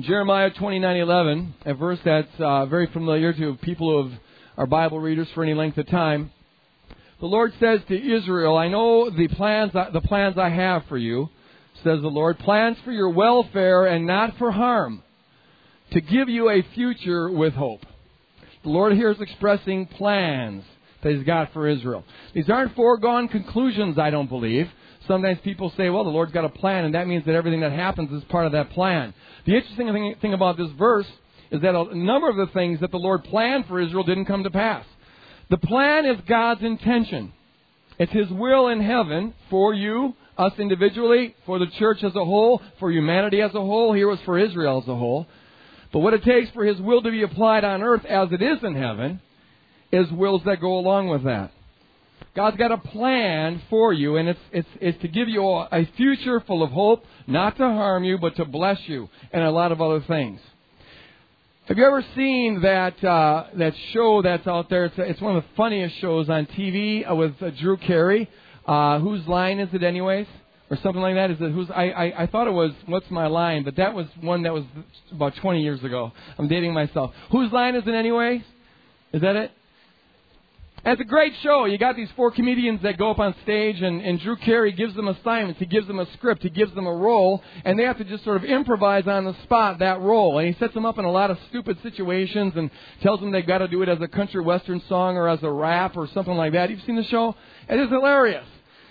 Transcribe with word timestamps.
Jeremiah 0.00 0.50
29:11, 0.50 1.52
a 1.66 1.74
verse 1.74 2.00
that's 2.04 2.26
uh, 2.40 2.66
very 2.66 2.88
familiar 2.88 3.32
to 3.32 3.54
people 3.62 4.08
who 4.08 4.16
are 4.58 4.66
Bible 4.66 4.98
readers 4.98 5.28
for 5.34 5.44
any 5.44 5.54
length 5.54 5.78
of 5.78 5.86
time. 5.86 6.32
The 7.20 7.26
Lord 7.26 7.52
says 7.60 7.78
to 7.86 8.12
Israel, 8.16 8.56
"I 8.56 8.66
know 8.66 9.08
the 9.08 9.28
plans 9.28 9.70
the 9.72 10.00
plans 10.00 10.36
I 10.36 10.48
have 10.48 10.84
for 10.86 10.98
you," 10.98 11.28
says 11.84 12.00
the 12.02 12.08
Lord, 12.08 12.40
"plans 12.40 12.76
for 12.84 12.90
your 12.90 13.10
welfare 13.10 13.86
and 13.86 14.04
not 14.04 14.36
for 14.36 14.50
harm, 14.50 15.00
to 15.92 16.00
give 16.00 16.28
you 16.28 16.50
a 16.50 16.62
future 16.74 17.30
with 17.30 17.54
hope." 17.54 17.86
The 18.64 18.70
Lord 18.70 18.94
here 18.94 19.12
is 19.12 19.20
expressing 19.20 19.86
plans 19.86 20.64
that 21.02 21.14
He's 21.14 21.24
got 21.24 21.52
for 21.52 21.68
Israel. 21.68 22.02
These 22.32 22.50
aren't 22.50 22.74
foregone 22.74 23.28
conclusions, 23.28 23.96
I 23.96 24.10
don't 24.10 24.28
believe. 24.28 24.68
Sometimes 25.06 25.38
people 25.44 25.72
say, 25.76 25.90
well, 25.90 26.04
the 26.04 26.10
Lord's 26.10 26.32
got 26.32 26.44
a 26.44 26.48
plan, 26.48 26.84
and 26.84 26.94
that 26.94 27.06
means 27.06 27.24
that 27.26 27.34
everything 27.34 27.60
that 27.60 27.72
happens 27.72 28.10
is 28.10 28.24
part 28.24 28.46
of 28.46 28.52
that 28.52 28.70
plan. 28.70 29.12
The 29.46 29.54
interesting 29.54 29.92
thing, 29.92 30.14
thing 30.20 30.32
about 30.32 30.56
this 30.56 30.70
verse 30.78 31.06
is 31.50 31.60
that 31.62 31.74
a 31.74 31.96
number 31.96 32.28
of 32.28 32.36
the 32.36 32.46
things 32.54 32.80
that 32.80 32.90
the 32.90 32.98
Lord 32.98 33.24
planned 33.24 33.66
for 33.66 33.80
Israel 33.80 34.04
didn't 34.04 34.24
come 34.24 34.44
to 34.44 34.50
pass. 34.50 34.86
The 35.50 35.58
plan 35.58 36.06
is 36.06 36.18
God's 36.26 36.62
intention. 36.62 37.32
It's 37.98 38.12
His 38.12 38.30
will 38.30 38.68
in 38.68 38.80
heaven 38.80 39.34
for 39.50 39.74
you, 39.74 40.14
us 40.38 40.52
individually, 40.58 41.36
for 41.44 41.58
the 41.58 41.66
church 41.78 42.02
as 42.02 42.14
a 42.16 42.24
whole, 42.24 42.62
for 42.78 42.90
humanity 42.90 43.40
as 43.42 43.54
a 43.54 43.60
whole. 43.60 43.92
Here 43.92 44.08
was 44.08 44.18
for 44.24 44.38
Israel 44.38 44.80
as 44.82 44.88
a 44.88 44.96
whole. 44.96 45.26
But 45.92 46.00
what 46.00 46.14
it 46.14 46.24
takes 46.24 46.50
for 46.50 46.64
His 46.64 46.80
will 46.80 47.02
to 47.02 47.10
be 47.10 47.22
applied 47.22 47.62
on 47.62 47.82
earth 47.82 48.04
as 48.04 48.32
it 48.32 48.42
is 48.42 48.58
in 48.62 48.74
heaven 48.74 49.20
is 49.92 50.10
wills 50.10 50.42
that 50.46 50.60
go 50.60 50.78
along 50.78 51.08
with 51.08 51.24
that. 51.24 51.52
God's 52.34 52.56
got 52.56 52.72
a 52.72 52.78
plan 52.78 53.62
for 53.70 53.92
you, 53.92 54.16
and 54.16 54.28
it's, 54.28 54.40
it's, 54.50 54.68
it's 54.80 55.00
to 55.02 55.08
give 55.08 55.28
you 55.28 55.46
a, 55.46 55.88
future 55.96 56.40
full 56.40 56.64
of 56.64 56.70
hope, 56.70 57.04
not 57.28 57.56
to 57.58 57.62
harm 57.62 58.02
you, 58.02 58.18
but 58.18 58.34
to 58.36 58.44
bless 58.44 58.78
you, 58.86 59.08
and 59.32 59.44
a 59.44 59.50
lot 59.52 59.70
of 59.70 59.80
other 59.80 60.00
things. 60.00 60.40
Have 61.66 61.78
you 61.78 61.86
ever 61.86 62.04
seen 62.14 62.60
that 62.62 63.02
uh, 63.02 63.46
that 63.54 63.72
show 63.92 64.20
that's 64.20 64.46
out 64.46 64.68
there? 64.68 64.84
It's, 64.86 64.96
it's 64.98 65.20
one 65.20 65.36
of 65.36 65.44
the 65.44 65.48
funniest 65.56 65.98
shows 65.98 66.28
on 66.28 66.44
TV 66.44 67.10
uh, 67.10 67.14
with 67.14 67.40
uh, 67.40 67.50
Drew 67.50 67.78
Carey. 67.78 68.28
Uh, 68.66 68.98
whose 68.98 69.26
line 69.26 69.60
is 69.60 69.72
it, 69.72 69.82
anyways? 69.82 70.26
Or 70.70 70.76
something 70.82 71.00
like 71.00 71.14
that. 71.14 71.30
Is 71.30 71.38
it 71.40 71.52
who's? 71.52 71.70
I, 71.70 71.84
I 71.90 72.22
I 72.24 72.26
thought 72.26 72.48
it 72.48 72.52
was 72.52 72.72
what's 72.84 73.10
my 73.10 73.28
line, 73.28 73.64
but 73.64 73.76
that 73.76 73.94
was 73.94 74.06
one 74.20 74.42
that 74.42 74.52
was 74.52 74.64
about 75.10 75.36
20 75.36 75.62
years 75.62 75.82
ago. 75.82 76.12
I'm 76.36 76.48
dating 76.48 76.74
myself. 76.74 77.12
Whose 77.30 77.50
line 77.50 77.76
is 77.76 77.84
it, 77.86 77.94
anyways? 77.94 78.42
Is 79.14 79.22
that 79.22 79.36
it? 79.36 79.50
And 80.84 80.92
it's 80.92 81.00
a 81.00 81.10
great 81.10 81.32
show. 81.42 81.64
You 81.64 81.78
got 81.78 81.96
these 81.96 82.10
four 82.14 82.30
comedians 82.30 82.82
that 82.82 82.98
go 82.98 83.10
up 83.10 83.18
on 83.18 83.34
stage, 83.42 83.80
and, 83.80 84.02
and 84.02 84.20
Drew 84.20 84.36
Carey 84.36 84.70
gives 84.70 84.94
them 84.94 85.08
assignments. 85.08 85.58
He 85.58 85.64
gives 85.64 85.86
them 85.86 85.98
a 85.98 86.06
script. 86.12 86.42
He 86.42 86.50
gives 86.50 86.74
them 86.74 86.86
a 86.86 86.92
role, 86.92 87.42
and 87.64 87.78
they 87.78 87.84
have 87.84 87.96
to 87.96 88.04
just 88.04 88.22
sort 88.22 88.36
of 88.36 88.44
improvise 88.44 89.06
on 89.06 89.24
the 89.24 89.34
spot 89.44 89.78
that 89.78 90.00
role. 90.00 90.38
And 90.38 90.46
he 90.46 90.58
sets 90.60 90.74
them 90.74 90.84
up 90.84 90.98
in 90.98 91.06
a 91.06 91.10
lot 91.10 91.30
of 91.30 91.38
stupid 91.48 91.78
situations 91.82 92.52
and 92.54 92.70
tells 93.02 93.20
them 93.20 93.30
they've 93.30 93.46
got 93.46 93.58
to 93.58 93.68
do 93.68 93.80
it 93.80 93.88
as 93.88 93.98
a 94.02 94.08
country 94.08 94.42
western 94.42 94.82
song 94.86 95.16
or 95.16 95.26
as 95.26 95.42
a 95.42 95.50
rap 95.50 95.96
or 95.96 96.06
something 96.08 96.34
like 96.34 96.52
that. 96.52 96.68
You've 96.68 96.82
seen 96.82 96.96
the 96.96 97.04
show? 97.04 97.34
It 97.66 97.80
is 97.80 97.88
hilarious. 97.88 98.46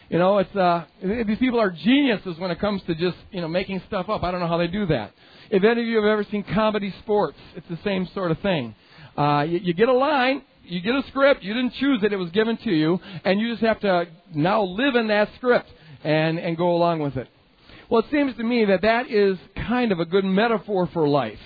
You 0.10 0.18
know, 0.18 0.40
it's 0.40 0.56
uh, 0.56 0.86
these 1.02 1.38
people 1.38 1.60
are 1.60 1.70
geniuses 1.70 2.40
when 2.40 2.50
it 2.50 2.60
comes 2.60 2.82
to 2.88 2.96
just 2.96 3.18
you 3.32 3.42
know 3.42 3.48
making 3.48 3.82
stuff 3.88 4.10
up. 4.10 4.24
I 4.24 4.32
don't 4.32 4.40
know 4.40 4.48
how 4.48 4.58
they 4.58 4.68
do 4.68 4.88
that. 4.88 5.12
If 5.52 5.64
any 5.64 5.82
of 5.82 5.88
you 5.88 5.98
have 5.98 6.06
ever 6.06 6.26
seen 6.32 6.44
comedy 6.44 6.94
sports, 7.04 7.38
it's 7.56 7.68
the 7.70 7.80
same 7.84 8.08
sort 8.16 8.32
of 8.32 8.40
thing. 8.40 8.74
Uh, 9.16 9.46
you, 9.48 9.60
you 9.60 9.74
get 9.74 9.90
a 9.90 9.94
line, 9.94 10.42
you 10.64 10.82
get 10.82 10.96
a 10.96 11.04
script, 11.10 11.44
you 11.44 11.54
didn't 11.54 11.74
choose 11.74 12.04
it, 12.04 12.14
it 12.14 12.18
was 12.18 12.32
given 12.32 12.58
to 12.58 12.72
you, 12.72 13.00
and 13.24 13.40
you 13.40 13.52
just 13.52 13.64
have 13.64 13.80
to 13.82 14.08
now 14.34 14.64
live 14.64 14.96
in 14.96 15.08
that 15.08 15.30
script 15.36 15.70
and, 16.04 16.40
and 16.40 16.58
go 16.58 16.76
along 16.76 17.00
with 17.00 17.18
it. 17.18 17.28
Well, 17.90 18.02
it 18.02 18.08
seems 18.12 18.36
to 18.38 18.44
me 18.44 18.66
that 18.66 18.82
that 18.82 19.12
is 19.12 19.38
kind 19.56 19.92
of 19.92 20.00
a 20.00 20.06
good 20.06 20.26
metaphor 20.26 20.90
for 20.94 21.08
life. 21.08 21.40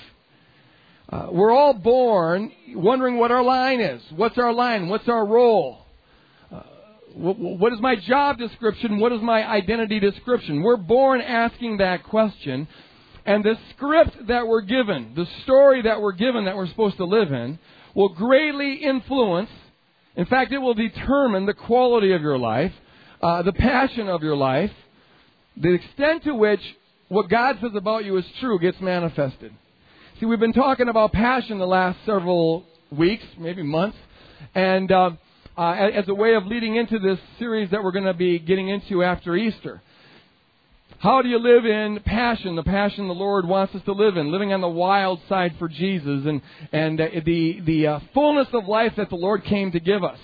Uh, 1.10 1.28
we're 1.32 1.52
all 1.52 1.74
born 1.74 2.52
wondering 2.74 3.18
what 3.18 3.32
our 3.32 3.44
line 3.44 3.80
is. 3.80 4.02
What's 4.16 4.38
our 4.38 4.54
line? 4.54 4.90
What's 4.90 5.08
our 5.08 5.26
role? 5.26 5.86
Uh, 6.52 6.62
what, 7.14 7.40
what 7.40 7.74
is 7.74 7.80
my 7.80 7.96
job 7.96 8.38
description? 8.38 9.00
What 9.00 9.14
is 9.14 9.22
my 9.22 9.48
identity 9.48 10.00
description? 10.00 10.62
We're 10.62 10.78
born 10.78 11.22
asking 11.22 11.78
that 11.78 12.04
question. 12.04 12.68
And 13.26 13.44
the 13.44 13.58
script 13.72 14.28
that 14.28 14.48
we're 14.48 14.62
given, 14.62 15.14
the 15.16 15.28
story 15.44 15.82
that 15.82 16.02
we're 16.02 16.14
given 16.14 16.46
that 16.46 16.56
we're 16.56 16.68
supposed 16.68 16.98
to 16.98 17.06
live 17.06 17.32
in, 17.32 17.60
will 17.98 18.10
greatly 18.10 18.76
influence, 18.76 19.50
in 20.16 20.28
fact, 20.28 20.52
it 20.52 20.60
will 20.60 20.76
determine 20.76 21.48
the 21.48 21.54
quality 21.56 22.14
of 22.14 22.22
your 22.22 22.38
life, 22.38 22.72
uh, 23.24 23.42
the 23.42 23.52
passion 23.52 24.08
of 24.08 24.22
your 24.22 24.36
life, 24.36 24.70
the 25.58 25.74
extent 25.74 26.24
to 26.24 26.36
which 26.36 26.62
what 27.08 27.28
God 27.28 27.58
says 27.60 27.72
about 27.74 28.06
you 28.06 28.16
is 28.18 28.26
true 28.40 28.60
gets 28.60 28.80
manifested. 28.80 29.52
See, 30.20 30.28
we've 30.28 30.40
been 30.40 30.54
talking 30.54 30.90
about 30.90 31.12
passion 31.12 31.58
the 31.58 31.66
last 31.66 31.98
several 32.06 32.66
weeks, 32.92 33.24
maybe 33.40 33.64
months, 33.64 33.98
and 34.54 34.92
uh, 34.92 35.12
uh, 35.58 35.72
as 35.72 36.08
a 36.08 36.14
way 36.14 36.36
of 36.36 36.46
leading 36.46 36.76
into 36.76 37.00
this 37.00 37.18
series 37.40 37.72
that 37.72 37.84
we're 37.84 37.92
going 37.92 38.06
to 38.06 38.14
be 38.14 38.38
getting 38.38 38.70
into 38.70 39.04
after 39.04 39.36
Easter. 39.36 39.82
How 41.00 41.22
do 41.22 41.30
you 41.30 41.38
live 41.38 41.66
in 41.66 42.00
passion, 42.04 42.56
the 42.56 42.64
passion 42.64 43.08
the 43.08 43.14
Lord 43.14 43.48
wants 43.48 43.76
us 43.76 43.84
to 43.86 43.92
live 43.92 44.18
in, 44.18 44.32
living 44.32 44.52
on 44.52 44.62
the 44.62 44.68
wild 44.68 45.20
side 45.30 45.54
for 45.60 45.68
Jesus 45.68 46.26
and, 46.26 46.42
and 46.72 47.00
uh, 47.00 47.08
the, 47.24 47.60
the 47.62 47.88
uh, 47.88 48.00
fullness 48.16 48.48
of 48.52 48.66
life 48.66 48.94
that 48.98 49.10
the 49.10 49.16
Lord 49.16 49.44
came 49.44 49.72
to 49.74 49.80
give 49.80 50.04
us? 50.04 50.18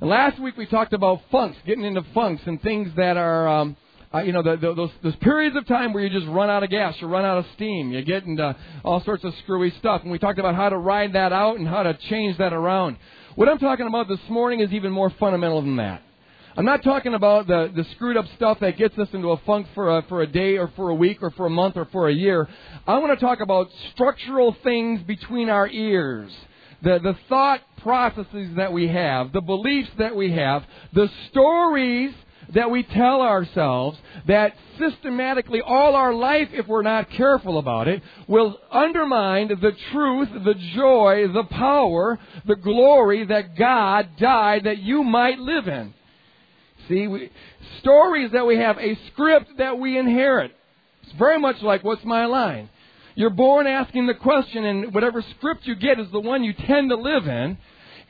And 0.00 0.08
last 0.08 0.40
week 0.40 0.56
we 0.56 0.64
talked 0.64 0.94
about 0.94 1.20
funks, 1.30 1.58
getting 1.66 1.84
into 1.84 2.02
funks 2.14 2.42
and 2.46 2.62
things 2.62 2.90
that 2.96 3.18
are, 3.18 3.48
um, 3.48 3.76
uh, 4.14 4.20
you 4.20 4.32
know, 4.32 4.42
the, 4.42 4.56
the, 4.56 4.74
those, 4.74 4.90
those 5.02 5.16
periods 5.16 5.56
of 5.56 5.66
time 5.66 5.92
where 5.92 6.02
you 6.02 6.08
just 6.08 6.30
run 6.32 6.48
out 6.48 6.62
of 6.62 6.70
gas, 6.70 6.94
you 7.00 7.06
run 7.06 7.26
out 7.26 7.36
of 7.36 7.46
steam, 7.56 7.92
you 7.92 8.00
get 8.02 8.24
into 8.24 8.56
all 8.84 9.04
sorts 9.04 9.24
of 9.24 9.34
screwy 9.42 9.74
stuff. 9.78 10.00
And 10.02 10.10
we 10.10 10.18
talked 10.18 10.38
about 10.38 10.54
how 10.54 10.70
to 10.70 10.78
ride 10.78 11.12
that 11.12 11.34
out 11.34 11.58
and 11.58 11.68
how 11.68 11.82
to 11.82 11.92
change 12.08 12.38
that 12.38 12.54
around. 12.54 12.96
What 13.34 13.48
I'm 13.50 13.58
talking 13.58 13.86
about 13.86 14.08
this 14.08 14.20
morning 14.30 14.60
is 14.60 14.72
even 14.72 14.90
more 14.90 15.10
fundamental 15.20 15.60
than 15.60 15.76
that. 15.76 16.02
I'm 16.56 16.64
not 16.64 16.82
talking 16.82 17.14
about 17.14 17.46
the, 17.46 17.70
the 17.74 17.84
screwed 17.94 18.16
up 18.16 18.24
stuff 18.36 18.58
that 18.60 18.76
gets 18.76 18.98
us 18.98 19.08
into 19.12 19.30
a 19.30 19.36
funk 19.38 19.66
for 19.74 19.98
a, 19.98 20.02
for 20.02 20.22
a 20.22 20.26
day 20.26 20.56
or 20.56 20.68
for 20.74 20.90
a 20.90 20.94
week 20.94 21.18
or 21.22 21.30
for 21.30 21.46
a 21.46 21.50
month 21.50 21.76
or 21.76 21.84
for 21.86 22.08
a 22.08 22.12
year. 22.12 22.48
I 22.86 22.98
want 22.98 23.18
to 23.18 23.24
talk 23.24 23.40
about 23.40 23.68
structural 23.92 24.56
things 24.64 25.02
between 25.02 25.50
our 25.50 25.68
ears. 25.68 26.32
The, 26.82 26.98
the 27.00 27.16
thought 27.28 27.60
processes 27.82 28.56
that 28.56 28.72
we 28.72 28.88
have, 28.88 29.32
the 29.32 29.40
beliefs 29.40 29.90
that 29.98 30.14
we 30.14 30.32
have, 30.32 30.64
the 30.92 31.08
stories 31.30 32.12
that 32.54 32.70
we 32.70 32.82
tell 32.82 33.20
ourselves 33.20 33.98
that 34.26 34.54
systematically 34.78 35.60
all 35.60 35.94
our 35.94 36.14
life, 36.14 36.48
if 36.52 36.66
we're 36.66 36.82
not 36.82 37.10
careful 37.10 37.58
about 37.58 37.88
it, 37.88 38.02
will 38.26 38.58
undermine 38.70 39.48
the 39.48 39.72
truth, 39.92 40.28
the 40.44 40.54
joy, 40.74 41.28
the 41.32 41.44
power, 41.44 42.18
the 42.46 42.56
glory 42.56 43.26
that 43.26 43.56
God 43.56 44.10
died 44.18 44.64
that 44.64 44.78
you 44.78 45.04
might 45.04 45.38
live 45.38 45.68
in. 45.68 45.94
See, 46.88 47.06
we, 47.06 47.30
stories 47.80 48.32
that 48.32 48.46
we 48.46 48.56
have, 48.56 48.78
a 48.78 48.98
script 49.08 49.58
that 49.58 49.78
we 49.78 49.98
inherit. 49.98 50.54
It's 51.02 51.12
very 51.18 51.38
much 51.38 51.62
like 51.62 51.84
what's 51.84 52.04
my 52.04 52.26
line? 52.26 52.68
You're 53.14 53.30
born 53.30 53.66
asking 53.66 54.06
the 54.06 54.14
question, 54.14 54.64
and 54.64 54.94
whatever 54.94 55.22
script 55.36 55.66
you 55.66 55.74
get 55.74 55.98
is 55.98 56.10
the 56.12 56.20
one 56.20 56.44
you 56.44 56.52
tend 56.52 56.90
to 56.90 56.96
live 56.96 57.26
in. 57.26 57.58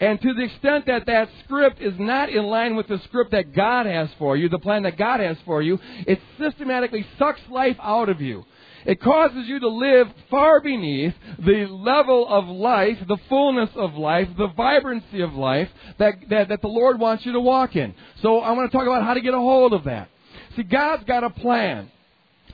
And 0.00 0.21
to 0.21 0.34
the 0.34 0.44
extent 0.44 0.87
that 0.87 1.06
that 1.06 1.28
script 1.44 1.81
is 1.81 1.94
not 1.99 2.28
in 2.28 2.44
line 2.44 2.77
with 2.77 2.87
the 2.87 3.00
script 3.05 3.33
that 3.33 3.53
God 3.53 3.87
has 3.87 4.09
for 4.19 4.37
you, 4.37 4.49
the 4.49 4.59
plan 4.59 4.84
that 4.84 4.97
God 4.97 5.19
has 5.19 5.37
for 5.44 5.61
you, 5.61 5.78
it 6.06 6.21
systematically 6.38 7.05
sucks 7.19 7.41
life 7.50 7.77
out 7.83 8.09
of 8.09 8.21
you. 8.21 8.44
It 8.88 9.03
causes 9.03 9.47
you 9.47 9.60
to 9.60 9.69
live 9.69 10.09
far 10.31 10.62
beneath 10.62 11.12
the 11.38 11.66
level 11.69 12.26
of 12.26 12.49
life, 12.49 12.97
the 13.06 13.19
fullness 13.28 13.69
of 13.76 13.93
life, 13.93 14.28
the 14.38 14.49
vibrancy 14.49 15.21
of 15.21 15.34
life 15.34 15.69
that, 15.99 16.15
that, 16.31 16.49
that 16.49 16.62
the 16.62 16.69
Lord 16.69 16.99
wants 16.99 17.26
you 17.26 17.32
to 17.32 17.41
walk 17.41 17.76
in. 17.76 17.94
So 18.22 18.38
I 18.38 18.53
want 18.53 18.72
to 18.72 18.75
talk 18.75 18.87
about 18.87 19.04
how 19.04 19.12
to 19.12 19.21
get 19.21 19.34
a 19.34 19.38
hold 19.38 19.75
of 19.75 19.84
that. 19.84 20.09
See, 20.56 20.62
God's 20.62 21.04
got 21.04 21.22
a 21.22 21.28
plan. 21.28 21.91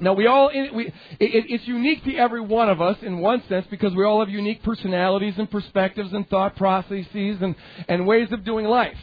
Now 0.01 0.15
we 0.15 0.27
all, 0.27 0.51
we, 0.53 0.87
it, 0.87 0.93
it's 1.21 1.69
unique 1.69 2.03
to 2.03 2.17
every 2.17 2.41
one 2.41 2.69
of 2.69 2.81
us 2.81 2.97
in 3.03 3.19
one 3.19 3.41
sense 3.49 3.65
because 3.71 3.95
we 3.95 4.05
all 4.05 4.19
have 4.19 4.29
unique 4.29 4.65
personalities 4.65 5.35
and 5.39 5.49
perspectives 5.49 6.13
and 6.13 6.29
thought 6.29 6.57
processes 6.57 7.37
and, 7.41 7.55
and 7.87 8.09
ways 8.09 8.33
of 8.33 8.45
doing 8.45 8.67
life. 8.67 8.99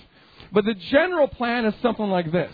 But 0.52 0.66
the 0.66 0.76
general 0.90 1.30
plan 1.30 1.64
is 1.64 1.74
something 1.82 2.08
like 2.08 2.30
this. 2.30 2.52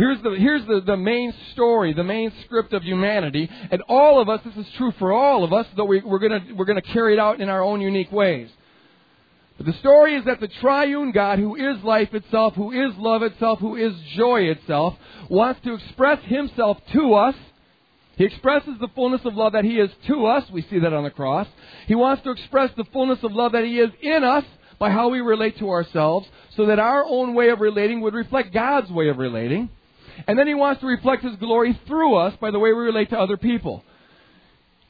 Here's 0.00 0.22
the, 0.22 0.30
here's 0.30 0.66
the, 0.66 0.80
the 0.80 0.96
main 0.96 1.34
story, 1.52 1.92
the 1.92 2.02
main 2.02 2.32
script 2.46 2.72
of 2.72 2.82
humanity. 2.82 3.50
And 3.70 3.82
all 3.86 4.18
of 4.18 4.30
us, 4.30 4.40
this 4.46 4.56
is 4.56 4.72
true 4.78 4.94
for 4.98 5.12
all 5.12 5.44
of 5.44 5.52
us, 5.52 5.66
though 5.76 5.84
we, 5.84 6.00
we're 6.00 6.18
going 6.18 6.56
we're 6.56 6.64
gonna 6.64 6.80
carry 6.80 7.12
it 7.12 7.18
out 7.18 7.38
in 7.38 7.50
our 7.50 7.62
own 7.62 7.82
unique 7.82 8.10
ways. 8.10 8.48
But 9.58 9.66
the 9.66 9.74
story 9.74 10.14
is 10.14 10.24
that 10.24 10.40
the 10.40 10.48
triune 10.48 11.12
God, 11.12 11.38
who 11.38 11.54
is 11.54 11.84
life 11.84 12.14
itself, 12.14 12.54
who 12.54 12.72
is 12.72 12.96
love 12.96 13.22
itself, 13.22 13.58
who 13.58 13.76
is 13.76 13.92
joy 14.16 14.44
itself, 14.44 14.96
wants 15.28 15.60
to 15.64 15.74
express 15.74 16.24
himself 16.24 16.78
to 16.94 17.12
us. 17.12 17.34
He 18.16 18.24
expresses 18.24 18.76
the 18.80 18.88
fullness 18.94 19.20
of 19.26 19.34
love 19.34 19.52
that 19.52 19.64
he 19.64 19.78
is 19.78 19.90
to 20.06 20.24
us. 20.24 20.50
We 20.50 20.62
see 20.62 20.78
that 20.78 20.94
on 20.94 21.04
the 21.04 21.10
cross. 21.10 21.46
He 21.88 21.94
wants 21.94 22.22
to 22.22 22.30
express 22.30 22.70
the 22.74 22.84
fullness 22.84 23.18
of 23.22 23.32
love 23.32 23.52
that 23.52 23.64
he 23.64 23.78
is 23.78 23.90
in 24.00 24.24
us 24.24 24.44
by 24.78 24.88
how 24.88 25.10
we 25.10 25.20
relate 25.20 25.58
to 25.58 25.68
ourselves, 25.68 26.26
so 26.56 26.64
that 26.66 26.78
our 26.78 27.04
own 27.04 27.34
way 27.34 27.50
of 27.50 27.60
relating 27.60 28.00
would 28.00 28.14
reflect 28.14 28.54
God's 28.54 28.90
way 28.90 29.08
of 29.08 29.18
relating. 29.18 29.68
And 30.26 30.38
then 30.38 30.46
he 30.46 30.54
wants 30.54 30.80
to 30.80 30.86
reflect 30.86 31.24
his 31.24 31.36
glory 31.36 31.78
through 31.86 32.16
us 32.16 32.34
by 32.40 32.50
the 32.50 32.58
way 32.58 32.72
we 32.72 32.80
relate 32.80 33.10
to 33.10 33.18
other 33.18 33.36
people. 33.36 33.84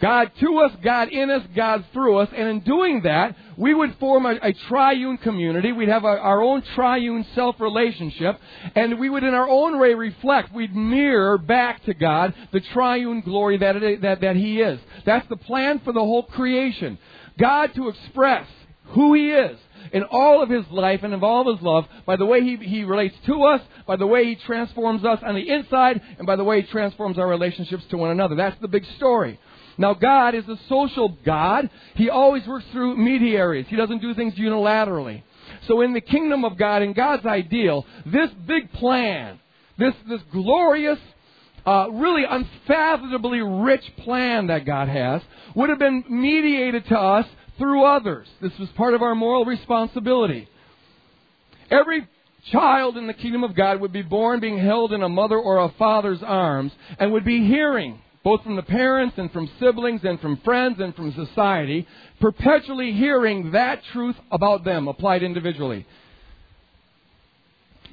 God 0.00 0.30
to 0.40 0.58
us, 0.60 0.72
God 0.82 1.10
in 1.10 1.30
us, 1.30 1.42
God 1.54 1.84
through 1.92 2.18
us, 2.18 2.30
and 2.34 2.48
in 2.48 2.60
doing 2.60 3.02
that, 3.02 3.36
we 3.58 3.74
would 3.74 3.98
form 3.98 4.24
a, 4.24 4.38
a 4.42 4.54
triune 4.54 5.18
community. 5.18 5.72
We'd 5.72 5.90
have 5.90 6.04
a, 6.04 6.08
our 6.08 6.40
own 6.40 6.62
triune 6.74 7.26
self 7.34 7.60
relationship, 7.60 8.40
and 8.74 8.98
we 8.98 9.10
would 9.10 9.24
in 9.24 9.34
our 9.34 9.48
own 9.48 9.78
way 9.78 9.92
reflect, 9.92 10.54
we'd 10.54 10.74
mirror 10.74 11.36
back 11.36 11.84
to 11.84 11.92
God 11.92 12.34
the 12.50 12.60
triune 12.60 13.20
glory 13.20 13.58
that, 13.58 13.76
it, 13.76 14.00
that, 14.00 14.22
that 14.22 14.36
He 14.36 14.62
is. 14.62 14.80
That's 15.04 15.28
the 15.28 15.36
plan 15.36 15.80
for 15.80 15.92
the 15.92 16.00
whole 16.00 16.22
creation. 16.22 16.98
God 17.38 17.74
to 17.74 17.88
express 17.90 18.48
who 18.84 19.12
He 19.12 19.32
is 19.32 19.58
in 19.92 20.04
all 20.04 20.42
of 20.42 20.48
His 20.48 20.64
life 20.70 21.00
and 21.02 21.12
in 21.12 21.22
all 21.22 21.48
of 21.48 21.58
His 21.58 21.64
love 21.64 21.86
by 22.06 22.16
the 22.16 22.26
way 22.26 22.42
He, 22.42 22.56
he 22.56 22.84
relates 22.84 23.14
to 23.26 23.44
us, 23.44 23.60
by 23.86 23.96
the 23.96 24.06
way 24.06 24.24
He 24.24 24.36
transforms 24.36 25.04
us 25.04 25.20
on 25.24 25.34
the 25.34 25.48
inside, 25.48 26.00
and 26.18 26.26
by 26.26 26.36
the 26.36 26.44
way 26.44 26.62
He 26.62 26.66
transforms 26.68 27.18
our 27.18 27.28
relationships 27.28 27.84
to 27.90 27.96
one 27.96 28.10
another. 28.10 28.34
That's 28.34 28.60
the 28.60 28.68
big 28.68 28.84
story. 28.96 29.38
Now, 29.78 29.94
God 29.94 30.34
is 30.34 30.46
a 30.46 30.58
social 30.68 31.16
God. 31.24 31.70
He 31.94 32.10
always 32.10 32.46
works 32.46 32.66
through 32.72 32.96
mediaries. 32.96 33.66
He 33.68 33.76
doesn't 33.76 34.02
do 34.02 34.12
things 34.12 34.34
unilaterally. 34.34 35.22
So 35.66 35.80
in 35.80 35.94
the 35.94 36.00
kingdom 36.00 36.44
of 36.44 36.58
God, 36.58 36.82
in 36.82 36.92
God's 36.92 37.24
ideal, 37.24 37.86
this 38.04 38.30
big 38.46 38.72
plan, 38.72 39.40
this, 39.78 39.94
this 40.06 40.20
glorious, 40.32 40.98
uh, 41.64 41.88
really 41.92 42.24
unfathomably 42.28 43.40
rich 43.40 43.84
plan 43.98 44.48
that 44.48 44.64
God 44.64 44.88
has, 44.88 45.22
would 45.54 45.70
have 45.70 45.78
been 45.78 46.04
mediated 46.08 46.86
to 46.88 46.98
us 46.98 47.26
through 47.60 47.84
others. 47.84 48.26
This 48.40 48.58
was 48.58 48.68
part 48.70 48.94
of 48.94 49.02
our 49.02 49.14
moral 49.14 49.44
responsibility. 49.44 50.48
Every 51.70 52.08
child 52.50 52.96
in 52.96 53.06
the 53.06 53.14
kingdom 53.14 53.44
of 53.44 53.54
God 53.54 53.80
would 53.80 53.92
be 53.92 54.02
born 54.02 54.40
being 54.40 54.58
held 54.58 54.92
in 54.92 55.02
a 55.02 55.08
mother 55.08 55.38
or 55.38 55.58
a 55.58 55.72
father's 55.78 56.22
arms 56.22 56.72
and 56.98 57.12
would 57.12 57.24
be 57.24 57.46
hearing 57.46 58.00
both 58.22 58.42
from 58.42 58.56
the 58.56 58.62
parents 58.62 59.14
and 59.16 59.30
from 59.32 59.48
siblings 59.58 60.00
and 60.04 60.20
from 60.20 60.36
friends 60.38 60.78
and 60.78 60.94
from 60.94 61.12
society, 61.14 61.86
perpetually 62.20 62.92
hearing 62.92 63.52
that 63.52 63.80
truth 63.92 64.16
about 64.30 64.64
them 64.64 64.88
applied 64.88 65.22
individually. 65.22 65.86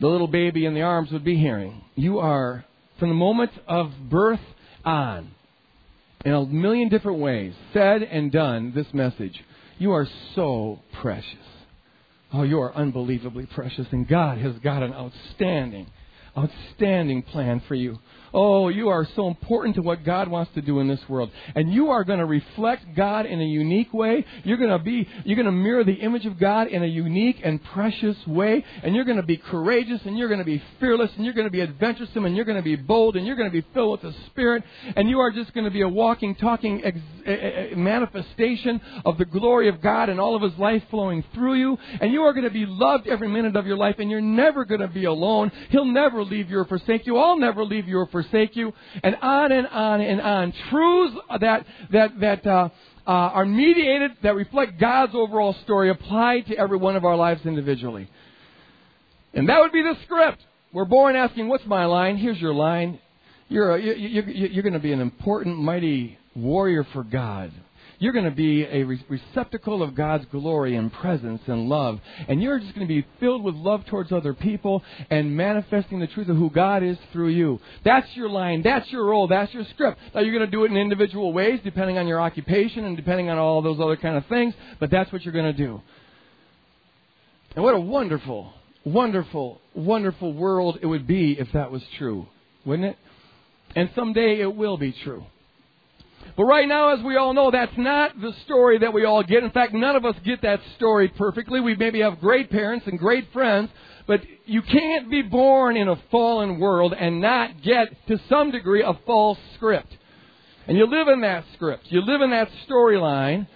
The 0.01 0.07
little 0.07 0.27
baby 0.27 0.65
in 0.65 0.73
the 0.73 0.81
arms 0.81 1.11
would 1.11 1.23
be 1.23 1.37
hearing, 1.37 1.81
You 1.95 2.19
are, 2.19 2.65
from 2.99 3.09
the 3.09 3.15
moment 3.15 3.51
of 3.67 3.91
birth 4.09 4.41
on, 4.83 5.31
in 6.25 6.33
a 6.33 6.45
million 6.45 6.89
different 6.89 7.19
ways, 7.19 7.53
said 7.73 8.03
and 8.03 8.31
done 8.31 8.73
this 8.75 8.87
message. 8.93 9.41
You 9.79 9.91
are 9.93 10.07
so 10.35 10.79
precious. 11.01 11.35
Oh, 12.33 12.43
you 12.43 12.59
are 12.59 12.73
unbelievably 12.73 13.47
precious, 13.53 13.87
and 13.91 14.07
God 14.07 14.37
has 14.39 14.55
got 14.59 14.83
an 14.83 14.93
outstanding, 14.93 15.87
outstanding 16.37 17.21
plan 17.21 17.61
for 17.67 17.75
you. 17.75 17.99
Oh, 18.39 18.69
you 18.69 18.89
are 18.89 19.07
so 19.15 19.27
important 19.27 19.77
to 19.77 19.81
what 19.81 20.03
God 20.03 20.27
wants 20.27 20.53
to 20.53 20.61
do 20.61 20.79
in 20.79 20.87
this 20.87 20.99
world. 21.09 21.31
And 21.55 21.73
you 21.73 21.89
are 21.89 22.03
going 22.03 22.19
to 22.19 22.25
reflect 22.25 22.83
God 22.95 23.25
in 23.25 23.41
a 23.41 23.43
unique 23.43 23.91
way. 23.91 24.23
You're 24.43 24.57
going 24.57 24.69
to 24.69 24.77
be, 24.77 25.09
you're 25.25 25.37
going 25.37 25.47
to 25.47 25.51
mirror 25.51 25.83
the 25.83 25.95
image 25.95 26.27
of 26.27 26.39
God 26.39 26.67
in 26.67 26.83
a 26.83 26.85
unique 26.85 27.37
and 27.43 27.59
precious 27.63 28.15
way. 28.27 28.63
And 28.83 28.93
you're 28.93 29.05
going 29.05 29.17
to 29.17 29.23
be 29.23 29.37
courageous 29.37 30.01
and 30.05 30.19
you're 30.19 30.27
going 30.27 30.37
to 30.37 30.45
be 30.45 30.61
fearless 30.79 31.09
and 31.15 31.25
you're 31.25 31.33
going 31.33 31.47
to 31.47 31.51
be 31.51 31.61
adventuresome 31.61 32.25
and 32.25 32.35
you're 32.35 32.45
going 32.45 32.59
to 32.59 32.63
be 32.63 32.75
bold 32.75 33.15
and 33.15 33.25
you're 33.25 33.35
going 33.35 33.49
to 33.49 33.61
be 33.61 33.65
filled 33.73 34.03
with 34.03 34.13
the 34.13 34.21
Spirit. 34.27 34.63
And 34.95 35.09
you 35.09 35.19
are 35.19 35.31
just 35.31 35.51
going 35.55 35.65
to 35.65 35.71
be 35.71 35.81
a 35.81 35.89
walking, 35.89 36.35
talking 36.35 36.83
ex- 36.85 37.75
manifestation 37.75 38.79
of 39.03 39.17
the 39.17 39.25
glory 39.25 39.67
of 39.67 39.81
God 39.81 40.09
and 40.09 40.19
all 40.19 40.35
of 40.35 40.43
His 40.43 40.59
life 40.59 40.83
flowing 40.91 41.23
through 41.33 41.55
you. 41.55 41.75
And 41.99 42.13
you 42.13 42.21
are 42.21 42.33
going 42.33 42.43
to 42.43 42.51
be 42.51 42.67
loved 42.67 43.07
every 43.07 43.29
minute 43.29 43.55
of 43.55 43.65
your 43.65 43.77
life 43.77 43.95
and 43.97 44.11
you're 44.11 44.21
never 44.21 44.63
going 44.63 44.81
to 44.81 44.87
be 44.87 45.05
alone. 45.05 45.51
He'll 45.71 45.85
never 45.85 46.23
leave 46.23 46.51
you 46.51 46.59
or 46.59 46.65
forsake 46.65 47.07
you. 47.07 47.17
I'll 47.17 47.39
never 47.39 47.65
leave 47.65 47.87
you 47.87 47.97
or 47.97 48.05
forsake 48.05 48.26
forsake 48.29 48.55
you, 48.55 48.73
and 49.03 49.15
on 49.21 49.51
and 49.51 49.67
on 49.67 50.01
and 50.01 50.21
on. 50.21 50.53
Truths 50.69 51.15
that 51.39 51.65
that 51.91 52.19
that 52.19 52.47
uh, 52.47 52.69
uh, 53.05 53.11
are 53.11 53.45
mediated 53.45 54.11
that 54.23 54.35
reflect 54.35 54.79
God's 54.79 55.13
overall 55.15 55.55
story 55.63 55.89
applied 55.89 56.47
to 56.47 56.57
every 56.57 56.77
one 56.77 56.95
of 56.95 57.05
our 57.05 57.15
lives 57.15 57.41
individually. 57.45 58.09
And 59.33 59.49
that 59.49 59.59
would 59.59 59.71
be 59.71 59.81
the 59.81 59.95
script. 60.03 60.41
We're 60.73 60.85
born 60.85 61.15
asking, 61.15 61.47
"What's 61.47 61.65
my 61.65 61.85
line?" 61.85 62.17
Here's 62.17 62.39
your 62.39 62.53
line. 62.53 62.99
You're 63.49 63.75
a, 63.75 63.81
you're, 63.81 64.29
you're 64.29 64.63
going 64.63 64.73
to 64.73 64.79
be 64.79 64.91
an 64.91 64.99
important, 64.99 65.57
mighty 65.57 66.17
warrior 66.35 66.85
for 66.91 67.03
God. 67.03 67.51
You're 67.99 68.13
going 68.13 68.25
to 68.25 68.31
be 68.31 68.63
a 68.63 68.83
receptacle 68.83 69.81
of 69.81 69.95
God's 69.95 70.25
glory 70.25 70.75
and 70.75 70.93
presence 70.93 71.41
and 71.47 71.67
love. 71.67 71.99
And 72.27 72.41
you're 72.41 72.59
just 72.59 72.75
going 72.75 72.87
to 72.87 72.93
be 72.93 73.07
filled 73.19 73.43
with 73.43 73.55
love 73.55 73.85
towards 73.87 74.11
other 74.11 74.35
people 74.35 74.83
and 75.09 75.35
manifesting 75.35 75.99
the 75.99 76.07
truth 76.07 76.29
of 76.29 76.37
who 76.37 76.51
God 76.51 76.83
is 76.83 76.97
through 77.11 77.29
you. 77.29 77.59
That's 77.83 78.07
your 78.15 78.29
line. 78.29 78.61
That's 78.61 78.89
your 78.91 79.05
role. 79.05 79.27
That's 79.27 79.51
your 79.51 79.65
script. 79.71 79.99
Now, 80.13 80.21
you're 80.21 80.37
going 80.37 80.45
to 80.45 80.51
do 80.51 80.63
it 80.65 80.71
in 80.71 80.77
individual 80.77 81.33
ways 81.33 81.59
depending 81.63 81.97
on 81.97 82.07
your 82.07 82.21
occupation 82.21 82.85
and 82.85 82.95
depending 82.95 83.29
on 83.29 83.39
all 83.39 83.63
those 83.63 83.79
other 83.79 83.97
kind 83.97 84.15
of 84.15 84.25
things, 84.27 84.53
but 84.79 84.91
that's 84.91 85.11
what 85.11 85.23
you're 85.23 85.33
going 85.33 85.51
to 85.51 85.57
do. 85.57 85.81
And 87.55 87.63
what 87.63 87.73
a 87.73 87.79
wonderful, 87.79 88.53
wonderful, 88.85 89.59
wonderful 89.73 90.33
world 90.33 90.77
it 90.83 90.85
would 90.85 91.07
be 91.07 91.31
if 91.39 91.51
that 91.53 91.71
was 91.71 91.81
true, 91.97 92.27
wouldn't 92.63 92.89
it? 92.89 92.97
And 93.75 93.89
someday 93.95 94.39
it 94.39 94.55
will 94.55 94.77
be 94.77 94.91
true. 95.03 95.25
But 96.37 96.45
right 96.45 96.67
now, 96.67 96.89
as 96.89 97.03
we 97.03 97.17
all 97.17 97.33
know, 97.33 97.49
that's 97.49 97.75
not 97.77 98.21
the 98.21 98.31
story 98.45 98.77
that 98.77 98.93
we 98.93 99.05
all 99.05 99.23
get. 99.23 99.43
In 99.43 99.49
fact, 99.49 99.73
none 99.73 99.95
of 99.95 100.05
us 100.05 100.15
get 100.23 100.43
that 100.43 100.59
story 100.75 101.07
perfectly. 101.07 101.59
We 101.59 101.75
maybe 101.75 102.01
have 102.01 102.19
great 102.19 102.51
parents 102.51 102.85
and 102.85 102.99
great 102.99 103.33
friends, 103.33 103.71
but 104.05 104.21
you 104.45 104.61
can't 104.61 105.09
be 105.09 105.23
born 105.23 105.75
in 105.75 105.87
a 105.87 105.95
fallen 106.11 106.59
world 106.59 106.93
and 106.93 107.21
not 107.21 107.63
get, 107.63 107.87
to 108.07 108.19
some 108.29 108.51
degree, 108.51 108.83
a 108.83 108.93
false 109.07 109.39
script. 109.55 109.97
And 110.67 110.77
you 110.77 110.85
live 110.85 111.07
in 111.07 111.21
that 111.21 111.43
script. 111.55 111.85
You 111.89 112.01
live 112.01 112.21
in 112.21 112.29
that 112.29 112.49
storyline, 112.69 113.47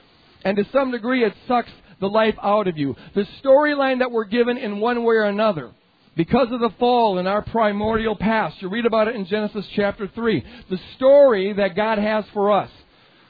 and 0.44 0.58
to 0.58 0.66
some 0.74 0.90
degree, 0.90 1.24
it 1.24 1.34
sucks 1.48 1.72
the 2.00 2.08
life 2.08 2.36
out 2.42 2.68
of 2.68 2.80
you. 2.80 2.96
The 3.14 3.28
storyline 3.44 4.00
that 4.00 4.12
we're 4.12 4.26
given 4.26 4.58
in 4.58 4.80
one 4.80 5.04
way 5.04 5.16
or 5.16 5.26
another 5.26 5.72
because 6.16 6.48
of 6.52 6.60
the 6.60 6.72
fall 6.80 7.20
in 7.20 7.28
our 7.28 7.42
primordial 7.42 8.16
past. 8.16 8.62
You 8.62 8.70
read 8.70 8.86
about 8.86 9.08
it 9.08 9.16
in 9.16 9.26
Genesis 9.26 9.66
chapter 9.76 10.10
3. 10.14 10.44
The 10.70 10.80
story 10.96 11.54
that 11.54 11.76
God 11.76 11.98
has 11.98 12.26
for 12.34 12.52
us. 12.52 12.70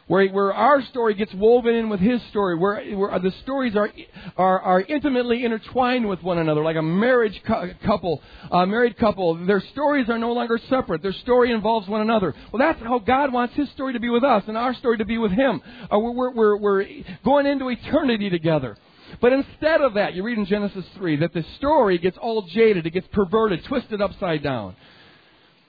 Where, 0.08 0.28
where 0.28 0.54
our 0.54 0.82
story 0.88 1.14
gets 1.14 1.34
woven 1.34 1.74
in 1.74 1.88
with 1.88 2.02
His 2.02 2.22
story, 2.32 2.58
where, 2.58 2.84
where 2.98 3.18
the 3.20 3.32
stories 3.44 3.78
are, 3.78 3.90
are, 4.36 4.60
are 4.60 4.82
intimately 4.82 5.46
intertwined 5.46 6.06
with 6.10 6.22
one 6.22 6.38
another, 6.38 6.62
like 6.62 6.76
a 6.76 6.82
marriage 6.82 7.42
couple, 7.46 8.22
a 8.52 8.68
married 8.68 8.98
couple. 8.98 9.46
Their 9.46 9.64
stories 9.72 10.10
are 10.10 10.18
no 10.18 10.34
longer 10.34 10.60
separate. 10.70 11.02
Their 11.02 11.14
story 11.14 11.54
involves 11.54 11.88
one 11.88 12.02
another. 12.02 12.36
Well, 12.52 12.60
that's 12.60 12.82
how 12.82 13.00
God 13.00 13.32
wants 13.32 13.56
His 13.56 13.70
story 13.72 13.94
to 13.94 14.02
be 14.02 14.10
with 14.10 14.26
us 14.26 14.44
and 14.48 14.58
our 14.58 14.74
story 14.74 14.98
to 14.98 15.06
be 15.06 15.18
with 15.18 15.32
Him. 15.32 15.62
Uh, 15.84 15.98
we're, 15.98 16.34
we're, 16.34 16.58
we're 16.58 16.86
going 17.24 17.46
into 17.46 17.70
eternity 17.70 18.30
together. 18.30 18.76
But 19.22 19.34
instead 19.34 19.82
of 19.82 19.94
that, 19.94 20.16
you 20.16 20.24
read 20.24 20.40
in 20.40 20.46
Genesis 20.46 20.86
3 20.96 21.18
that 21.18 21.34
the 21.34 21.46
story 21.58 22.00
gets 22.00 22.18
all 22.18 22.42
jaded, 22.42 22.86
it 22.88 22.90
gets 22.90 23.08
perverted, 23.14 23.64
twisted 23.66 24.02
upside 24.02 24.42
down. 24.42 24.76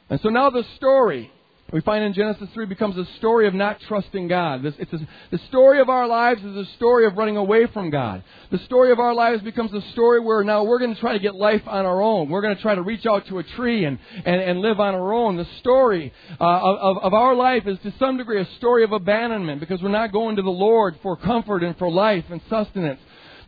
And 0.09 0.21
so 0.21 0.31
now 0.31 0.51
the 0.51 0.65
story 0.77 1.31
we 1.73 1.81
find 1.81 2.05
in 2.05 2.13
Genesis 2.13 2.51
3 2.53 2.67
becomes 2.67 2.99
a 2.99 3.07
story 3.17 3.47
of 3.47 3.55
not 3.55 3.81
trusting 3.89 4.29
God. 4.29 4.63
This, 4.63 4.75
it's 4.79 4.93
a, 4.93 4.99
the 5.31 5.39
story 5.49 5.81
of 5.81 5.89
our 5.89 6.07
lives 6.07 6.45
is 6.45 6.55
a 6.55 6.67
story 6.77 7.07
of 7.07 7.17
running 7.17 7.39
away 7.39 7.67
from 7.67 7.89
God. 7.89 8.23
The 8.51 8.59
story 8.59 8.93
of 8.93 9.01
our 9.01 9.15
lives 9.15 9.43
becomes 9.43 9.73
a 9.73 9.81
story 9.93 10.21
where 10.21 10.45
now 10.45 10.65
we're 10.65 10.79
going 10.79 10.95
to 10.95 11.01
try 11.01 11.15
to 11.15 11.19
get 11.19 11.35
life 11.35 11.63
on 11.67 11.87
our 11.87 12.03
own. 12.03 12.29
We're 12.29 12.43
going 12.43 12.55
to 12.55 12.61
try 12.61 12.75
to 12.75 12.83
reach 12.83 13.07
out 13.07 13.27
to 13.29 13.39
a 13.39 13.43
tree 13.43 13.87
and, 13.87 13.99
and, 14.27 14.43
and 14.43 14.61
live 14.61 14.81
on 14.81 14.95
our 14.95 15.15
own. 15.15 15.39
The 15.39 15.47
story 15.61 16.13
uh, 16.39 16.45
of, 16.45 16.99
of 16.99 17.15
our 17.15 17.35
life 17.35 17.67
is 17.67 17.79
to 17.85 17.95
some 17.99 18.19
degree 18.19 18.43
a 18.43 18.49
story 18.59 18.85
of 18.85 18.93
abandonment 18.93 19.59
because 19.59 19.81
we're 19.81 19.89
not 19.89 20.13
going 20.13 20.37
to 20.37 20.43
the 20.43 20.51
Lord 20.51 20.99
for 21.03 21.17
comfort 21.17 21.63
and 21.63 21.79
for 21.79 21.91
life 21.91 22.25
and 22.29 22.43
sustenance. 22.51 23.01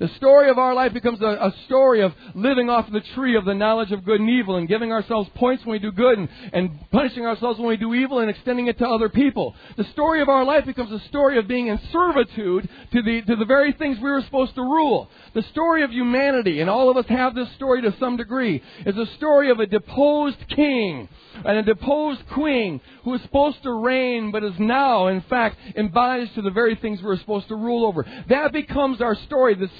The 0.05 0.15
story 0.17 0.51
of 0.51 0.59
our 0.59 0.75
life 0.75 0.93
becomes 0.93 1.23
a, 1.23 1.25
a, 1.25 1.55
story 1.65 2.03
of 2.03 2.13
living 2.35 2.69
off 2.69 2.93
the 2.93 3.01
tree 3.15 3.37
of 3.37 3.47
the 3.47 3.55
knowledge 3.55 3.91
of 3.91 4.05
good 4.05 4.21
and 4.21 4.29
evil 4.29 4.57
and 4.57 4.69
giving 4.69 4.93
ourselves 4.93 5.31
points 5.35 5.65
when 5.65 5.73
we 5.73 5.79
do 5.79 5.91
good 5.93 6.19
and, 6.19 6.29
and 6.53 6.91
punishing 6.91 7.25
ourselves 7.25 7.59
when 7.59 7.69
we 7.69 7.79
do 7.79 7.95
evil 7.95 8.19
and 8.19 8.29
extending 8.29 8.67
it 8.67 8.77
to 8.81 8.87
other 8.87 9.09
people. 9.09 9.55
The 9.79 9.85
story 9.85 10.21
of 10.21 10.29
our 10.29 10.45
life 10.45 10.67
becomes 10.67 10.93
a 10.93 11.03
story 11.09 11.39
of 11.39 11.49
being 11.49 11.69
in 11.69 11.81
servitude 11.91 12.69
to 12.93 13.03
the, 13.03 13.23
to 13.23 13.37
the 13.37 13.47
very 13.47 13.73
things 13.73 13.97
we 13.97 14.11
were 14.11 14.21
supposed 14.21 14.55
to 14.57 14.61
rule. 14.61 15.09
The 15.33 15.43
story 15.45 15.83
of 15.83 15.91
humanity, 15.91 16.61
and 16.61 16.69
all 16.69 16.91
of 16.91 16.99
us 16.99 17.07
have 17.09 17.35
this 17.35 17.51
story 17.53 17.81
to 17.81 17.97
some 17.99 18.19
degree, 18.19 18.63
is 18.85 18.99
a 18.99 19.07
story 19.17 19.51
of 19.51 19.59
a 19.59 19.67
deposed 19.67 20.37
king 20.51 21.09
and 21.47 21.57
a 21.57 21.63
deposed 21.63 22.21
queen 22.35 22.81
who 23.05 23.15
is 23.15 23.23
supposed 23.23 23.63
to 23.63 23.73
reign 23.73 24.31
but 24.33 24.45
is 24.45 24.59
now, 24.59 25.07
in 25.07 25.23
fact, 25.23 25.57
bondage 25.95 26.33
to 26.35 26.43
the 26.43 26.51
very 26.51 26.75
things 26.77 27.01
we 27.01 27.07
were 27.07 27.17
supposed 27.17 27.49
to 27.49 27.57
rule 27.57 27.87
over. 27.87 28.05
That 28.29 28.53
becomes 28.53 29.01
our 29.01 29.15
story, 29.15 29.55
the 29.55 29.71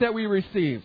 that 0.00 0.14
we 0.14 0.26
receive. 0.26 0.82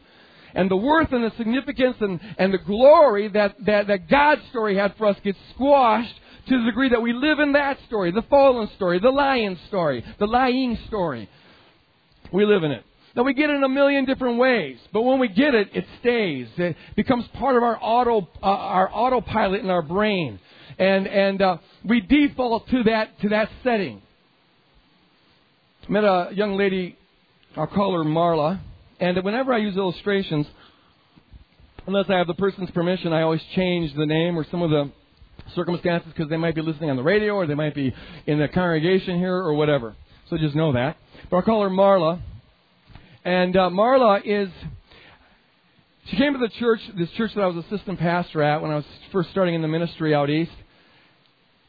And 0.54 0.70
the 0.70 0.78
worth 0.78 1.12
and 1.12 1.24
the 1.24 1.32
significance 1.38 1.98
and, 2.00 2.20
and 2.38 2.54
the 2.54 2.58
glory 2.58 3.28
that, 3.30 3.56
that, 3.66 3.88
that 3.88 4.10
God's 4.10 4.42
story 4.50 4.76
had 4.76 4.96
for 4.98 5.08
us 5.08 5.18
gets 5.24 5.38
squashed 5.54 6.16
to 6.48 6.60
the 6.60 6.66
degree 6.66 6.90
that 6.90 7.02
we 7.02 7.14
live 7.14 7.40
in 7.40 7.54
that 7.54 7.78
story, 7.88 8.12
the 8.12 8.24
fallen 8.24 8.70
story, 8.76 9.00
the 9.00 9.12
lion 9.12 9.58
story, 9.68 10.04
the 10.18 10.26
lying 10.26 10.78
story. 10.88 11.30
We 12.34 12.46
live 12.46 12.64
in 12.64 12.72
it. 12.72 12.84
Now 13.16 13.24
we 13.24 13.34
get 13.34 13.50
it 13.50 13.56
in 13.56 13.64
a 13.64 13.70
million 13.70 14.06
different 14.06 14.38
ways, 14.38 14.78
but 14.94 15.02
when 15.02 15.20
we 15.20 15.28
get 15.28 15.56
it, 15.56 15.70
it 15.74 15.86
stays. 16.00 16.48
It 16.58 16.76
becomes 16.96 17.26
part 17.34 17.56
of 17.56 17.64
our 17.64 17.78
auto, 17.82 18.28
uh, 18.42 18.46
our 18.46 18.90
autopilot 18.94 19.62
in 19.62 19.70
our 19.70 19.82
brain, 19.82 20.40
and 20.78 21.08
and 21.08 21.42
uh, 21.42 21.58
we 21.84 22.02
default 22.02 22.70
to 22.70 22.84
that 22.84 23.20
to 23.22 23.30
that 23.30 23.50
setting. 23.64 24.02
I 25.88 25.92
Met 25.92 26.04
a 26.04 26.30
young 26.34 26.56
lady, 26.56 26.98
I'll 27.58 27.66
call 27.66 27.94
her 27.94 28.08
Marla, 28.08 28.60
and 29.00 29.24
whenever 29.24 29.54
I 29.54 29.58
use 29.58 29.78
illustrations, 29.78 30.46
unless 31.88 32.06
I 32.10 32.18
have 32.18 32.28
the 32.28 32.34
person's 32.34 32.70
permission, 32.72 33.14
I 33.14 33.22
always 33.22 33.42
change 33.56 33.96
the 33.96 34.06
name 34.06 34.38
or 34.38 34.46
some 34.52 34.62
of 34.62 34.70
the 34.70 34.92
circumstances 35.56 36.12
because 36.14 36.30
they 36.30 36.38
might 36.38 36.56
be 36.56 36.62
listening 36.62 36.90
on 36.90 36.98
the 36.98 37.04
radio 37.04 37.34
or 37.34 37.48
they 37.48 37.56
might 37.56 37.74
be 37.74 37.94
in 38.28 38.40
the 38.40 38.48
congregation 38.48 39.18
here 39.18 39.36
or 39.36 39.54
whatever. 39.54 39.96
So 40.30 40.38
just 40.38 40.56
know 40.56 40.74
that. 40.74 40.98
But 41.30 41.38
I'll 41.38 41.44
call 41.44 41.64
her 41.64 41.70
Marla. 41.70 42.22
And 43.26 43.56
uh, 43.56 43.70
Marla 43.70 44.22
is, 44.24 44.50
she 46.10 46.18
came 46.18 46.34
to 46.34 46.40
the 46.40 46.50
church, 46.60 46.80
this 46.98 47.10
church 47.12 47.32
that 47.36 47.42
I 47.42 47.48
was 47.48 47.66
assistant 47.66 48.00
pastor 48.00 48.44
at 48.44 48.62
when 48.62 48.72
I 48.72 48.76
was 48.76 48.86
first 49.12 49.32
starting 49.32 49.56
in 49.56 49.62
the 49.62 49.68
ministry 49.68 50.14
out 50.14 50.30
east. 50.30 50.52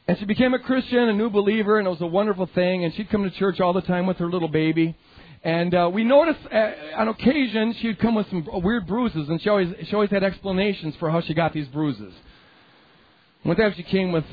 And 0.07 0.19
she 0.19 0.25
became 0.25 0.55
a 0.55 0.59
Christian, 0.59 1.09
a 1.09 1.13
new 1.13 1.31
believer, 1.31 1.79
and 1.79 1.87
it 1.87 1.91
was 1.91 2.01
a 2.01 2.07
wonderful 2.07 2.49
thing. 2.55 2.85
And 2.85 2.95
she'd 2.95 3.11
come 3.11 3.23
to 3.23 3.31
church 3.31 3.61
all 3.61 3.73
the 3.73 3.83
time 3.83 4.07
with 4.07 4.17
her 4.19 4.29
little 4.29 4.49
baby. 4.49 4.97
And 5.43 5.75
uh, 5.75 5.91
we 5.93 6.05
noticed 6.05 6.41
uh, 6.53 6.71
on 6.97 7.09
occasion 7.09 7.75
she'd 7.81 7.99
come 7.99 8.15
with 8.15 8.29
some 8.29 8.47
weird 8.63 8.87
bruises, 8.87 9.29
and 9.29 9.41
she 9.41 9.49
always 9.49 9.69
she 9.89 9.95
always 9.95 10.11
had 10.11 10.23
explanations 10.23 10.95
for 10.97 11.11
how 11.11 11.23
she 11.23 11.33
got 11.33 11.55
these 11.55 11.69
bruises. 11.69 12.13
One 13.43 13.57
time 13.57 13.73
she 13.75 13.83
came 13.83 14.13
with 14.13 14.25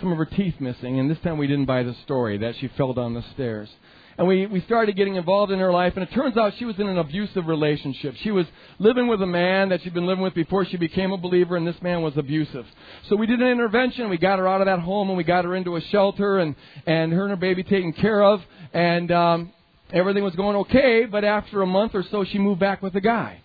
some 0.00 0.12
of 0.12 0.18
her 0.18 0.26
teeth 0.26 0.54
missing, 0.60 1.00
and 1.00 1.10
this 1.10 1.18
time 1.24 1.38
we 1.38 1.48
didn't 1.48 1.64
buy 1.64 1.82
the 1.82 1.94
story 2.04 2.38
that 2.38 2.54
she 2.60 2.68
fell 2.76 2.92
down 2.92 3.14
the 3.14 3.24
stairs. 3.34 3.68
And 4.16 4.28
we, 4.28 4.46
we 4.46 4.60
started 4.60 4.94
getting 4.94 5.16
involved 5.16 5.50
in 5.50 5.58
her 5.58 5.72
life, 5.72 5.94
and 5.96 6.04
it 6.04 6.12
turns 6.12 6.36
out 6.36 6.52
she 6.56 6.64
was 6.64 6.78
in 6.78 6.86
an 6.86 6.98
abusive 6.98 7.48
relationship. 7.48 8.14
She 8.22 8.30
was 8.30 8.46
living 8.78 9.08
with 9.08 9.20
a 9.22 9.26
man 9.26 9.70
that 9.70 9.82
she'd 9.82 9.92
been 9.92 10.06
living 10.06 10.22
with 10.22 10.34
before 10.34 10.64
she 10.64 10.76
became 10.76 11.10
a 11.10 11.16
believer, 11.16 11.56
and 11.56 11.66
this 11.66 11.80
man 11.82 12.00
was 12.00 12.16
abusive. 12.16 12.64
So 13.08 13.16
we 13.16 13.26
did 13.26 13.40
an 13.40 13.48
intervention. 13.48 14.08
We 14.08 14.18
got 14.18 14.38
her 14.38 14.46
out 14.46 14.60
of 14.60 14.66
that 14.66 14.78
home, 14.78 15.08
and 15.08 15.16
we 15.16 15.24
got 15.24 15.44
her 15.44 15.56
into 15.56 15.74
a 15.74 15.80
shelter, 15.80 16.38
and, 16.38 16.54
and 16.86 17.12
her 17.12 17.22
and 17.22 17.30
her 17.30 17.36
baby 17.36 17.64
taken 17.64 17.92
care 17.92 18.22
of, 18.22 18.40
and 18.72 19.10
um, 19.10 19.52
everything 19.94 20.22
was 20.22 20.34
going 20.34 20.56
okay. 20.56 21.06
But 21.06 21.24
after 21.24 21.62
a 21.62 21.66
month 21.66 21.94
or 21.94 22.04
so, 22.10 22.24
she 22.24 22.38
moved 22.38 22.60
back 22.60 22.82
with 22.82 22.94
a 22.96 23.00
guy. 23.00 23.40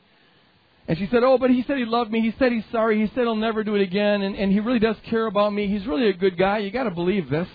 And 0.87 0.97
she 0.97 1.07
said, 1.11 1.23
Oh, 1.23 1.37
but 1.37 1.51
he 1.51 1.63
said 1.67 1.77
he 1.77 1.85
loved 1.85 2.11
me. 2.11 2.21
He 2.21 2.33
said 2.39 2.51
he's 2.51 2.63
sorry. 2.71 2.99
He 2.99 3.07
said 3.13 3.21
he'll 3.21 3.35
never 3.35 3.63
do 3.63 3.75
it 3.75 3.81
again. 3.81 4.23
And, 4.23 4.35
and 4.35 4.51
he 4.51 4.59
really 4.59 4.79
does 4.79 4.95
care 5.09 5.27
about 5.27 5.53
me. 5.53 5.67
He's 5.67 5.85
really 5.85 6.09
a 6.09 6.13
good 6.13 6.37
guy. 6.37 6.57
You 6.57 6.71
got 6.71 6.83
to 6.83 6.91
believe 6.91 7.29
this. 7.29 7.47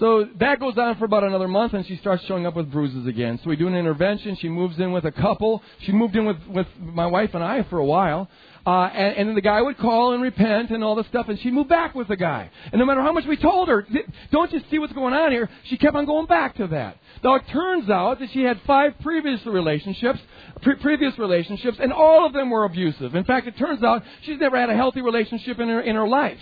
So 0.00 0.26
that 0.40 0.58
goes 0.60 0.78
on 0.78 0.96
for 0.96 1.04
about 1.04 1.24
another 1.24 1.46
month, 1.46 1.74
and 1.74 1.86
she 1.86 1.96
starts 1.96 2.24
showing 2.24 2.46
up 2.46 2.56
with 2.56 2.72
bruises 2.72 3.06
again. 3.06 3.38
So 3.44 3.50
we 3.50 3.56
do 3.56 3.68
an 3.68 3.74
intervention. 3.74 4.34
She 4.40 4.48
moves 4.48 4.78
in 4.78 4.92
with 4.92 5.04
a 5.04 5.12
couple. 5.12 5.62
She 5.80 5.92
moved 5.92 6.16
in 6.16 6.24
with, 6.24 6.38
with 6.48 6.66
my 6.80 7.06
wife 7.06 7.34
and 7.34 7.44
I 7.44 7.64
for 7.64 7.78
a 7.78 7.84
while. 7.84 8.30
Uh, 8.66 8.84
and, 8.84 9.16
and 9.16 9.28
then 9.28 9.34
the 9.34 9.42
guy 9.42 9.60
would 9.60 9.76
call 9.76 10.14
and 10.14 10.22
repent 10.22 10.70
and 10.70 10.82
all 10.82 10.94
this 10.94 11.06
stuff, 11.08 11.28
and 11.28 11.38
she 11.40 11.50
moved 11.50 11.68
back 11.68 11.94
with 11.94 12.08
the 12.08 12.16
guy. 12.16 12.50
And 12.72 12.78
no 12.78 12.86
matter 12.86 13.02
how 13.02 13.12
much 13.12 13.26
we 13.26 13.36
told 13.36 13.68
her, 13.68 13.86
don't 14.32 14.50
you 14.52 14.62
see 14.70 14.78
what's 14.78 14.92
going 14.94 15.12
on 15.12 15.32
here? 15.32 15.50
She 15.64 15.76
kept 15.76 15.94
on 15.94 16.06
going 16.06 16.26
back 16.26 16.56
to 16.56 16.66
that. 16.68 16.96
Now 17.22 17.34
it 17.34 17.42
turns 17.52 17.90
out 17.90 18.20
that 18.20 18.30
she 18.32 18.42
had 18.42 18.58
five 18.66 18.94
previous 19.02 19.44
relationships, 19.44 20.18
pre- 20.62 20.76
previous 20.76 21.18
relationships, 21.18 21.76
and 21.78 21.92
all 21.92 22.26
of 22.26 22.32
them 22.32 22.48
were 22.48 22.64
abusive. 22.64 23.14
In 23.14 23.24
fact, 23.24 23.46
it 23.46 23.58
turns 23.58 23.82
out 23.82 24.02
she's 24.22 24.40
never 24.40 24.58
had 24.58 24.70
a 24.70 24.76
healthy 24.76 25.02
relationship 25.02 25.58
in 25.58 25.68
her 25.68 25.80
in 25.82 25.96
her 25.96 26.08
life. 26.08 26.40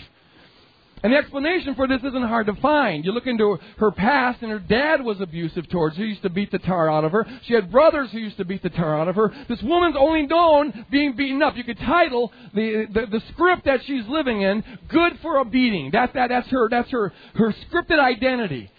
And 1.03 1.13
the 1.13 1.17
explanation 1.17 1.75
for 1.75 1.87
this 1.87 2.03
isn't 2.03 2.23
hard 2.23 2.47
to 2.47 2.55
find. 2.57 3.05
You 3.05 3.13
look 3.13 3.27
into 3.27 3.59
her 3.79 3.91
past, 3.91 4.43
and 4.43 4.51
her 4.51 4.59
dad 4.59 5.03
was 5.03 5.21
abusive 5.21 5.69
towards 5.69 5.97
her. 5.97 6.03
He 6.03 6.11
used 6.11 6.23
to 6.23 6.31
beat 6.31 6.51
the 6.51 6.59
tar 6.59 6.91
out 6.91 7.05
of 7.05 7.13
her. 7.13 7.27
She 7.47 7.55
had 7.55 7.71
brothers 7.71 8.11
who 8.11 8.19
used 8.19 8.37
to 8.39 8.45
beat 8.45 8.63
the 8.63 8.71
tar 8.71 8.99
out 8.99 9.09
of 9.09 9.17
her. 9.17 9.33
This 9.49 9.63
woman's 9.63 9.97
only 9.99 10.27
known 10.27 10.87
being 10.91 11.15
beaten 11.15 11.43
up. 11.43 11.57
You 11.57 11.65
could 11.65 11.79
title 11.79 12.33
the, 12.55 12.87
the, 12.93 13.07
the 13.07 13.23
script 13.33 13.65
that 13.67 13.81
she's 13.87 14.07
living 14.09 14.43
in, 14.43 14.65
Good 14.89 15.19
for 15.23 15.39
a 15.39 15.45
Beating. 15.45 15.91
That, 15.93 16.15
that, 16.15 16.29
that's 16.29 16.49
her, 16.49 16.69
that's 16.69 16.91
her, 16.91 17.13
her 17.35 17.55
scripted 17.71 17.99
identity. 17.99 18.71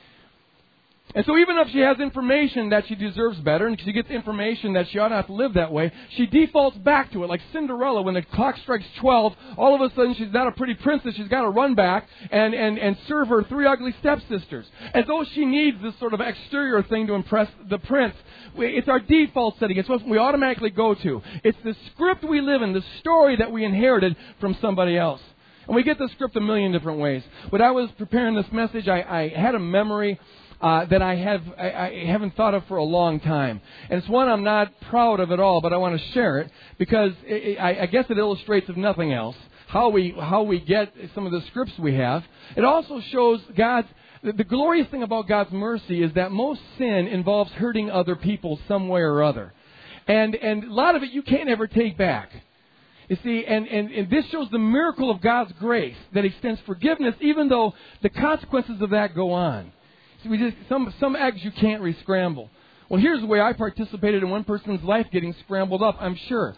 And 1.16 1.26
so 1.26 1.36
even 1.38 1.58
if 1.58 1.70
she 1.70 1.80
has 1.80 2.00
information 2.00 2.70
that 2.70 2.88
she 2.88 2.94
deserves 2.94 3.40
better, 3.40 3.66
and 3.66 3.82
she 3.82 3.92
gets 3.92 4.12
information 4.12 4.74
that 4.74 4.88
she 4.90 5.00
ought 5.00 5.10
not 5.10 5.26
to 5.26 5.34
live 5.34 5.56
that 5.56 5.72
way, 5.72 5.92
she 6.16 6.28
defaults 6.28 6.78
back 6.78 7.12
to 7.14 7.24
it. 7.24 7.28
Like 7.28 7.42
Cinderella, 7.52 8.04
when 8.04 8.14
the 8.14 8.22
clock 8.22 8.56
strikes 8.62 8.86
12, 9.00 9.34
all 9.58 9.74
of 9.74 9.82
a 9.82 9.94
sudden 9.96 10.14
she's 10.14 10.32
not 10.32 10.48
a 10.48 10.52
pretty 10.52 10.76
princess, 10.76 11.16
she's 11.16 11.28
got 11.28 11.42
to 11.42 11.50
run 11.50 11.74
back 11.74 12.08
and, 12.32 12.54
and, 12.54 12.78
and 12.78 12.96
serve 13.08 13.28
her 13.30 13.44
three 13.44 13.66
ugly 13.66 13.96
stepsisters. 14.00 14.68
As 14.94 15.06
though 15.08 15.26
she 15.34 15.46
needs 15.46 15.82
this 15.82 15.98
sort 15.98 16.14
of 16.14 16.22
exterior 16.22 16.84
thing 16.84 17.08
to 17.08 17.14
impress 17.14 17.50
the 17.68 17.80
prince. 17.80 18.16
It's 18.56 18.88
our 18.88 19.00
default 19.00 19.58
setting. 19.60 19.78
It's 19.78 19.90
what 19.90 20.08
we 20.08 20.20
automatically 20.20 20.70
go 20.70 20.94
to. 20.94 21.24
It's 21.44 21.58
the 21.64 21.76
script 21.92 22.24
we 22.24 22.40
live 22.40 22.62
in, 22.62 22.74
the 22.74 22.84
story 23.00 23.36
that 23.38 23.52
we 23.52 23.66
inherited 23.66 24.16
from 24.40 24.56
somebody 24.62 24.96
else. 24.96 25.22
And 25.66 25.76
we 25.76 25.84
get 25.84 25.98
the 25.98 26.10
script 26.14 26.36
a 26.36 26.42
million 26.42 26.72
different 26.72 27.00
ways. 27.00 27.24
When 27.50 27.62
I 27.62 27.72
was 27.72 27.90
preparing 27.98 28.36
this 28.36 28.52
message, 28.52 28.88
I, 28.88 29.02
I 29.02 29.28
had 29.40 29.56
a 29.56 29.60
memory 29.60 30.20
uh, 30.62 30.86
that 30.86 31.02
I 31.02 31.16
have 31.16 31.42
I, 31.58 31.72
I 31.72 32.06
haven't 32.08 32.36
thought 32.36 32.54
of 32.54 32.66
for 32.68 32.78
a 32.78 32.84
long 32.84 33.20
time, 33.20 33.62
and 33.90 34.00
it's 34.00 34.10
one 34.10 34.28
I'm 34.28 34.44
not 34.44 34.74
proud 34.90 35.20
of 35.20 35.32
at 35.32 35.40
all, 35.40 35.62
but 35.62 35.74
I 35.74 35.78
want 35.78 36.00
to 36.00 36.12
share 36.12 36.40
it 36.40 36.52
because 36.78 37.14
it, 37.26 37.56
it, 37.56 37.58
I, 37.58 37.84
I 37.84 37.86
guess 37.86 38.06
it 38.10 38.18
illustrates, 38.18 38.70
if 38.70 38.76
nothing 38.76 39.14
else, 39.14 39.36
how 39.68 39.90
we 39.90 40.12
how 40.20 40.44
we 40.44 40.60
get 40.60 40.94
some 41.16 41.26
of 41.26 41.32
the 41.32 41.42
scripts 41.48 41.74
we 41.80 41.96
have. 41.96 42.24
It 42.58 42.66
also 42.66 43.02
shows 43.12 43.42
God's 43.56 43.88
the, 44.22 44.44
glorious 44.44 44.88
thing 44.90 45.04
about 45.04 45.30
God's 45.30 45.52
mercy 45.52 46.04
is 46.04 46.14
that 46.16 46.32
most 46.32 46.60
sin 46.78 47.08
involves 47.08 47.52
hurting 47.52 47.90
other 47.90 48.18
people 48.18 48.60
some 48.68 48.90
way 48.90 49.02
or 49.02 49.24
other, 49.24 49.54
and 50.08 50.36
and 50.36 50.66
a 50.66 50.74
lot 50.74 50.96
of 50.96 51.04
it 51.04 51.12
you 51.12 51.22
can't 51.22 51.50
ever 51.50 51.68
take 51.68 51.98
back. 51.98 52.32
You 53.08 53.18
see, 53.24 53.44
and, 53.44 53.68
and, 53.68 53.90
and 53.92 54.10
this 54.12 54.24
shows 54.28 54.50
the 54.52 54.60
miracle 54.60 55.10
of 55.10 55.20
God's 55.20 55.52
grace 55.54 55.96
that 56.14 56.26
extends 56.26 56.62
forgiveness 56.68 57.16
even 57.22 57.50
though 57.50 57.74
the 58.04 58.10
consequences 58.10 58.80
of 58.82 58.92
that 58.92 59.16
go 59.16 59.32
on. 59.32 59.72
We 60.28 60.38
just 60.38 60.58
some 60.68 60.94
some 61.00 61.16
eggs 61.16 61.44
you 61.44 61.52
can't 61.52 61.82
rescramble. 61.82 62.50
Well, 62.90 63.00
here's 63.00 63.22
the 63.22 63.28
way 63.28 63.40
I 63.40 63.54
participated 63.54 64.24
in 64.24 64.30
one 64.30 64.44
person's 64.44 64.84
life 64.84 65.08
getting 65.12 65.36
scrambled 65.46 65.84
up. 65.84 65.98
I'm 66.00 66.16
sure 66.28 66.56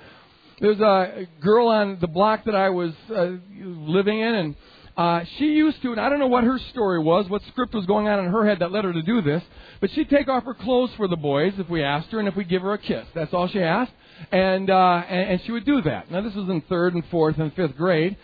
there's 0.62 0.80
a 0.80 1.28
girl 1.42 1.68
on 1.68 1.98
the 2.00 2.08
block 2.08 2.46
that 2.46 2.56
I 2.56 2.70
was 2.70 2.94
uh, 3.14 3.32
living 3.60 4.20
in, 4.20 4.34
and 4.34 4.56
uh, 4.96 5.24
she 5.38 5.46
used 5.46 5.82
to, 5.82 5.92
and 5.92 6.00
I 6.00 6.10
don't 6.10 6.20
know 6.20 6.28
what 6.28 6.44
her 6.44 6.60
story 6.72 7.00
was, 7.00 7.30
what 7.30 7.42
script 7.50 7.74
was 7.74 7.86
going 7.86 8.08
on 8.08 8.24
in 8.24 8.32
her 8.32 8.46
head 8.46 8.60
that 8.60 8.72
led 8.72 8.84
her 8.84 8.94
to 8.94 9.02
do 9.02 9.22
this, 9.22 9.42
but 9.80 9.90
she'd 9.92 10.10
take 10.10 10.28
off 10.28 10.44
her 10.44 10.54
clothes 10.54 10.92
for 10.98 11.08
the 11.08 11.16
boys 11.16 11.54
if 11.58 11.68
we 11.70 11.84
asked 11.84 12.12
her, 12.12 12.20
and 12.20 12.28
if 12.28 12.36
we 12.36 12.44
give 12.44 12.62
her 12.62 12.74
a 12.74 12.78
kiss. 12.78 13.06
That's 13.14 13.34
all 13.34 13.48
she 13.48 13.62
asked, 13.62 13.94
and 14.32 14.70
uh, 14.70 15.04
and, 15.10 15.32
and 15.32 15.42
she 15.46 15.52
would 15.52 15.66
do 15.66 15.82
that. 15.82 16.12
Now 16.12 16.22
this 16.22 16.36
was 16.36 16.50
in 16.50 16.62
third 16.70 16.94
and 16.94 17.04
fourth 17.10 17.38
and 17.38 17.54
fifth 17.54 17.76
grade. 17.76 18.18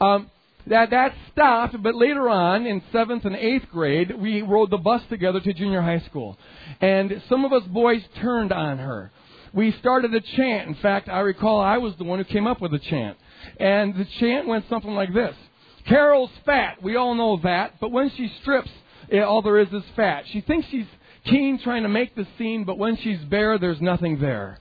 Um, 0.00 0.30
that 0.66 0.90
that 0.90 1.14
stopped, 1.32 1.80
but 1.82 1.94
later 1.94 2.28
on 2.28 2.66
in 2.66 2.82
seventh 2.92 3.24
and 3.24 3.34
eighth 3.36 3.68
grade, 3.70 4.14
we 4.16 4.42
rode 4.42 4.70
the 4.70 4.78
bus 4.78 5.02
together 5.08 5.40
to 5.40 5.52
junior 5.52 5.82
high 5.82 6.00
school, 6.00 6.38
and 6.80 7.22
some 7.28 7.44
of 7.44 7.52
us 7.52 7.64
boys 7.64 8.02
turned 8.20 8.52
on 8.52 8.78
her. 8.78 9.10
We 9.52 9.72
started 9.72 10.14
a 10.14 10.20
chant. 10.20 10.68
In 10.68 10.74
fact, 10.76 11.08
I 11.08 11.20
recall 11.20 11.60
I 11.60 11.78
was 11.78 11.94
the 11.96 12.04
one 12.04 12.18
who 12.18 12.24
came 12.24 12.46
up 12.46 12.60
with 12.60 12.70
the 12.70 12.78
chant, 12.78 13.18
and 13.58 13.94
the 13.94 14.06
chant 14.20 14.46
went 14.46 14.68
something 14.68 14.94
like 14.94 15.12
this: 15.12 15.34
"Carol's 15.86 16.30
fat. 16.46 16.82
We 16.82 16.96
all 16.96 17.14
know 17.14 17.38
that, 17.42 17.80
but 17.80 17.90
when 17.90 18.10
she 18.10 18.32
strips, 18.40 18.70
eh, 19.10 19.20
all 19.20 19.42
there 19.42 19.58
is 19.58 19.72
is 19.72 19.84
fat. 19.96 20.24
She 20.28 20.40
thinks 20.40 20.68
she's 20.68 20.86
keen 21.24 21.58
trying 21.58 21.82
to 21.82 21.88
make 21.88 22.14
the 22.14 22.26
scene, 22.38 22.64
but 22.64 22.78
when 22.78 22.96
she's 22.96 23.20
bare, 23.24 23.58
there's 23.58 23.80
nothing 23.80 24.20
there." 24.20 24.58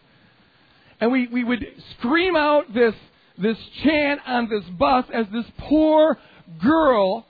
And 0.99 1.11
we, 1.11 1.27
we 1.27 1.43
would 1.43 1.65
scream 1.97 2.35
out 2.35 2.71
this 2.73 2.93
this 3.41 3.57
chant 3.83 4.21
on 4.25 4.49
this 4.49 4.63
bus 4.77 5.05
as 5.13 5.25
this 5.31 5.45
poor 5.59 6.17
girl. 6.61 7.25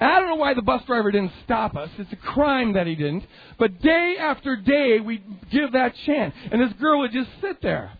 I 0.00 0.18
don't 0.18 0.28
know 0.28 0.36
why 0.36 0.54
the 0.54 0.62
bus 0.62 0.82
driver 0.86 1.10
didn't 1.10 1.32
stop 1.44 1.76
us. 1.76 1.90
It's 1.98 2.12
a 2.12 2.16
crime 2.16 2.72
that 2.72 2.86
he 2.86 2.94
didn't. 2.94 3.24
But 3.58 3.82
day 3.82 4.16
after 4.18 4.56
day, 4.56 5.00
we 5.00 5.22
give 5.50 5.72
that 5.72 5.94
chant. 6.06 6.34
And 6.50 6.60
this 6.62 6.72
girl 6.80 7.00
would 7.00 7.12
just 7.12 7.30
sit 7.42 7.60
there. 7.60 7.92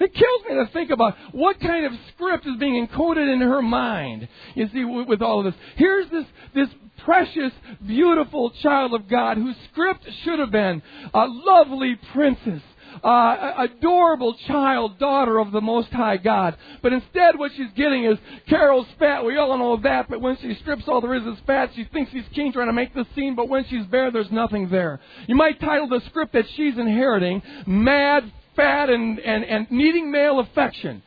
It 0.00 0.14
kills 0.14 0.42
me 0.48 0.54
to 0.54 0.72
think 0.72 0.90
about 0.90 1.14
what 1.32 1.60
kind 1.60 1.86
of 1.86 1.92
script 2.14 2.46
is 2.46 2.56
being 2.58 2.86
encoded 2.86 3.32
in 3.32 3.40
her 3.40 3.62
mind. 3.62 4.28
You 4.54 4.68
see, 4.72 4.84
with 4.84 5.22
all 5.22 5.40
of 5.40 5.44
this. 5.44 5.62
Here's 5.76 6.10
this, 6.10 6.24
this 6.54 6.68
precious, 7.04 7.52
beautiful 7.86 8.50
child 8.62 8.94
of 8.94 9.08
God 9.08 9.36
whose 9.36 9.56
script 9.70 10.08
should 10.24 10.38
have 10.38 10.50
been 10.50 10.82
a 11.14 11.26
lovely 11.28 11.96
princess 12.12 12.62
uh, 13.02 13.54
adorable 13.58 14.34
child, 14.46 14.98
daughter 14.98 15.38
of 15.38 15.52
the 15.52 15.60
Most 15.60 15.88
High 15.88 16.16
God. 16.16 16.56
But 16.82 16.92
instead, 16.92 17.38
what 17.38 17.52
she's 17.56 17.70
getting 17.76 18.04
is 18.04 18.18
Carol's 18.48 18.86
fat. 18.98 19.24
We 19.24 19.36
all 19.36 19.56
know 19.58 19.76
that. 19.82 20.08
But 20.08 20.20
when 20.20 20.36
she 20.38 20.54
strips 20.60 20.84
all 20.86 21.00
there 21.00 21.14
is 21.14 21.24
is 21.24 21.38
fat, 21.46 21.70
she 21.74 21.84
thinks 21.84 22.12
she's 22.12 22.24
king 22.34 22.52
trying 22.52 22.68
to 22.68 22.72
make 22.72 22.94
the 22.94 23.06
scene. 23.14 23.34
But 23.34 23.48
when 23.48 23.64
she's 23.68 23.86
bare, 23.86 24.10
there's 24.10 24.30
nothing 24.30 24.68
there. 24.68 25.00
You 25.26 25.34
might 25.34 25.60
title 25.60 25.88
the 25.88 26.00
script 26.08 26.32
that 26.34 26.44
she's 26.56 26.78
inheriting 26.78 27.42
"Mad, 27.66 28.30
Fat, 28.56 28.90
and 28.90 29.18
and, 29.18 29.44
and 29.44 29.70
Needing 29.70 30.10
Male 30.10 30.40
Affection." 30.40 31.02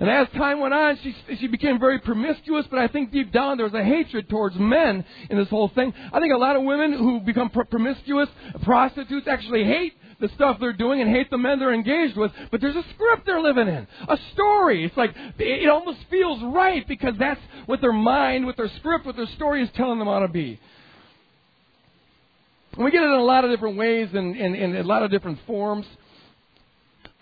And 0.00 0.08
as 0.08 0.28
time 0.36 0.60
went 0.60 0.74
on, 0.74 0.96
she, 1.02 1.14
she 1.40 1.48
became 1.48 1.80
very 1.80 1.98
promiscuous, 1.98 2.66
but 2.70 2.78
I 2.78 2.86
think 2.86 3.10
deep 3.10 3.32
down 3.32 3.56
there 3.56 3.66
was 3.66 3.74
a 3.74 3.82
hatred 3.82 4.28
towards 4.28 4.54
men 4.56 5.04
in 5.28 5.36
this 5.36 5.48
whole 5.48 5.68
thing. 5.68 5.92
I 6.12 6.20
think 6.20 6.32
a 6.32 6.36
lot 6.36 6.54
of 6.54 6.62
women 6.62 6.92
who 6.92 7.20
become 7.20 7.50
promiscuous, 7.50 8.28
prostitutes, 8.62 9.26
actually 9.26 9.64
hate 9.64 9.94
the 10.20 10.28
stuff 10.34 10.58
they're 10.58 10.72
doing 10.72 11.00
and 11.00 11.10
hate 11.10 11.30
the 11.30 11.38
men 11.38 11.58
they're 11.58 11.74
engaged 11.74 12.16
with, 12.16 12.32
but 12.50 12.60
there's 12.60 12.76
a 12.76 12.84
script 12.94 13.24
they're 13.24 13.40
living 13.40 13.68
in, 13.68 13.86
a 14.08 14.18
story. 14.32 14.84
It's 14.84 14.96
like, 14.96 15.14
it 15.38 15.68
almost 15.68 15.98
feels 16.10 16.42
right 16.42 16.86
because 16.88 17.14
that's 17.18 17.40
what 17.66 17.80
their 17.80 17.92
mind, 17.92 18.44
what 18.44 18.56
their 18.56 18.70
script, 18.78 19.06
what 19.06 19.16
their 19.16 19.28
story 19.36 19.62
is 19.62 19.70
telling 19.76 19.98
them 19.98 20.08
how 20.08 20.20
to 20.20 20.28
be. 20.28 20.58
And 22.74 22.84
we 22.84 22.90
get 22.90 23.02
it 23.02 23.06
in 23.06 23.12
a 23.12 23.22
lot 23.22 23.44
of 23.44 23.50
different 23.50 23.76
ways 23.76 24.08
and 24.12 24.36
in 24.36 24.76
a 24.76 24.82
lot 24.82 25.02
of 25.02 25.10
different 25.10 25.38
forms. 25.46 25.86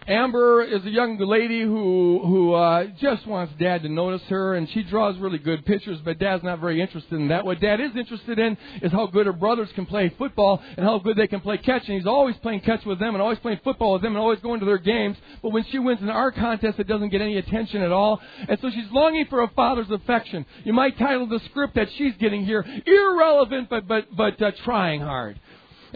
Amber 0.08 0.62
is 0.62 0.84
a 0.86 0.90
young 0.90 1.18
lady 1.18 1.62
who 1.62 2.20
who 2.24 2.54
uh, 2.54 2.84
just 3.00 3.26
wants 3.26 3.52
Dad 3.58 3.82
to 3.82 3.88
notice 3.88 4.22
her, 4.28 4.54
and 4.54 4.68
she 4.70 4.84
draws 4.84 5.18
really 5.18 5.38
good 5.38 5.66
pictures. 5.66 5.98
But 6.04 6.20
Dad's 6.20 6.44
not 6.44 6.60
very 6.60 6.80
interested 6.80 7.14
in 7.14 7.28
that. 7.28 7.44
What 7.44 7.60
Dad 7.60 7.80
is 7.80 7.90
interested 7.96 8.38
in 8.38 8.56
is 8.82 8.92
how 8.92 9.06
good 9.08 9.26
her 9.26 9.32
brothers 9.32 9.68
can 9.74 9.84
play 9.84 10.12
football 10.16 10.62
and 10.76 10.86
how 10.86 11.00
good 11.00 11.16
they 11.16 11.26
can 11.26 11.40
play 11.40 11.58
catch. 11.58 11.88
And 11.88 11.96
he's 11.96 12.06
always 12.06 12.36
playing 12.36 12.60
catch 12.60 12.84
with 12.84 13.00
them 13.00 13.16
and 13.16 13.22
always 13.22 13.40
playing 13.40 13.60
football 13.64 13.94
with 13.94 14.02
them 14.02 14.12
and 14.12 14.18
always 14.18 14.38
going 14.40 14.60
to 14.60 14.66
their 14.66 14.78
games. 14.78 15.16
But 15.42 15.50
when 15.50 15.64
she 15.72 15.80
wins 15.80 16.00
an 16.00 16.08
art 16.08 16.36
contest, 16.36 16.78
it 16.78 16.86
doesn't 16.86 17.08
get 17.08 17.20
any 17.20 17.38
attention 17.38 17.82
at 17.82 17.90
all. 17.90 18.20
And 18.48 18.58
so 18.60 18.70
she's 18.70 18.90
longing 18.92 19.26
for 19.26 19.42
a 19.42 19.48
father's 19.48 19.90
affection. 19.90 20.46
You 20.62 20.72
might 20.72 20.96
title 20.98 21.26
the 21.26 21.40
script 21.46 21.74
that 21.74 21.88
she's 21.98 22.14
getting 22.20 22.44
here 22.44 22.64
irrelevant, 22.86 23.68
but 23.68 23.88
but 23.88 24.14
but 24.16 24.40
uh, 24.40 24.52
trying 24.64 25.00
hard. 25.00 25.40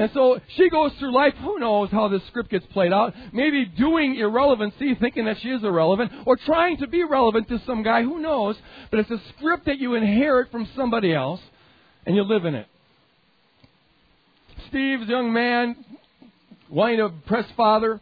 And 0.00 0.10
so 0.14 0.40
she 0.56 0.70
goes 0.70 0.92
through 0.98 1.12
life, 1.12 1.34
who 1.42 1.58
knows 1.58 1.90
how 1.90 2.08
this 2.08 2.22
script 2.28 2.48
gets 2.48 2.64
played 2.72 2.90
out. 2.90 3.12
Maybe 3.34 3.66
doing 3.66 4.16
irrelevancy, 4.16 4.94
thinking 4.94 5.26
that 5.26 5.36
she 5.42 5.50
is 5.50 5.62
irrelevant, 5.62 6.10
or 6.24 6.38
trying 6.38 6.78
to 6.78 6.86
be 6.86 7.04
relevant 7.04 7.48
to 7.48 7.60
some 7.66 7.82
guy, 7.82 8.02
who 8.02 8.18
knows. 8.18 8.56
But 8.90 9.00
it's 9.00 9.10
a 9.10 9.20
script 9.36 9.66
that 9.66 9.78
you 9.78 9.96
inherit 9.96 10.50
from 10.50 10.66
somebody 10.74 11.12
else, 11.12 11.40
and 12.06 12.16
you 12.16 12.22
live 12.22 12.46
in 12.46 12.54
it. 12.54 12.66
Steve's 14.70 15.06
young 15.06 15.34
man, 15.34 15.76
wanting 16.70 16.96
to 16.96 17.04
impress 17.04 17.44
father, 17.54 18.00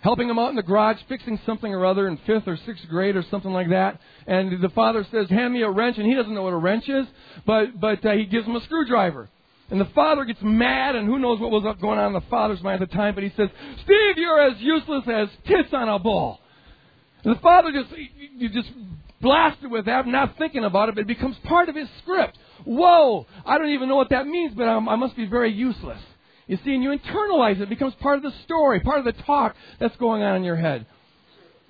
helping 0.00 0.30
him 0.30 0.38
out 0.38 0.48
in 0.48 0.56
the 0.56 0.62
garage, 0.62 0.96
fixing 1.10 1.38
something 1.44 1.74
or 1.74 1.84
other 1.84 2.08
in 2.08 2.16
fifth 2.26 2.48
or 2.48 2.56
sixth 2.64 2.88
grade 2.88 3.16
or 3.16 3.24
something 3.30 3.52
like 3.52 3.68
that. 3.68 4.00
And 4.26 4.62
the 4.62 4.70
father 4.70 5.06
says, 5.10 5.28
"Hand 5.28 5.52
me 5.52 5.60
a 5.60 5.70
wrench," 5.70 5.98
and 5.98 6.06
he 6.06 6.14
doesn't 6.14 6.34
know 6.34 6.44
what 6.44 6.54
a 6.54 6.56
wrench 6.56 6.88
is, 6.88 7.06
but 7.44 7.78
but 7.78 8.02
uh, 8.06 8.12
he 8.12 8.24
gives 8.24 8.46
him 8.46 8.56
a 8.56 8.62
screwdriver. 8.62 9.28
And 9.70 9.80
the 9.80 9.88
father 9.94 10.24
gets 10.24 10.40
mad, 10.42 10.94
and 10.94 11.06
who 11.06 11.18
knows 11.18 11.40
what 11.40 11.50
was 11.50 11.62
going 11.80 11.98
on 11.98 12.08
in 12.08 12.12
the 12.12 12.28
father's 12.28 12.62
mind 12.62 12.82
at 12.82 12.90
the 12.90 12.94
time, 12.94 13.14
but 13.14 13.24
he 13.24 13.32
says, 13.36 13.48
Steve, 13.82 14.16
you're 14.16 14.40
as 14.40 14.60
useless 14.60 15.04
as 15.08 15.28
tits 15.46 15.70
on 15.72 15.88
a 15.88 15.98
ball. 15.98 16.40
And 17.24 17.34
the 17.34 17.40
father 17.40 17.72
just, 17.72 17.90
you 18.36 18.50
just 18.50 18.68
blasted 19.22 19.70
with 19.70 19.86
that, 19.86 20.06
not 20.06 20.36
thinking 20.36 20.64
about 20.64 20.90
it, 20.90 20.94
but 20.94 21.02
it 21.02 21.06
becomes 21.06 21.36
part 21.44 21.70
of 21.70 21.74
his 21.74 21.88
script. 22.02 22.36
Whoa, 22.64 23.26
I 23.44 23.56
don't 23.56 23.70
even 23.70 23.88
know 23.88 23.96
what 23.96 24.10
that 24.10 24.26
means, 24.26 24.52
but 24.54 24.64
I'm, 24.64 24.88
I 24.88 24.96
must 24.96 25.16
be 25.16 25.26
very 25.26 25.52
useless. 25.52 26.00
You 26.46 26.58
see, 26.62 26.74
and 26.74 26.82
you 26.82 26.90
internalize 26.90 27.56
it. 27.56 27.62
It 27.62 27.68
becomes 27.70 27.94
part 27.94 28.18
of 28.18 28.22
the 28.22 28.32
story, 28.44 28.80
part 28.80 28.98
of 28.98 29.06
the 29.06 29.22
talk 29.22 29.56
that's 29.80 29.96
going 29.96 30.22
on 30.22 30.36
in 30.36 30.44
your 30.44 30.56
head. 30.56 30.86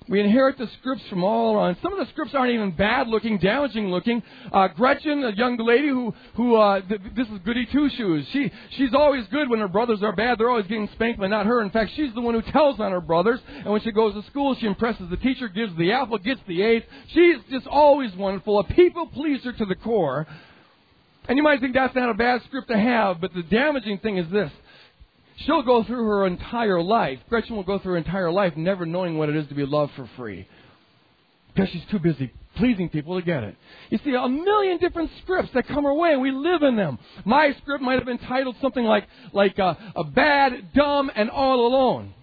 We 0.07 0.19
inherit 0.19 0.59
the 0.59 0.69
scripts 0.79 1.03
from 1.09 1.23
all 1.23 1.55
around. 1.55 1.77
Some 1.81 1.91
of 1.91 1.97
the 1.97 2.11
scripts 2.11 2.35
aren't 2.35 2.53
even 2.53 2.71
bad 2.71 3.07
looking, 3.07 3.39
damaging 3.39 3.89
looking. 3.89 4.21
Uh, 4.51 4.67
Gretchen, 4.67 5.23
a 5.23 5.31
young 5.31 5.57
lady 5.57 5.87
who, 5.87 6.13
who 6.35 6.55
uh, 6.55 6.81
th- 6.81 7.01
this 7.15 7.27
is 7.27 7.39
goody 7.43 7.65
two 7.71 7.89
shoes. 7.89 8.27
She, 8.31 8.51
she's 8.77 8.93
always 8.93 9.25
good 9.31 9.49
when 9.49 9.59
her 9.59 9.67
brothers 9.67 10.03
are 10.03 10.15
bad. 10.15 10.37
They're 10.37 10.49
always 10.49 10.67
getting 10.67 10.87
spanked, 10.93 11.19
but 11.19 11.29
not 11.29 11.47
her. 11.47 11.59
In 11.61 11.71
fact, 11.71 11.91
she's 11.95 12.13
the 12.13 12.21
one 12.21 12.35
who 12.35 12.43
tells 12.51 12.79
on 12.79 12.91
her 12.91 13.01
brothers. 13.01 13.39
And 13.47 13.65
when 13.65 13.81
she 13.81 13.91
goes 13.91 14.13
to 14.13 14.29
school, 14.29 14.55
she 14.55 14.67
impresses 14.67 15.09
the 15.09 15.17
teacher, 15.17 15.47
gives 15.47 15.75
the 15.75 15.91
apple, 15.91 16.19
gets 16.19 16.41
the 16.47 16.61
A's. 16.61 16.83
She's 17.07 17.37
just 17.49 17.65
always 17.65 18.13
wonderful, 18.15 18.59
a 18.59 18.63
people 18.63 19.07
pleaser 19.07 19.53
to 19.53 19.65
the 19.65 19.75
core. 19.75 20.27
And 21.27 21.37
you 21.37 21.43
might 21.43 21.59
think 21.59 21.73
that's 21.73 21.95
not 21.95 22.09
a 22.09 22.13
bad 22.13 22.43
script 22.43 22.67
to 22.67 22.77
have, 22.77 23.19
but 23.19 23.33
the 23.33 23.41
damaging 23.41 23.97
thing 23.97 24.17
is 24.17 24.31
this. 24.31 24.51
She'll 25.39 25.63
go 25.63 25.83
through 25.83 26.05
her 26.05 26.25
entire 26.25 26.81
life. 26.81 27.19
Gretchen 27.29 27.55
will 27.55 27.63
go 27.63 27.79
through 27.79 27.93
her 27.93 27.97
entire 27.97 28.31
life 28.31 28.55
never 28.55 28.85
knowing 28.85 29.17
what 29.17 29.29
it 29.29 29.35
is 29.35 29.47
to 29.49 29.55
be 29.55 29.65
loved 29.65 29.93
for 29.95 30.09
free. 30.15 30.47
Because 31.53 31.69
she's 31.69 31.83
too 31.91 31.99
busy 31.99 32.31
pleasing 32.55 32.89
people 32.89 33.19
to 33.19 33.25
get 33.25 33.43
it. 33.43 33.55
You 33.89 33.99
see, 34.03 34.13
a 34.13 34.27
million 34.27 34.77
different 34.77 35.11
scripts 35.21 35.51
that 35.53 35.67
come 35.67 35.85
our 35.85 35.93
way, 35.93 36.13
and 36.13 36.21
we 36.21 36.31
live 36.31 36.63
in 36.63 36.75
them. 36.75 36.97
My 37.23 37.53
script 37.61 37.83
might 37.83 37.95
have 37.95 38.05
been 38.05 38.17
titled 38.17 38.55
something 38.61 38.83
like, 38.83 39.07
like 39.33 39.59
uh, 39.59 39.75
a 39.95 40.03
bad, 40.03 40.73
dumb, 40.73 41.11
and 41.15 41.29
all 41.29 41.67
alone. 41.67 42.13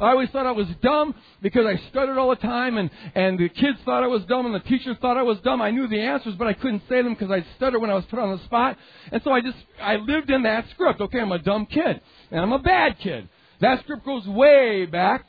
I 0.00 0.10
always 0.10 0.30
thought 0.30 0.46
I 0.46 0.52
was 0.52 0.66
dumb 0.82 1.14
because 1.42 1.66
I 1.66 1.76
stuttered 1.90 2.16
all 2.16 2.30
the 2.30 2.36
time, 2.36 2.78
and, 2.78 2.90
and 3.14 3.38
the 3.38 3.48
kids 3.48 3.78
thought 3.84 4.02
I 4.02 4.06
was 4.06 4.22
dumb, 4.24 4.46
and 4.46 4.54
the 4.54 4.60
teachers 4.60 4.96
thought 5.00 5.16
I 5.16 5.22
was 5.22 5.38
dumb. 5.40 5.60
I 5.60 5.70
knew 5.70 5.86
the 5.88 6.00
answers, 6.00 6.34
but 6.36 6.46
I 6.46 6.54
couldn't 6.54 6.82
say 6.88 7.02
them 7.02 7.14
because 7.14 7.30
I 7.30 7.44
stuttered 7.56 7.80
when 7.80 7.90
I 7.90 7.94
was 7.94 8.04
put 8.06 8.18
on 8.18 8.36
the 8.36 8.44
spot. 8.44 8.78
And 9.12 9.20
so 9.22 9.30
I 9.30 9.40
just, 9.40 9.58
I 9.80 9.96
lived 9.96 10.30
in 10.30 10.42
that 10.44 10.64
script. 10.70 11.00
Okay, 11.00 11.20
I'm 11.20 11.32
a 11.32 11.38
dumb 11.38 11.66
kid, 11.66 12.00
and 12.30 12.40
I'm 12.40 12.52
a 12.52 12.58
bad 12.58 12.98
kid. 12.98 13.28
That 13.60 13.80
script 13.80 14.04
goes 14.04 14.26
way 14.26 14.86
back. 14.86 15.26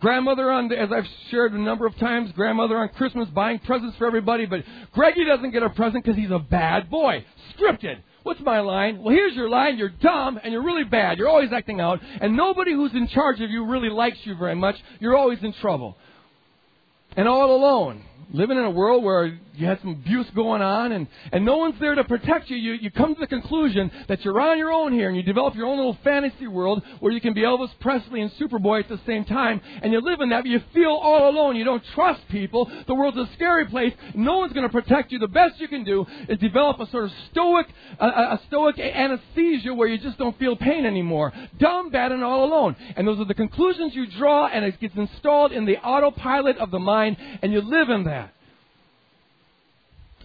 Grandmother 0.00 0.50
on, 0.50 0.70
as 0.72 0.90
I've 0.92 1.06
shared 1.30 1.52
a 1.52 1.60
number 1.60 1.86
of 1.86 1.96
times, 1.96 2.30
grandmother 2.32 2.76
on 2.76 2.90
Christmas 2.90 3.28
buying 3.30 3.58
presents 3.60 3.96
for 3.96 4.06
everybody, 4.06 4.44
but 4.44 4.62
Greggy 4.92 5.24
doesn't 5.24 5.50
get 5.50 5.62
a 5.62 5.70
present 5.70 6.04
because 6.04 6.18
he's 6.18 6.30
a 6.30 6.38
bad 6.38 6.90
boy. 6.90 7.24
Scripted. 7.56 8.02
What's 8.28 8.42
my 8.42 8.60
line? 8.60 9.02
Well, 9.02 9.14
here's 9.14 9.34
your 9.34 9.48
line. 9.48 9.78
You're 9.78 9.88
dumb 9.88 10.38
and 10.44 10.52
you're 10.52 10.62
really 10.62 10.84
bad. 10.84 11.16
You're 11.16 11.30
always 11.30 11.50
acting 11.50 11.80
out. 11.80 11.98
And 12.20 12.36
nobody 12.36 12.74
who's 12.74 12.92
in 12.92 13.08
charge 13.08 13.40
of 13.40 13.48
you 13.48 13.64
really 13.64 13.88
likes 13.88 14.18
you 14.24 14.34
very 14.34 14.54
much. 14.54 14.76
You're 15.00 15.16
always 15.16 15.38
in 15.42 15.54
trouble. 15.54 15.96
And 17.18 17.26
all 17.26 17.50
alone 17.50 18.04
living 18.32 18.58
in 18.58 18.64
a 18.64 18.70
world 18.70 19.02
where 19.02 19.38
you 19.54 19.66
had 19.66 19.80
some 19.80 19.90
abuse 19.90 20.26
going 20.34 20.62
on 20.62 20.92
and, 20.92 21.08
and 21.32 21.44
no 21.44 21.56
one's 21.56 21.80
there 21.80 21.94
to 21.94 22.04
protect 22.04 22.48
you, 22.48 22.56
you, 22.56 22.74
you 22.74 22.90
come 22.90 23.14
to 23.14 23.20
the 23.20 23.26
conclusion 23.26 23.90
that 24.06 24.24
you're 24.24 24.38
on 24.40 24.56
your 24.58 24.70
own 24.70 24.92
here 24.92 25.08
and 25.08 25.16
you 25.16 25.22
develop 25.22 25.54
your 25.54 25.66
own 25.66 25.78
little 25.78 25.98
fantasy 26.04 26.46
world 26.46 26.82
where 27.00 27.10
you 27.10 27.20
can 27.20 27.32
be 27.32 27.40
Elvis 27.40 27.70
Presley 27.80 28.20
and 28.20 28.30
Superboy 28.32 28.80
at 28.80 28.88
the 28.88 29.00
same 29.06 29.24
time 29.24 29.60
and 29.82 29.92
you 29.92 30.00
live 30.00 30.20
in 30.20 30.28
that, 30.28 30.44
but 30.44 30.50
you 30.50 30.60
feel 30.72 30.90
all 30.90 31.28
alone. 31.28 31.56
You 31.56 31.64
don't 31.64 31.82
trust 31.94 32.20
people. 32.28 32.70
The 32.86 32.94
world's 32.94 33.16
a 33.16 33.28
scary 33.34 33.64
place. 33.66 33.94
No 34.14 34.38
one's 34.38 34.52
going 34.52 34.66
to 34.66 34.72
protect 34.72 35.10
you. 35.10 35.18
The 35.18 35.26
best 35.26 35.58
you 35.58 35.66
can 35.66 35.82
do 35.82 36.06
is 36.28 36.38
develop 36.38 36.78
a 36.78 36.88
sort 36.90 37.04
of 37.04 37.10
stoic, 37.30 37.66
a, 37.98 38.06
a 38.06 38.40
stoic 38.46 38.78
anesthesia 38.78 39.74
where 39.74 39.88
you 39.88 39.98
just 39.98 40.18
don't 40.18 40.38
feel 40.38 40.54
pain 40.54 40.86
anymore. 40.86 41.32
Dumb, 41.58 41.90
bad, 41.90 42.12
and 42.12 42.22
all 42.22 42.44
alone. 42.44 42.76
And 42.96 43.08
those 43.08 43.18
are 43.18 43.24
the 43.24 43.34
conclusions 43.34 43.94
you 43.94 44.06
draw 44.06 44.46
and 44.46 44.64
it 44.64 44.78
gets 44.78 44.94
installed 44.94 45.50
in 45.50 45.64
the 45.64 45.78
autopilot 45.78 46.58
of 46.58 46.70
the 46.70 46.78
mind 46.78 47.07
and 47.42 47.52
you 47.52 47.60
live 47.60 47.88
in 47.88 48.04
that. 48.04 48.32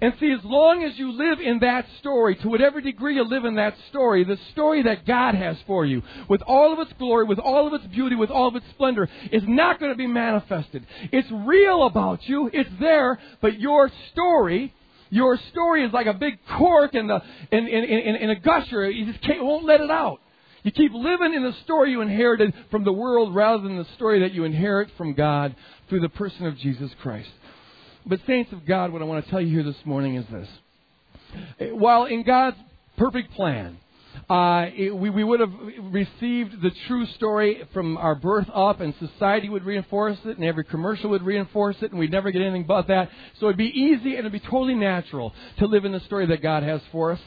And 0.01 0.13
see, 0.19 0.31
as 0.37 0.43
long 0.43 0.83
as 0.83 0.97
you 0.99 1.13
live 1.13 1.39
in 1.39 1.59
that 1.59 1.85
story, 1.99 2.35
to 2.35 2.49
whatever 2.49 2.81
degree 2.81 3.15
you 3.15 3.23
live 3.23 3.45
in 3.45 3.55
that 3.55 3.75
story, 3.89 4.25
the 4.25 4.37
story 4.51 4.83
that 4.83 5.05
God 5.05 5.33
has 5.33 5.55
for 5.65 5.85
you, 5.85 6.01
with 6.27 6.41
all 6.41 6.73
of 6.73 6.79
its 6.79 6.91
glory, 6.99 7.23
with 7.23 7.39
all 7.39 7.67
of 7.67 7.73
its 7.73 7.85
beauty, 7.85 8.15
with 8.15 8.29
all 8.29 8.49
of 8.49 8.55
its 8.57 8.65
splendor, 8.71 9.07
is 9.31 9.43
not 9.47 9.79
going 9.79 9.93
to 9.93 9.97
be 9.97 10.07
manifested. 10.07 10.85
It's 11.11 11.29
real 11.31 11.85
about 11.85 12.27
you, 12.27 12.49
it's 12.51 12.69
there, 12.81 13.17
but 13.39 13.61
your 13.61 13.89
story, 14.11 14.73
your 15.09 15.39
story 15.51 15.85
is 15.85 15.93
like 15.93 16.07
a 16.07 16.13
big 16.13 16.37
cork 16.57 16.95
in, 16.95 17.07
the, 17.07 17.21
in, 17.51 17.67
in, 17.67 17.83
in, 17.83 18.15
in 18.15 18.29
a 18.29 18.39
gusher. 18.39 18.89
You 18.89 19.05
just 19.09 19.23
can't, 19.23 19.45
won't 19.45 19.63
let 19.63 19.79
it 19.79 19.91
out. 19.91 20.19
You 20.63 20.71
keep 20.71 20.93
living 20.93 21.33
in 21.33 21.43
the 21.43 21.53
story 21.63 21.91
you 21.91 22.01
inherited 22.01 22.53
from 22.71 22.83
the 22.83 22.93
world 22.93 23.35
rather 23.35 23.61
than 23.61 23.77
the 23.77 23.87
story 23.95 24.21
that 24.21 24.33
you 24.33 24.45
inherit 24.45 24.89
from 24.97 25.13
God 25.13 25.55
through 25.89 25.99
the 25.99 26.09
person 26.09 26.45
of 26.45 26.57
Jesus 26.57 26.91
Christ. 27.01 27.29
But, 28.05 28.19
saints 28.27 28.51
of 28.51 28.65
God, 28.65 28.91
what 28.91 29.01
I 29.01 29.05
want 29.05 29.23
to 29.23 29.31
tell 29.31 29.41
you 29.41 29.53
here 29.53 29.63
this 29.63 29.85
morning 29.85 30.15
is 30.15 30.25
this. 30.31 31.73
While 31.73 32.05
in 32.05 32.23
God's 32.23 32.57
perfect 32.97 33.33
plan, 33.33 33.77
uh, 34.29 34.67
it, 34.75 34.95
we, 34.95 35.09
we 35.09 35.23
would 35.23 35.39
have 35.39 35.51
received 35.91 36.61
the 36.61 36.71
true 36.87 37.05
story 37.17 37.63
from 37.73 37.97
our 37.97 38.15
birth 38.15 38.47
up, 38.53 38.79
and 38.79 38.93
society 38.99 39.49
would 39.49 39.63
reinforce 39.63 40.17
it, 40.25 40.37
and 40.37 40.45
every 40.45 40.63
commercial 40.63 41.09
would 41.09 41.23
reinforce 41.23 41.77
it, 41.81 41.91
and 41.91 41.99
we'd 41.99 42.11
never 42.11 42.31
get 42.31 42.41
anything 42.41 42.65
but 42.65 42.87
that. 42.87 43.09
So 43.39 43.47
it'd 43.47 43.57
be 43.57 43.65
easy 43.65 44.11
and 44.15 44.19
it'd 44.19 44.31
be 44.31 44.39
totally 44.39 44.75
natural 44.75 45.33
to 45.59 45.65
live 45.65 45.85
in 45.85 45.91
the 45.91 45.99
story 46.01 46.25
that 46.27 46.41
God 46.41 46.63
has 46.63 46.81
for 46.91 47.11
us. 47.11 47.19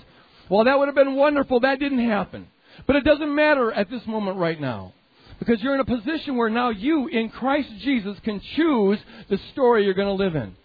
Well, 0.49 0.65
that 0.65 0.79
would 0.79 0.87
have 0.87 0.95
been 0.95 1.17
wonderful. 1.17 1.61
That 1.61 1.81
didn't 1.81 2.09
happen. 2.09 2.49
But 2.87 2.97
it 2.97 3.05
doesn't 3.05 3.35
matter 3.35 3.73
at 3.73 3.91
this 3.91 4.07
moment 4.07 4.39
right 4.39 4.61
now. 4.61 4.93
Because 5.39 5.61
you're 5.61 5.75
in 5.75 5.81
a 5.81 5.85
position 5.85 6.37
where 6.37 6.49
now 6.49 6.71
you, 6.71 7.09
in 7.09 7.29
Christ 7.29 7.69
Jesus, 7.83 8.17
can 8.25 8.41
choose 8.57 8.99
the 9.29 9.39
story 9.53 9.85
you're 9.85 9.95
going 9.95 10.17
to 10.17 10.25
live 10.25 10.35
in. 10.35 10.57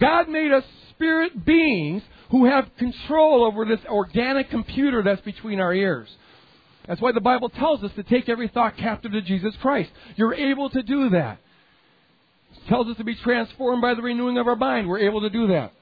God 0.00 0.28
made 0.28 0.52
us 0.52 0.64
spirit 0.90 1.44
beings 1.44 2.02
who 2.30 2.44
have 2.46 2.70
control 2.78 3.44
over 3.44 3.64
this 3.64 3.80
organic 3.86 4.50
computer 4.50 5.02
that's 5.02 5.20
between 5.22 5.60
our 5.60 5.74
ears. 5.74 6.08
That's 6.86 7.00
why 7.00 7.12
the 7.12 7.20
Bible 7.20 7.48
tells 7.48 7.82
us 7.82 7.90
to 7.96 8.02
take 8.02 8.28
every 8.28 8.48
thought 8.48 8.76
captive 8.76 9.12
to 9.12 9.22
Jesus 9.22 9.54
Christ. 9.60 9.90
You're 10.16 10.34
able 10.34 10.70
to 10.70 10.82
do 10.82 11.10
that. 11.10 11.38
It 12.52 12.68
tells 12.68 12.88
us 12.88 12.96
to 12.98 13.04
be 13.04 13.14
transformed 13.16 13.82
by 13.82 13.94
the 13.94 14.02
renewing 14.02 14.38
of 14.38 14.46
our 14.46 14.56
mind. 14.56 14.88
We're 14.88 15.00
able 15.00 15.22
to 15.22 15.30
do 15.30 15.48
that. 15.48 15.72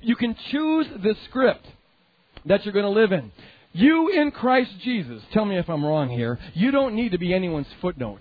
You 0.00 0.16
can 0.16 0.36
choose 0.50 0.86
the 1.02 1.14
script 1.28 1.66
that 2.46 2.64
you're 2.64 2.72
going 2.72 2.84
to 2.84 3.00
live 3.00 3.12
in. 3.12 3.30
You 3.72 4.10
in 4.10 4.30
Christ 4.30 4.70
Jesus, 4.82 5.22
tell 5.32 5.44
me 5.44 5.56
if 5.58 5.68
I'm 5.68 5.84
wrong 5.84 6.10
here, 6.10 6.38
you 6.54 6.70
don't 6.70 6.94
need 6.94 7.12
to 7.12 7.18
be 7.18 7.32
anyone's 7.32 7.66
footnote. 7.80 8.20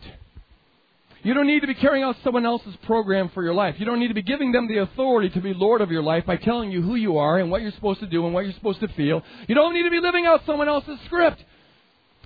You 1.23 1.33
don't 1.35 1.45
need 1.45 1.59
to 1.59 1.67
be 1.67 1.75
carrying 1.75 2.03
out 2.03 2.15
someone 2.23 2.45
else's 2.45 2.75
program 2.83 3.29
for 3.33 3.43
your 3.43 3.53
life. 3.53 3.75
You 3.77 3.85
don't 3.85 3.99
need 3.99 4.07
to 4.07 4.13
be 4.15 4.23
giving 4.23 4.51
them 4.51 4.67
the 4.67 4.79
authority 4.79 5.29
to 5.29 5.41
be 5.41 5.53
Lord 5.53 5.81
of 5.81 5.91
your 5.91 6.01
life 6.01 6.25
by 6.25 6.37
telling 6.37 6.71
you 6.71 6.81
who 6.81 6.95
you 6.95 7.17
are 7.17 7.37
and 7.37 7.51
what 7.51 7.61
you're 7.61 7.71
supposed 7.73 7.99
to 7.99 8.07
do 8.07 8.25
and 8.25 8.33
what 8.33 8.45
you're 8.45 8.53
supposed 8.53 8.79
to 8.79 8.87
feel. 8.89 9.21
You 9.47 9.53
don't 9.53 9.73
need 9.73 9.83
to 9.83 9.91
be 9.91 9.99
living 9.99 10.25
out 10.25 10.41
someone 10.45 10.67
else's 10.67 10.97
script. 11.05 11.43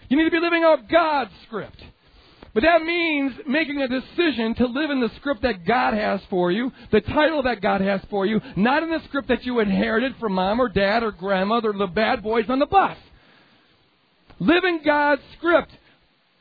You 0.07 0.17
need 0.17 0.25
to 0.25 0.31
be 0.31 0.39
living 0.39 0.63
out 0.63 0.87
God's 0.87 1.31
script. 1.45 1.81
But 2.53 2.63
that 2.63 2.83
means 2.83 3.33
making 3.45 3.81
a 3.81 3.87
decision 3.89 4.55
to 4.55 4.67
live 4.67 4.89
in 4.89 5.01
the 5.01 5.11
script 5.17 5.41
that 5.41 5.65
God 5.65 5.93
has 5.93 6.21
for 6.29 6.53
you, 6.53 6.71
the 6.89 7.01
title 7.01 7.43
that 7.43 7.61
God 7.61 7.81
has 7.81 7.99
for 8.09 8.25
you, 8.25 8.39
not 8.55 8.81
in 8.81 8.89
the 8.89 9.01
script 9.09 9.27
that 9.27 9.43
you 9.43 9.59
inherited 9.59 10.15
from 10.21 10.33
mom 10.33 10.61
or 10.61 10.69
dad 10.69 11.03
or 11.03 11.11
grandmother 11.11 11.71
or 11.71 11.77
the 11.77 11.87
bad 11.87 12.23
boys 12.23 12.45
on 12.47 12.59
the 12.59 12.65
bus. 12.65 12.95
Live 14.39 14.63
in 14.63 14.81
God's 14.83 15.21
script. 15.37 15.71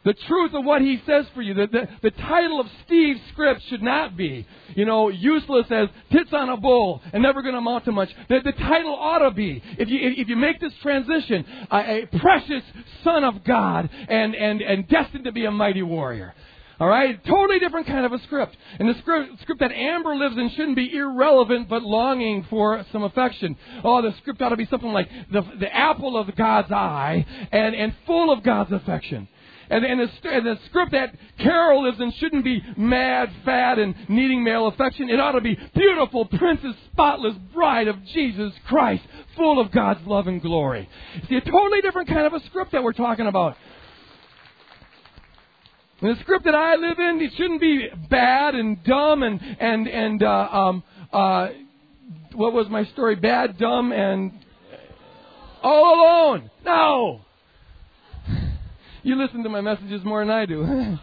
The 0.04 0.14
truth 0.28 0.52
of 0.52 0.64
what 0.66 0.82
he 0.82 1.00
says 1.06 1.24
for 1.34 1.40
you. 1.40 1.54
The, 1.54 1.66
the, 1.66 1.88
the, 2.02 2.10
title 2.10 2.60
of 2.60 2.66
Steve's 2.84 3.20
script 3.32 3.62
should 3.70 3.82
not 3.82 4.18
be, 4.18 4.46
you 4.74 4.84
know, 4.84 5.08
useless 5.08 5.66
as 5.70 5.88
tits 6.12 6.30
on 6.34 6.50
a 6.50 6.58
bull 6.58 7.00
and 7.14 7.22
never 7.22 7.40
going 7.40 7.54
to 7.54 7.58
amount 7.58 7.86
to 7.86 7.92
much. 7.92 8.10
The, 8.28 8.40
the, 8.44 8.52
title 8.52 8.94
ought 8.94 9.20
to 9.20 9.30
be, 9.30 9.62
if 9.78 9.88
you, 9.88 9.98
if 10.02 10.28
you 10.28 10.36
make 10.36 10.60
this 10.60 10.74
transition, 10.82 11.46
a, 11.70 12.02
a 12.02 12.06
precious 12.18 12.62
son 13.02 13.24
of 13.24 13.44
God 13.44 13.88
and, 14.08 14.34
and, 14.34 14.60
and 14.60 14.86
destined 14.88 15.24
to 15.24 15.32
be 15.32 15.46
a 15.46 15.50
mighty 15.50 15.82
warrior. 15.82 16.34
All 16.80 16.88
right? 16.88 17.24
Totally 17.24 17.58
different 17.58 17.86
kind 17.86 18.04
of 18.04 18.12
a 18.12 18.18
script. 18.24 18.56
And 18.78 18.88
the 18.88 18.94
script, 19.00 19.40
script 19.42 19.60
that 19.60 19.72
Amber 19.72 20.16
lives 20.16 20.36
in 20.36 20.50
shouldn't 20.50 20.76
be 20.76 20.94
irrelevant, 20.96 21.68
but 21.68 21.82
longing 21.82 22.46
for 22.50 22.84
some 22.92 23.02
affection. 23.04 23.56
Oh, 23.84 24.02
the 24.02 24.14
script 24.18 24.42
ought 24.42 24.50
to 24.50 24.56
be 24.56 24.66
something 24.66 24.92
like 24.92 25.08
the, 25.30 25.42
the 25.60 25.74
apple 25.74 26.16
of 26.16 26.34
God's 26.34 26.72
eye 26.72 27.24
and, 27.52 27.74
and 27.74 27.94
full 28.06 28.32
of 28.32 28.42
God's 28.42 28.72
affection. 28.72 29.28
And, 29.70 29.84
and, 29.84 30.00
the, 30.00 30.28
and 30.30 30.46
the 30.46 30.58
script 30.66 30.92
that 30.92 31.14
Carol 31.38 31.84
lives 31.84 32.00
in 32.00 32.12
shouldn't 32.12 32.44
be 32.44 32.62
mad, 32.76 33.30
fat, 33.44 33.78
and 33.78 33.94
needing 34.08 34.44
male 34.44 34.66
affection. 34.66 35.08
It 35.08 35.18
ought 35.18 35.32
to 35.32 35.40
be 35.40 35.58
beautiful, 35.74 36.26
princess, 36.26 36.74
spotless 36.92 37.34
bride 37.54 37.88
of 37.88 38.04
Jesus 38.06 38.52
Christ, 38.66 39.02
full 39.36 39.60
of 39.60 39.70
God's 39.72 40.06
love 40.06 40.26
and 40.26 40.42
glory. 40.42 40.88
See, 41.28 41.36
a 41.36 41.40
totally 41.40 41.80
different 41.80 42.08
kind 42.08 42.26
of 42.26 42.34
a 42.34 42.44
script 42.46 42.72
that 42.72 42.82
we're 42.82 42.92
talking 42.92 43.26
about. 43.26 43.56
And 46.00 46.16
the 46.16 46.20
script 46.20 46.44
that 46.44 46.54
I 46.54 46.74
live 46.74 46.98
in, 46.98 47.20
it 47.20 47.32
shouldn't 47.36 47.60
be 47.60 47.88
bad 48.10 48.54
and 48.54 48.82
dumb 48.84 49.22
and 49.22 49.40
and 49.60 49.86
and 49.86 50.22
uh, 50.22 50.48
um, 50.50 50.82
uh, 51.12 51.48
what 52.34 52.52
was 52.52 52.68
my 52.68 52.84
story? 52.86 53.14
Bad, 53.14 53.58
dumb, 53.58 53.92
and 53.92 54.32
all 55.62 55.94
alone. 55.94 56.50
No. 56.64 57.20
You 59.06 59.16
listen 59.16 59.42
to 59.42 59.50
my 59.50 59.60
messages 59.60 60.02
more 60.02 60.24
than 60.24 60.30
I 60.30 60.46
do. 60.46 60.64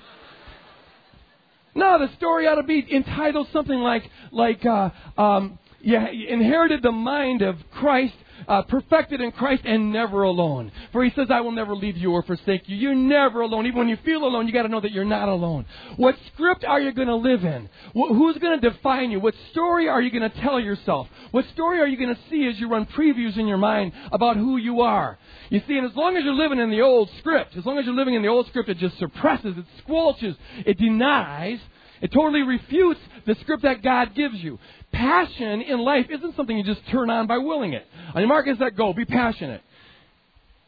no, 1.76 2.00
the 2.00 2.10
story 2.18 2.48
ought 2.48 2.56
to 2.56 2.64
be 2.64 2.84
entitled 2.92 3.48
something 3.54 3.78
like 3.78 4.10
like 4.32 4.66
uh, 4.66 4.90
um, 5.20 5.60
you 5.82 5.98
inherited 5.98 6.82
the 6.82 6.92
mind 6.92 7.44
of 7.44 7.58
Christ 7.72 8.16
uh, 8.52 8.62
perfected 8.64 9.22
in 9.22 9.32
Christ 9.32 9.64
and 9.64 9.94
never 9.94 10.24
alone. 10.24 10.74
For 10.92 11.06
he 11.06 11.12
says, 11.16 11.28
I 11.30 11.40
will 11.40 11.54
never 11.54 11.74
leave 11.74 11.96
you 11.96 12.12
or 12.12 12.22
forsake 12.22 12.68
you. 12.68 12.76
You're 12.76 12.94
never 12.94 13.40
alone. 13.40 13.66
Even 13.66 13.80
when 13.80 13.88
you 13.88 13.98
feel 14.04 14.26
alone, 14.26 14.46
you 14.46 14.52
got 14.52 14.64
to 14.64 14.68
know 14.68 14.82
that 14.82 14.92
you're 14.92 15.06
not 15.06 15.30
alone. 15.30 15.66
What 15.96 16.18
script 16.34 16.66
are 16.66 16.82
you 16.82 16.92
going 16.92 17.08
to 17.08 17.16
live 17.16 17.46
in? 17.46 17.70
who's 17.94 18.38
going 18.40 18.60
to 18.60 18.70
define 18.70 19.10
you? 19.10 19.22
What 19.22 19.36
story 19.52 19.88
are 19.88 20.02
you 20.02 20.12
going 20.12 20.30
to 20.30 20.42
tell 20.42 20.60
yourself? 20.60 21.08
What 21.32 21.46
story 21.54 21.80
are 21.80 21.88
you 21.88 21.96
going 21.96 22.14
to 22.14 22.22
see 22.30 22.46
as 22.46 22.60
you 22.60 22.68
run 22.68 22.88
previews 22.88 23.38
in 23.38 23.48
your 23.48 23.58
mind 23.58 23.94
about 24.12 24.36
who 24.36 24.58
you 24.58 24.82
are? 24.82 25.18
You 25.50 25.62
see, 25.66 25.78
and 25.78 25.90
as 25.90 25.96
long 25.96 26.18
as 26.18 26.26
you're 26.26 26.34
living 26.34 26.60
in 26.60 26.70
the 26.70 26.82
old 26.82 27.10
script, 27.20 27.56
as 27.56 27.66
long 27.66 27.78
as 27.78 27.86
you're 27.86 27.96
living 27.96 28.16
in 28.16 28.22
the 28.22 28.28
old 28.28 28.48
script, 28.48 28.68
it 28.68 28.80
just 28.80 29.00
suppresses, 29.00 29.56
it 29.58 29.66
squelches, 29.88 30.36
it 30.66 30.78
denies, 30.78 31.60
it 32.02 32.12
totally 32.12 32.42
refutes 32.42 33.00
the 33.26 33.36
script 33.42 33.64
that 33.64 33.82
God 33.82 34.14
gives 34.14 34.36
you. 34.36 34.60
Passion 35.02 35.62
in 35.62 35.80
life 35.80 36.06
isn't 36.12 36.36
something 36.36 36.56
you 36.56 36.64
just 36.64 36.88
turn 36.92 37.10
on 37.10 37.26
by 37.26 37.40
willing 37.40 37.74
it. 37.74 37.84
On 38.14 38.22
your 38.22 38.28
mark, 38.28 38.48
is 38.48 38.60
that 38.60 38.78
go. 38.78 38.94
Be 38.94 39.04
passionate. 39.04 39.62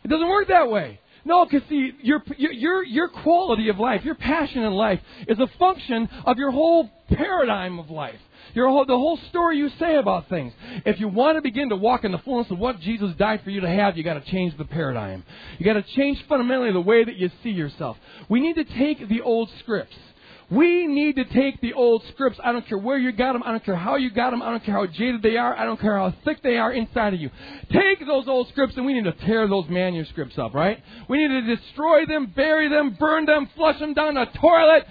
It 0.04 0.08
doesn't 0.08 0.28
work 0.28 0.48
that 0.48 0.72
way. 0.72 1.00
No, 1.24 1.46
because 1.46 1.62
see, 1.69 1.91
your, 2.02 2.24
your, 2.38 2.84
your 2.84 3.10
quality 3.10 3.69
of 3.69 3.78
life, 3.78 4.04
your 4.04 4.15
passion 4.15 4.63
in 4.63 4.74
life, 4.74 5.00
is 5.28 5.38
a 5.39 5.48
function 5.60 6.10
of 6.26 6.38
your 6.39 6.50
whole 6.50 6.89
paradigm 7.10 7.78
of 7.78 7.91
life. 7.91 8.19
Your 8.56 8.69
whole, 8.69 8.86
the 8.86 8.98
whole 8.98 9.19
story 9.30 9.58
you 9.58 9.69
say 9.80 9.96
about 9.98 10.30
things. 10.30 10.52
If 10.84 11.00
you 11.00 11.08
want 11.08 11.38
to 11.38 11.41
begin 11.41 11.69
to 11.69 11.76
walk 11.76 12.04
in 12.04 12.12
the 12.12 12.17
fullness 12.17 12.52
of 12.52 12.58
what 12.58 12.80
Jesus 12.80 13.15
died 13.17 13.41
for 13.43 13.52
you 13.52 13.62
to 13.62 13.69
have, 13.69 13.98
you 13.98 14.04
got 14.04 14.15
to 14.15 14.32
change 14.32 14.58
the 14.58 14.65
paradigm. 14.65 15.24
You 15.60 15.65
got 15.65 15.74
to 15.74 15.96
change 15.96 16.24
fundamentally 16.28 16.74
the 16.74 16.82
way 16.82 17.04
that 17.04 17.17
you 17.17 17.30
see 17.43 17.52
yourself. 17.52 17.98
We 18.30 18.41
need 18.41 18.56
to 18.56 18.65
take 18.65 19.08
the 19.08 19.22
old 19.22 19.50
scripts 19.60 19.96
we 20.54 20.86
need 20.86 21.16
to 21.16 21.26
take 21.26 21.60
the 21.62 21.74
old 21.74 22.04
scripts. 22.13 22.39
I 22.44 22.52
don't 22.52 22.68
care 22.68 22.78
where 22.78 22.98
you 22.98 23.12
got 23.12 23.34
them. 23.34 23.42
I 23.44 23.52
don't 23.52 23.66
care 23.66 23.76
how 23.76 23.96
you 23.96 24.12
got 24.12 24.32
them. 24.32 24.42
I 24.42 24.52
don't 24.52 24.63
care 24.63 24.76
how 24.76 24.86
jaded 24.86 25.24
they 25.24 25.38
are. 25.38 25.58
I 25.58 25.66
don't 25.66 25.80
care 25.80 25.98
how 25.98 26.13
thick 26.24 26.44
they 26.44 26.58
are 26.58 26.72
inside 26.72 27.13
of 27.13 27.20
you. 27.20 27.32
Take 27.72 28.06
those 28.06 28.28
old 28.28 28.50
scripts 28.50 28.78
and 28.78 28.86
we 28.86 28.94
need 28.94 29.06
to 29.06 29.13
tear 29.26 29.48
those 29.48 29.66
manuscripts 29.70 30.38
up, 30.38 30.54
right? 30.54 30.84
We 31.10 31.18
need 31.18 31.46
to 31.46 31.56
destroy 31.56 32.06
them, 32.06 32.34
bury 32.36 32.70
them, 32.70 32.96
burn 33.00 33.26
them, 33.26 33.50
flush 33.56 33.80
them 33.80 33.94
down 33.94 34.13
the 34.13 34.26
toilet, 34.39 34.86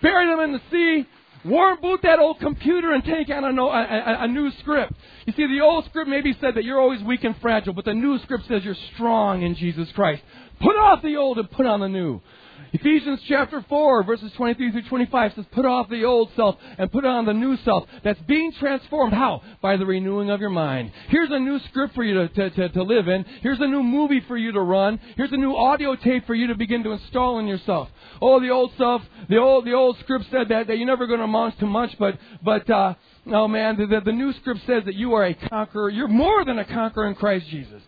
bury 0.00 0.26
them 0.26 0.40
in 0.40 0.52
the 0.52 0.60
sea, 0.70 1.08
warm 1.44 1.78
boot 1.80 2.00
that 2.02 2.18
old 2.18 2.40
computer 2.40 2.92
and 2.92 3.04
take 3.04 3.28
a, 3.28 3.34
a, 3.34 3.48
a, 3.48 4.16
a, 4.24 4.28
new 4.28 4.50
script. 4.60 4.92
You 5.26 5.34
see, 5.36 5.46
the 5.46 5.60
old 5.62 5.84
script 5.86 6.08
maybe 6.08 6.36
said 6.40 6.54
that 6.54 6.64
you're 6.64 6.80
always 6.80 7.02
weak 7.02 7.24
and 7.24 7.36
fragile, 7.40 7.74
but 7.74 7.84
the 7.84 7.94
new 7.94 8.18
script 8.20 8.44
says 8.48 8.64
you're 8.64 8.76
strong 8.94 9.42
in 9.42 9.54
Jesus 9.56 9.88
Christ. 9.94 10.22
Put 10.60 10.76
off 10.76 11.02
the 11.02 11.16
old 11.16 11.38
and 11.38 11.50
put 11.50 11.66
on 11.66 11.80
the 11.80 11.88
new. 11.88 12.20
Ephesians 12.72 13.20
chapter 13.26 13.64
4, 13.68 14.02
verses 14.04 14.30
23 14.36 14.72
through 14.72 14.88
25 14.88 15.32
says, 15.34 15.44
Put 15.52 15.64
off 15.64 15.88
the 15.88 16.04
old 16.04 16.30
self 16.36 16.56
and 16.76 16.92
put 16.92 17.04
on 17.04 17.24
the 17.24 17.32
new 17.32 17.56
self 17.64 17.84
that's 18.04 18.20
being 18.22 18.52
transformed. 18.52 19.14
How? 19.14 19.42
By 19.62 19.76
the 19.76 19.86
renewing 19.86 20.30
of 20.30 20.40
your 20.40 20.50
mind. 20.50 20.92
Here's 21.08 21.30
a 21.30 21.38
new 21.38 21.58
script 21.70 21.94
for 21.94 22.04
you 22.04 22.14
to, 22.14 22.28
to, 22.28 22.50
to, 22.50 22.68
to 22.70 22.82
live 22.82 23.08
in. 23.08 23.24
Here's 23.42 23.60
a 23.60 23.66
new 23.66 23.82
movie 23.82 24.22
for 24.28 24.36
you 24.36 24.52
to 24.52 24.60
run. 24.60 25.00
Here's 25.16 25.32
a 25.32 25.36
new 25.36 25.54
audio 25.54 25.96
tape 25.96 26.26
for 26.26 26.34
you 26.34 26.48
to 26.48 26.54
begin 26.54 26.82
to 26.84 26.92
install 26.92 27.38
in 27.38 27.46
yourself. 27.46 27.88
Oh, 28.20 28.40
the 28.40 28.50
old 28.50 28.72
self, 28.76 29.02
the 29.28 29.38
old, 29.38 29.64
the 29.64 29.72
old 29.72 29.98
script 30.00 30.26
said 30.30 30.48
that, 30.48 30.66
that 30.66 30.76
you're 30.76 30.86
never 30.86 31.06
going 31.06 31.20
to 31.20 31.24
amount 31.24 31.58
to 31.60 31.66
much, 31.66 31.96
but, 31.98 32.18
but, 32.42 32.68
uh, 32.68 32.94
oh 33.28 33.48
man, 33.48 33.76
the, 33.76 33.86
the, 33.86 34.00
the 34.00 34.12
new 34.12 34.32
script 34.34 34.60
says 34.66 34.84
that 34.84 34.94
you 34.94 35.14
are 35.14 35.24
a 35.24 35.34
conqueror. 35.34 35.88
You're 35.90 36.08
more 36.08 36.44
than 36.44 36.58
a 36.58 36.64
conqueror 36.64 37.06
in 37.08 37.14
Christ 37.14 37.46
Jesus. 37.48 37.82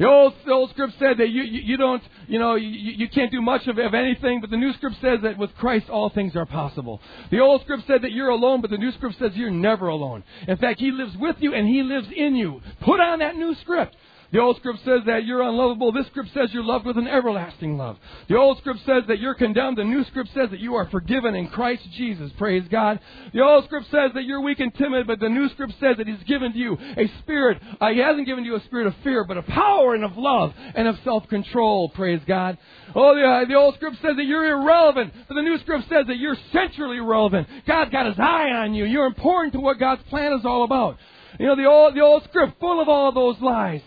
The 0.00 0.08
old, 0.08 0.32
the 0.46 0.52
old 0.52 0.70
script 0.70 0.94
said 0.98 1.18
that 1.18 1.28
you, 1.28 1.42
you, 1.42 1.60
you 1.60 1.76
don't, 1.76 2.02
you 2.26 2.38
know, 2.38 2.54
you, 2.54 2.70
you 2.70 3.06
can't 3.10 3.30
do 3.30 3.42
much 3.42 3.66
of, 3.66 3.76
of 3.76 3.92
anything, 3.92 4.40
but 4.40 4.48
the 4.48 4.56
new 4.56 4.72
script 4.72 4.96
says 5.02 5.18
that 5.24 5.36
with 5.36 5.54
Christ 5.56 5.90
all 5.90 6.08
things 6.08 6.34
are 6.36 6.46
possible. 6.46 7.02
The 7.30 7.40
old 7.40 7.60
script 7.60 7.82
said 7.86 8.00
that 8.00 8.12
you're 8.12 8.30
alone, 8.30 8.62
but 8.62 8.70
the 8.70 8.78
new 8.78 8.92
script 8.92 9.16
says 9.18 9.32
you're 9.34 9.50
never 9.50 9.88
alone. 9.88 10.24
In 10.48 10.56
fact, 10.56 10.80
He 10.80 10.90
lives 10.90 11.14
with 11.18 11.36
you 11.40 11.52
and 11.52 11.68
He 11.68 11.82
lives 11.82 12.08
in 12.16 12.34
you. 12.34 12.62
Put 12.80 12.98
on 12.98 13.18
that 13.18 13.36
new 13.36 13.54
script. 13.56 13.94
The 14.32 14.38
old 14.38 14.56
script 14.58 14.78
says 14.84 15.00
that 15.06 15.24
you're 15.24 15.42
unlovable. 15.42 15.90
This 15.90 16.06
script 16.06 16.30
says 16.32 16.50
you're 16.52 16.62
loved 16.62 16.86
with 16.86 16.96
an 16.96 17.08
everlasting 17.08 17.76
love. 17.76 17.96
The 18.28 18.36
old 18.36 18.58
script 18.58 18.80
says 18.86 19.02
that 19.08 19.18
you're 19.18 19.34
condemned. 19.34 19.78
The 19.78 19.84
new 19.84 20.04
script 20.04 20.30
says 20.34 20.50
that 20.50 20.60
you 20.60 20.76
are 20.76 20.88
forgiven 20.88 21.34
in 21.34 21.48
Christ 21.48 21.82
Jesus. 21.96 22.30
Praise 22.38 22.62
God. 22.70 23.00
The 23.34 23.40
old 23.40 23.64
script 23.64 23.86
says 23.90 24.12
that 24.14 24.24
you're 24.24 24.40
weak 24.40 24.60
and 24.60 24.72
timid, 24.74 25.08
but 25.08 25.18
the 25.18 25.28
new 25.28 25.48
script 25.48 25.74
says 25.80 25.96
that 25.98 26.06
He's 26.06 26.22
given 26.28 26.52
to 26.52 26.58
you 26.58 26.78
a 26.96 27.10
spirit. 27.20 27.60
Uh, 27.80 27.88
he 27.88 27.98
hasn't 27.98 28.26
given 28.26 28.44
you 28.44 28.54
a 28.54 28.64
spirit 28.64 28.86
of 28.86 28.94
fear, 29.02 29.24
but 29.24 29.36
of 29.36 29.46
power 29.46 29.94
and 29.94 30.04
of 30.04 30.16
love 30.16 30.52
and 30.76 30.86
of 30.86 30.96
self-control. 31.02 31.90
Praise 31.90 32.20
God. 32.26 32.56
Oh, 32.94 33.16
the, 33.16 33.22
uh, 33.22 33.44
the 33.46 33.54
old 33.54 33.74
script 33.74 33.96
says 34.00 34.14
that 34.16 34.24
you're 34.24 34.46
irrelevant, 34.46 35.12
but 35.26 35.34
the 35.34 35.42
new 35.42 35.58
script 35.58 35.88
says 35.88 36.06
that 36.06 36.18
you're 36.18 36.36
centrally 36.52 37.00
relevant. 37.00 37.48
God's 37.66 37.90
got 37.90 38.06
His 38.06 38.18
eye 38.18 38.50
on 38.50 38.74
you. 38.74 38.84
You're 38.84 39.06
important 39.06 39.54
to 39.54 39.60
what 39.60 39.80
God's 39.80 40.02
plan 40.04 40.32
is 40.34 40.44
all 40.44 40.62
about. 40.62 40.98
You 41.38 41.46
know, 41.46 41.56
the 41.56 41.66
old, 41.66 41.96
the 41.96 42.00
old 42.00 42.24
script 42.24 42.60
full 42.60 42.80
of 42.80 42.88
all 42.88 43.12
those 43.12 43.40
lies 43.40 43.80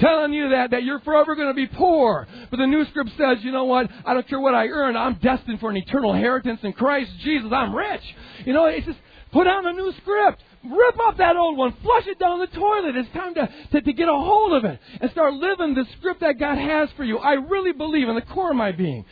telling 0.00 0.32
you 0.32 0.50
that, 0.50 0.72
that 0.72 0.82
you're 0.82 1.00
forever 1.00 1.34
going 1.34 1.48
to 1.48 1.54
be 1.54 1.66
poor. 1.66 2.26
But 2.50 2.56
the 2.56 2.66
new 2.66 2.84
script 2.86 3.10
says, 3.18 3.38
you 3.42 3.52
know 3.52 3.64
what? 3.64 3.90
I 4.04 4.14
don't 4.14 4.26
care 4.28 4.40
what 4.40 4.54
I 4.54 4.66
earn. 4.66 4.96
I'm 4.96 5.14
destined 5.14 5.60
for 5.60 5.70
an 5.70 5.76
eternal 5.76 6.14
inheritance 6.14 6.60
in 6.62 6.72
Christ 6.72 7.10
Jesus. 7.22 7.50
I'm 7.52 7.74
rich. 7.74 8.02
You 8.44 8.52
know, 8.52 8.66
it's 8.66 8.86
just 8.86 8.98
put 9.32 9.46
on 9.46 9.64
the 9.64 9.72
new 9.72 9.92
script. 10.02 10.42
Rip 10.64 10.96
up 11.08 11.16
that 11.18 11.36
old 11.36 11.56
one. 11.56 11.74
Flush 11.82 12.06
it 12.06 12.18
down 12.18 12.40
the 12.40 12.46
toilet. 12.46 12.96
It's 12.96 13.12
time 13.14 13.34
to, 13.34 13.48
to, 13.72 13.80
to 13.80 13.92
get 13.92 14.08
a 14.08 14.12
hold 14.12 14.52
of 14.52 14.70
it 14.70 14.78
and 15.00 15.10
start 15.10 15.34
living 15.34 15.74
the 15.74 15.86
script 15.98 16.20
that 16.20 16.38
God 16.38 16.58
has 16.58 16.88
for 16.96 17.04
you. 17.04 17.18
I 17.18 17.34
really 17.34 17.72
believe 17.72 18.08
in 18.08 18.14
the 18.14 18.22
core 18.22 18.50
of 18.50 18.56
my 18.56 18.72
being 18.72 19.04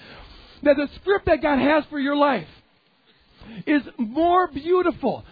that 0.63 0.77
the 0.77 0.89
script 1.01 1.27
that 1.27 1.41
God 1.41 1.59
has 1.59 1.85
for 1.89 1.99
your 1.99 2.17
life 2.17 2.49
is 3.67 3.83
more 3.97 4.49
beautiful, 4.49 5.25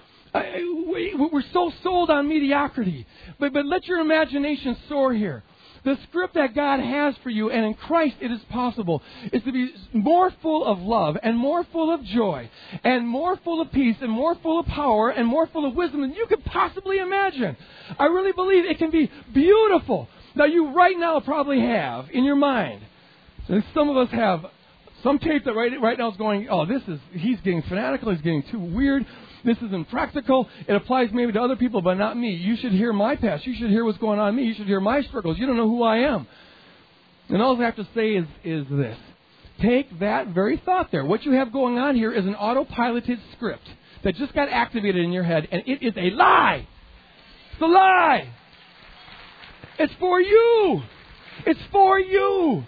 we're 1.32 1.42
so 1.52 1.72
sold 1.82 2.10
on 2.10 2.28
mediocrity. 2.28 3.06
But, 3.38 3.52
but 3.52 3.66
let 3.66 3.86
your 3.86 4.00
imagination 4.00 4.76
soar 4.88 5.12
here. 5.12 5.42
The 5.84 5.96
script 6.08 6.34
that 6.34 6.52
God 6.52 6.80
has 6.80 7.14
for 7.22 7.30
you, 7.30 7.50
and 7.50 7.64
in 7.64 7.74
Christ 7.74 8.16
it 8.20 8.32
is 8.32 8.40
possible, 8.50 9.02
is 9.32 9.42
to 9.44 9.52
be 9.52 9.72
more 9.92 10.32
full 10.42 10.64
of 10.64 10.80
love, 10.80 11.16
and 11.22 11.38
more 11.38 11.62
full 11.70 11.94
of 11.94 12.02
joy, 12.02 12.50
and 12.82 13.06
more 13.06 13.36
full 13.44 13.60
of 13.60 13.70
peace, 13.70 13.94
and 14.00 14.10
more 14.10 14.34
full 14.42 14.58
of 14.58 14.66
power, 14.66 15.10
and 15.10 15.28
more 15.28 15.46
full 15.46 15.64
of 15.64 15.76
wisdom 15.76 16.00
than 16.00 16.12
you 16.12 16.26
could 16.26 16.44
possibly 16.44 16.98
imagine. 16.98 17.56
I 18.00 18.06
really 18.06 18.32
believe 18.32 18.64
it 18.64 18.78
can 18.78 18.90
be 18.90 19.08
beautiful. 19.32 20.08
Now, 20.34 20.46
you 20.46 20.72
right 20.72 20.98
now 20.98 21.20
probably 21.20 21.60
have 21.60 22.06
in 22.10 22.24
your 22.24 22.34
mind, 22.34 22.82
some 23.72 23.88
of 23.88 23.96
us 23.96 24.10
have 24.10 24.44
some 25.04 25.20
tape 25.20 25.44
that 25.44 25.54
right, 25.54 25.70
right 25.80 25.96
now 25.96 26.10
is 26.10 26.16
going, 26.16 26.48
oh, 26.50 26.66
this 26.66 26.82
is, 26.88 26.98
he's 27.12 27.38
getting 27.42 27.62
fanatical, 27.62 28.10
he's 28.10 28.22
getting 28.22 28.42
too 28.50 28.58
weird. 28.58 29.06
This 29.46 29.56
isn't 29.58 29.88
practical. 29.90 30.48
It 30.66 30.74
applies 30.74 31.10
maybe 31.12 31.32
to 31.32 31.40
other 31.40 31.54
people, 31.54 31.80
but 31.80 31.94
not 31.94 32.16
me. 32.16 32.34
You 32.34 32.56
should 32.56 32.72
hear 32.72 32.92
my 32.92 33.14
past. 33.14 33.46
You 33.46 33.54
should 33.54 33.70
hear 33.70 33.84
what's 33.84 33.98
going 33.98 34.18
on 34.18 34.30
in 34.30 34.36
me. 34.36 34.42
You 34.42 34.54
should 34.54 34.66
hear 34.66 34.80
my 34.80 35.02
struggles. 35.02 35.38
You 35.38 35.46
don't 35.46 35.56
know 35.56 35.68
who 35.68 35.84
I 35.84 35.98
am. 35.98 36.26
And 37.28 37.40
all 37.40 37.56
I 37.60 37.64
have 37.64 37.76
to 37.76 37.86
say 37.94 38.16
is, 38.16 38.26
is 38.44 38.66
this. 38.68 38.98
Take 39.62 40.00
that 40.00 40.28
very 40.28 40.60
thought 40.64 40.90
there. 40.90 41.04
What 41.04 41.24
you 41.24 41.32
have 41.32 41.52
going 41.52 41.78
on 41.78 41.94
here 41.94 42.12
is 42.12 42.26
an 42.26 42.34
autopiloted 42.34 43.18
script 43.36 43.66
that 44.02 44.16
just 44.16 44.34
got 44.34 44.48
activated 44.48 45.04
in 45.04 45.12
your 45.12 45.22
head, 45.22 45.46
and 45.50 45.62
it 45.66 45.82
is 45.82 45.94
a 45.96 46.10
lie. 46.10 46.66
It's 47.52 47.62
a 47.62 47.66
lie. 47.66 48.28
It's 49.78 49.92
for 50.00 50.20
you. 50.20 50.82
It's 51.46 51.60
for 51.70 52.00
you. 52.00 52.64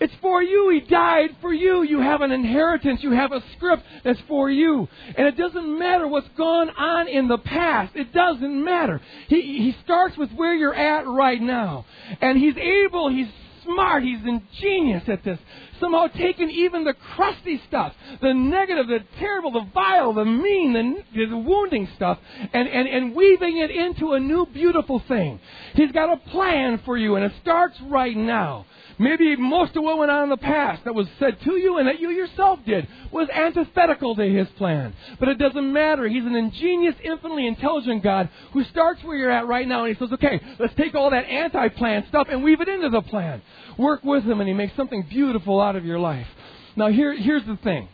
It's 0.00 0.12
for 0.20 0.42
you. 0.42 0.70
He 0.70 0.80
died 0.88 1.30
for 1.40 1.52
you. 1.52 1.82
You 1.82 2.00
have 2.00 2.20
an 2.20 2.32
inheritance. 2.32 3.02
You 3.02 3.12
have 3.12 3.32
a 3.32 3.42
script 3.56 3.82
that's 4.04 4.20
for 4.28 4.50
you. 4.50 4.88
And 5.16 5.26
it 5.26 5.36
doesn't 5.36 5.78
matter 5.78 6.06
what's 6.06 6.28
gone 6.36 6.70
on 6.70 7.08
in 7.08 7.28
the 7.28 7.38
past. 7.38 7.96
It 7.96 8.12
doesn't 8.12 8.64
matter. 8.64 9.00
He, 9.28 9.40
he 9.40 9.76
starts 9.84 10.16
with 10.16 10.30
where 10.32 10.54
you're 10.54 10.74
at 10.74 11.06
right 11.06 11.40
now. 11.40 11.86
And 12.20 12.38
he's 12.38 12.56
able, 12.56 13.10
he's 13.10 13.28
smart, 13.64 14.02
he's 14.02 14.20
ingenious 14.24 15.02
at 15.08 15.24
this. 15.24 15.38
Somehow 15.80 16.06
taking 16.06 16.48
even 16.50 16.84
the 16.84 16.94
crusty 16.94 17.60
stuff, 17.68 17.92
the 18.22 18.32
negative, 18.32 18.86
the 18.86 19.00
terrible, 19.18 19.50
the 19.50 19.66
vile, 19.74 20.14
the 20.14 20.24
mean, 20.24 20.72
the, 21.14 21.26
the 21.26 21.36
wounding 21.36 21.88
stuff, 21.96 22.18
and, 22.52 22.68
and, 22.68 22.88
and 22.88 23.14
weaving 23.14 23.58
it 23.58 23.70
into 23.70 24.12
a 24.12 24.20
new 24.20 24.46
beautiful 24.46 25.02
thing. 25.06 25.38
He's 25.74 25.92
got 25.92 26.12
a 26.12 26.16
plan 26.30 26.80
for 26.84 26.96
you, 26.96 27.16
and 27.16 27.24
it 27.24 27.32
starts 27.42 27.76
right 27.82 28.16
now. 28.16 28.64
Maybe 28.98 29.36
most 29.36 29.76
of 29.76 29.82
what 29.82 29.98
went 29.98 30.10
on 30.10 30.24
in 30.24 30.30
the 30.30 30.38
past 30.38 30.84
that 30.84 30.94
was 30.94 31.06
said 31.18 31.38
to 31.42 31.56
you 31.56 31.78
and 31.78 31.86
that 31.86 32.00
you 32.00 32.10
yourself 32.10 32.60
did 32.64 32.88
was 33.12 33.28
antithetical 33.28 34.16
to 34.16 34.22
his 34.22 34.48
plan. 34.56 34.94
But 35.20 35.28
it 35.28 35.38
doesn't 35.38 35.72
matter. 35.72 36.08
He's 36.08 36.24
an 36.24 36.34
ingenious, 36.34 36.94
infinitely 37.04 37.46
intelligent 37.46 38.02
God 38.02 38.30
who 38.52 38.64
starts 38.64 39.04
where 39.04 39.16
you're 39.16 39.30
at 39.30 39.46
right 39.46 39.68
now 39.68 39.84
and 39.84 39.94
he 39.94 39.98
says, 39.98 40.12
okay, 40.14 40.40
let's 40.58 40.74
take 40.76 40.94
all 40.94 41.10
that 41.10 41.26
anti 41.26 41.68
plan 41.68 42.06
stuff 42.08 42.28
and 42.30 42.42
weave 42.42 42.60
it 42.62 42.68
into 42.68 42.88
the 42.88 43.02
plan. 43.02 43.42
Work 43.76 44.02
with 44.02 44.24
him 44.24 44.40
and 44.40 44.48
he 44.48 44.54
makes 44.54 44.74
something 44.76 45.06
beautiful 45.10 45.60
out 45.60 45.76
of 45.76 45.84
your 45.84 45.98
life. 45.98 46.26
Now, 46.74 46.88
here, 46.88 47.14
here's 47.14 47.44
the 47.44 47.56
thing 47.56 47.88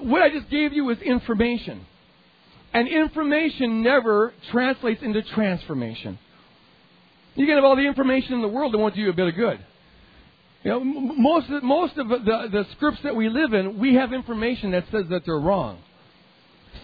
what 0.00 0.22
I 0.22 0.30
just 0.30 0.50
gave 0.50 0.72
you 0.72 0.84
was 0.84 0.98
information. 0.98 1.86
And 2.74 2.88
information 2.88 3.82
never 3.82 4.32
translates 4.50 5.02
into 5.02 5.22
transformation. 5.22 6.18
You 7.34 7.46
can 7.46 7.56
have 7.56 7.64
all 7.64 7.76
the 7.76 7.86
information 7.86 8.34
in 8.34 8.42
the 8.42 8.48
world 8.48 8.72
that 8.72 8.78
won't 8.78 8.94
do 8.94 9.00
you 9.00 9.10
a 9.10 9.14
bit 9.14 9.28
of 9.28 9.34
good. 9.34 9.58
You 10.64 10.70
know, 10.70 10.84
most 10.84 11.50
of, 11.50 11.62
most 11.62 11.96
of 11.96 12.08
the, 12.08 12.48
the 12.52 12.66
scripts 12.72 13.00
that 13.02 13.16
we 13.16 13.28
live 13.28 13.52
in, 13.52 13.78
we 13.78 13.94
have 13.94 14.12
information 14.12 14.72
that 14.72 14.84
says 14.92 15.04
that 15.10 15.24
they're 15.24 15.38
wrong. 15.38 15.78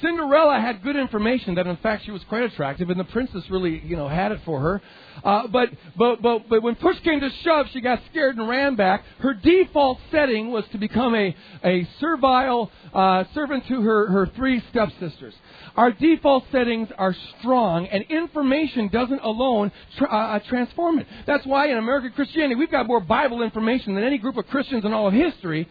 Cinderella 0.03 0.61
had 0.61 0.83
good 0.83 0.97
information 0.97 1.57
that 1.57 1.67
in 1.67 1.77
fact 1.79 2.05
she 2.05 2.11
was 2.11 2.23
quite 2.29 2.43
attractive, 2.43 2.91
and 2.91 2.99
the 2.99 3.05
princess 3.05 3.43
really, 3.51 3.81
you 3.85 3.97
know, 3.97 4.09
had 4.09 4.33
it 4.33 4.41
for 4.45 4.61
her. 4.61 4.83
Uh, 5.25 5.49
but, 5.49 5.71
but, 5.97 6.23
but, 6.23 6.49
but 6.49 6.63
when 6.63 6.77
push 6.77 6.99
came 7.01 7.21
to 7.21 7.31
shove, 7.43 7.67
she 7.73 7.81
got 7.81 8.01
scared 8.11 8.37
and 8.37 8.49
ran 8.49 8.77
back. 8.77 9.05
Her 9.19 9.35
default 9.35 9.99
setting 10.11 10.51
was 10.51 10.65
to 10.73 10.79
become 10.79 11.15
a, 11.15 11.35
a 11.65 11.89
servile 12.01 12.71
uh, 12.93 13.25
servant 13.35 13.67
to 13.69 13.81
her, 13.81 14.07
her 14.07 14.31
three 14.37 14.63
stepsisters. 14.71 15.35
Our 15.77 15.93
default 15.93 16.45
settings 16.53 16.89
are 16.97 17.15
strong, 17.39 17.87
and 17.87 18.05
information 18.05 18.89
doesn't 18.89 19.21
alone 19.21 19.73
tra- 19.97 20.13
uh, 20.13 20.37
uh, 20.37 20.39
transform 20.49 21.01
it. 21.01 21.07
That's 21.27 21.47
why 21.47 21.69
in 21.69 21.79
American 21.79 22.13
Christianity, 22.13 22.55
we've 22.55 22.71
got 22.71 22.87
more 22.87 23.01
Bible 23.01 23.43
information 23.43 23.95
than 23.95 24.05
any 24.05 24.19
group 24.19 24.37
of 24.37 24.47
Christians 24.47 24.85
in 24.85 24.93
all 24.93 25.09
of 25.09 25.15
history. 25.15 25.69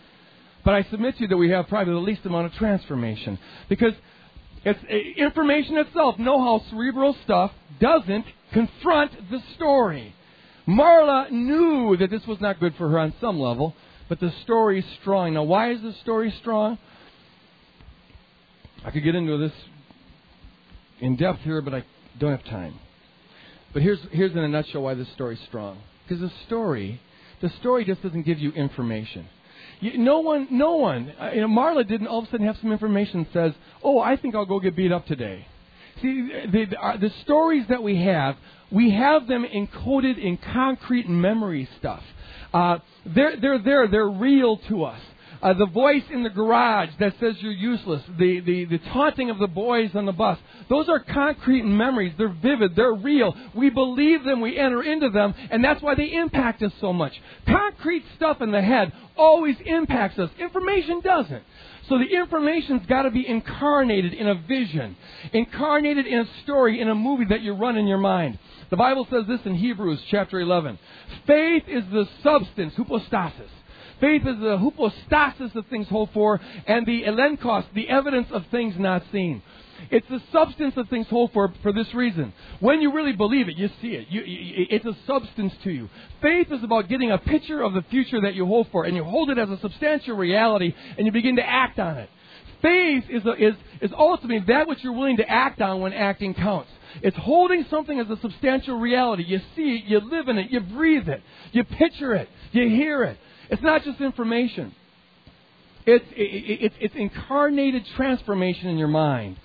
But 0.64 0.74
I 0.74 0.84
submit 0.90 1.16
to 1.16 1.22
you 1.22 1.28
that 1.30 1.38
we 1.38 1.50
have 1.52 1.68
probably 1.68 1.94
the 1.94 2.00
least 2.00 2.26
amount 2.26 2.48
of 2.48 2.54
transformation. 2.54 3.40
Because 3.70 3.94
it's, 4.66 4.80
uh, 4.84 5.22
information 5.22 5.78
itself, 5.78 6.20
know 6.20 6.40
how 6.42 6.64
cerebral 6.70 7.16
stuff 7.24 7.52
doesn't 7.80 8.26
confront 8.52 9.12
the 9.32 9.42
story. 9.56 10.14
Marla 10.68 11.32
knew 11.32 11.96
that 11.98 12.10
this 12.10 12.26
was 12.28 12.42
not 12.42 12.60
good 12.60 12.76
for 12.76 12.90
her 12.90 13.00
on 13.00 13.14
some 13.22 13.40
level, 13.40 13.76
but 14.10 14.20
the 14.20 14.34
story 14.44 14.80
is 14.80 14.86
strong. 15.02 15.34
Now, 15.34 15.44
why 15.44 15.72
is 15.72 15.82
the 15.82 15.94
story 16.02 16.34
strong? 16.42 16.78
I 18.84 18.92
could 18.92 19.04
get 19.04 19.16
into 19.16 19.38
this 19.38 19.54
in 21.00 21.16
depth 21.16 21.40
here, 21.42 21.62
but 21.62 21.74
I 21.74 21.84
don't 22.20 22.32
have 22.32 22.44
time. 22.46 22.80
But 23.74 23.84
here's, 23.84 24.00
here's 24.12 24.32
in 24.32 24.40
a 24.40 24.48
nutshell 24.48 24.82
why 24.82 24.94
this 24.94 25.08
story 25.14 25.36
is 25.36 25.42
strong. 25.48 25.82
Because 26.08 26.22
the 26.22 26.32
story, 26.46 27.02
the 27.42 27.50
story 27.60 27.86
just 27.86 28.02
doesn't 28.02 28.24
give 28.24 28.40
you 28.40 28.52
information. 28.52 29.28
You, 29.80 29.98
no 29.98 30.20
one, 30.20 30.48
no 30.52 30.76
one, 30.76 31.14
uh, 31.20 31.32
you 31.34 31.42
know, 31.42 31.48
Marla 31.48 31.88
didn't 31.88 32.08
all 32.08 32.20
of 32.20 32.26
a 32.26 32.32
sudden 32.32 32.46
have 32.48 32.58
some 32.62 32.72
information 32.72 33.24
that 33.24 33.34
says, 33.34 33.54
oh, 33.84 34.00
I 34.00 34.16
think 34.16 34.36
I'll 34.36 34.46
go 34.46 34.60
get 34.60 34.76
beat 34.76 34.92
up 34.92 35.06
today. 35.06 35.48
See, 36.02 36.30
the, 36.52 36.66
the, 36.66 36.80
uh, 36.80 36.98
the 36.98 37.12
stories 37.24 37.66
that 37.70 37.82
we 37.82 38.02
have, 38.04 38.36
we 38.72 38.92
have 38.92 39.28
them 39.28 39.46
encoded 39.46 40.18
in 40.18 40.38
concrete 40.38 41.10
memory 41.10 41.68
stuff. 41.80 42.04
Uh, 42.54 42.80
they're, 43.06 43.38
they're 43.38 43.60
there, 43.60 43.88
they're 43.88 44.10
real 44.10 44.58
to 44.70 44.84
us. 44.84 45.02
Uh, 45.42 45.54
the 45.54 45.68
voice 45.68 46.04
in 46.12 46.24
the 46.24 46.30
garage 46.30 46.90
that 47.00 47.14
says 47.20 47.36
you're 47.40 47.52
useless, 47.52 48.02
the, 48.18 48.40
the, 48.40 48.66
the 48.66 48.80
taunting 48.92 49.30
of 49.30 49.38
the 49.40 49.48
boys 49.48 49.92
on 49.94 50.06
the 50.06 50.12
bus, 50.12 50.38
those 50.70 50.90
are 50.90 51.00
concrete 51.00 51.64
memories. 51.64 52.14
They're 52.18 52.28
vivid, 52.28 52.76
they're 52.76 52.94
real. 52.94 53.36
We 53.54 53.70
believe 53.70 54.24
them, 54.24 54.42
we 54.42 54.58
enter 54.58 54.84
into 54.84 55.10
them, 55.10 55.34
and 55.52 55.64
that's 55.64 55.82
why 55.82 55.96
they 55.96 56.14
impact 56.14 56.64
us 56.64 56.72
so 56.82 56.92
much. 56.94 57.14
Concrete 57.46 58.04
stuff 58.16 58.42
in 58.42 58.52
the 58.52 58.62
head 58.62 58.92
always 59.16 59.56
impacts 59.66 60.20
us, 60.20 60.30
information 60.40 61.02
doesn't. 61.02 61.44
So 61.90 61.98
the 61.98 62.18
information's 62.18 62.86
got 62.86 63.04
to 63.04 63.12
be 63.12 63.26
incarnated 63.26 64.14
in 64.14 64.28
a 64.28 64.36
vision, 64.36 64.98
incarnated 65.32 66.06
in 66.06 66.20
a 66.20 66.26
story, 66.44 66.82
in 66.82 66.90
a 66.90 66.96
movie 66.96 67.26
that 67.30 67.42
you 67.42 67.54
run 67.54 67.78
in 67.78 67.88
your 67.88 67.98
mind. 67.98 68.38
The 68.70 68.76
Bible 68.76 69.08
says 69.10 69.24
this 69.28 69.40
in 69.46 69.56
Hebrews 69.56 70.02
chapter 70.12 70.40
11. 70.42 70.78
Faith 71.26 71.64
is 71.68 71.86
the 71.92 72.08
substance, 72.24 72.74
hypostasis. 72.76 73.50
Faith 74.00 74.22
is 74.28 74.40
the 74.40 74.58
hypostasis 74.58 75.56
of 75.56 75.66
things 75.68 75.88
hoped 75.88 76.14
for, 76.14 76.40
and 76.68 76.86
the 76.86 77.04
elenchos, 77.04 77.66
the 77.74 77.90
evidence 77.90 78.28
of 78.32 78.46
things 78.52 78.76
not 78.78 79.04
seen. 79.12 79.42
It's 79.92 80.08
the 80.10 80.22
substance 80.32 80.74
of 80.78 80.90
things 80.90 81.08
hoped 81.08 81.34
for 81.34 81.54
for 81.62 81.72
this 81.72 81.94
reason. 81.94 82.34
When 82.60 82.82
you 82.82 82.92
really 82.92 83.14
believe 83.14 83.48
it, 83.48 83.58
you 83.58 83.70
see 83.82 83.90
it. 83.90 84.08
You, 84.10 84.22
you, 84.22 84.66
it's 84.70 84.86
a 84.86 84.96
substance 85.06 85.54
to 85.64 85.72
you. 85.72 85.90
Faith 86.22 86.52
is 86.52 86.64
about 86.64 86.90
getting 86.90 87.12
a 87.12 87.18
picture 87.18 87.62
of 87.62 87.74
the 87.74 87.84
future 87.84 88.22
that 88.22 88.34
you 88.34 88.46
hope 88.46 88.72
for, 88.72 88.86
and 88.86 88.96
you 88.96 89.04
hold 89.04 89.30
it 89.30 89.38
as 89.38 89.50
a 89.50 89.60
substantial 89.60 90.16
reality, 90.16 90.74
and 90.98 91.06
you 91.06 91.12
begin 91.12 91.36
to 91.36 91.48
act 91.48 91.80
on 91.80 91.98
it. 91.98 92.10
Faith 92.62 93.04
is, 93.10 93.24
a, 93.26 93.34
is, 93.34 93.54
is 93.82 93.92
ultimately 93.96 94.44
that 94.48 94.68
which 94.68 94.84
you're 94.84 94.94
willing 94.94 95.18
to 95.18 95.30
act 95.30 95.62
on 95.62 95.82
when 95.82 95.94
acting 95.94 96.34
counts. 96.34 96.70
It's 97.04 97.18
holding 97.18 97.66
something 97.70 98.00
as 98.00 98.10
a 98.10 98.20
substantial 98.20 98.80
reality. 98.80 99.24
You 99.28 99.40
see 99.56 99.76
it, 99.76 99.86
you 99.86 100.00
live 100.00 100.28
in 100.28 100.40
it, 100.40 100.50
you 100.50 100.60
breathe 100.60 101.08
it, 101.08 101.22
you 101.52 101.64
picture 101.64 102.16
it, 102.16 102.30
you 102.52 102.68
hear 102.70 103.04
it. 103.04 103.18
It's 103.50 103.62
not 103.62 103.84
just 103.84 104.02
information. 104.02 104.74
It's, 105.86 106.06
it, 106.12 106.62
it, 106.66 106.74
it's 106.80 106.96
incarnated 106.96 107.86
transformation 107.96 108.68
in 108.68 108.78
your 108.78 108.90
mind. 108.90 109.38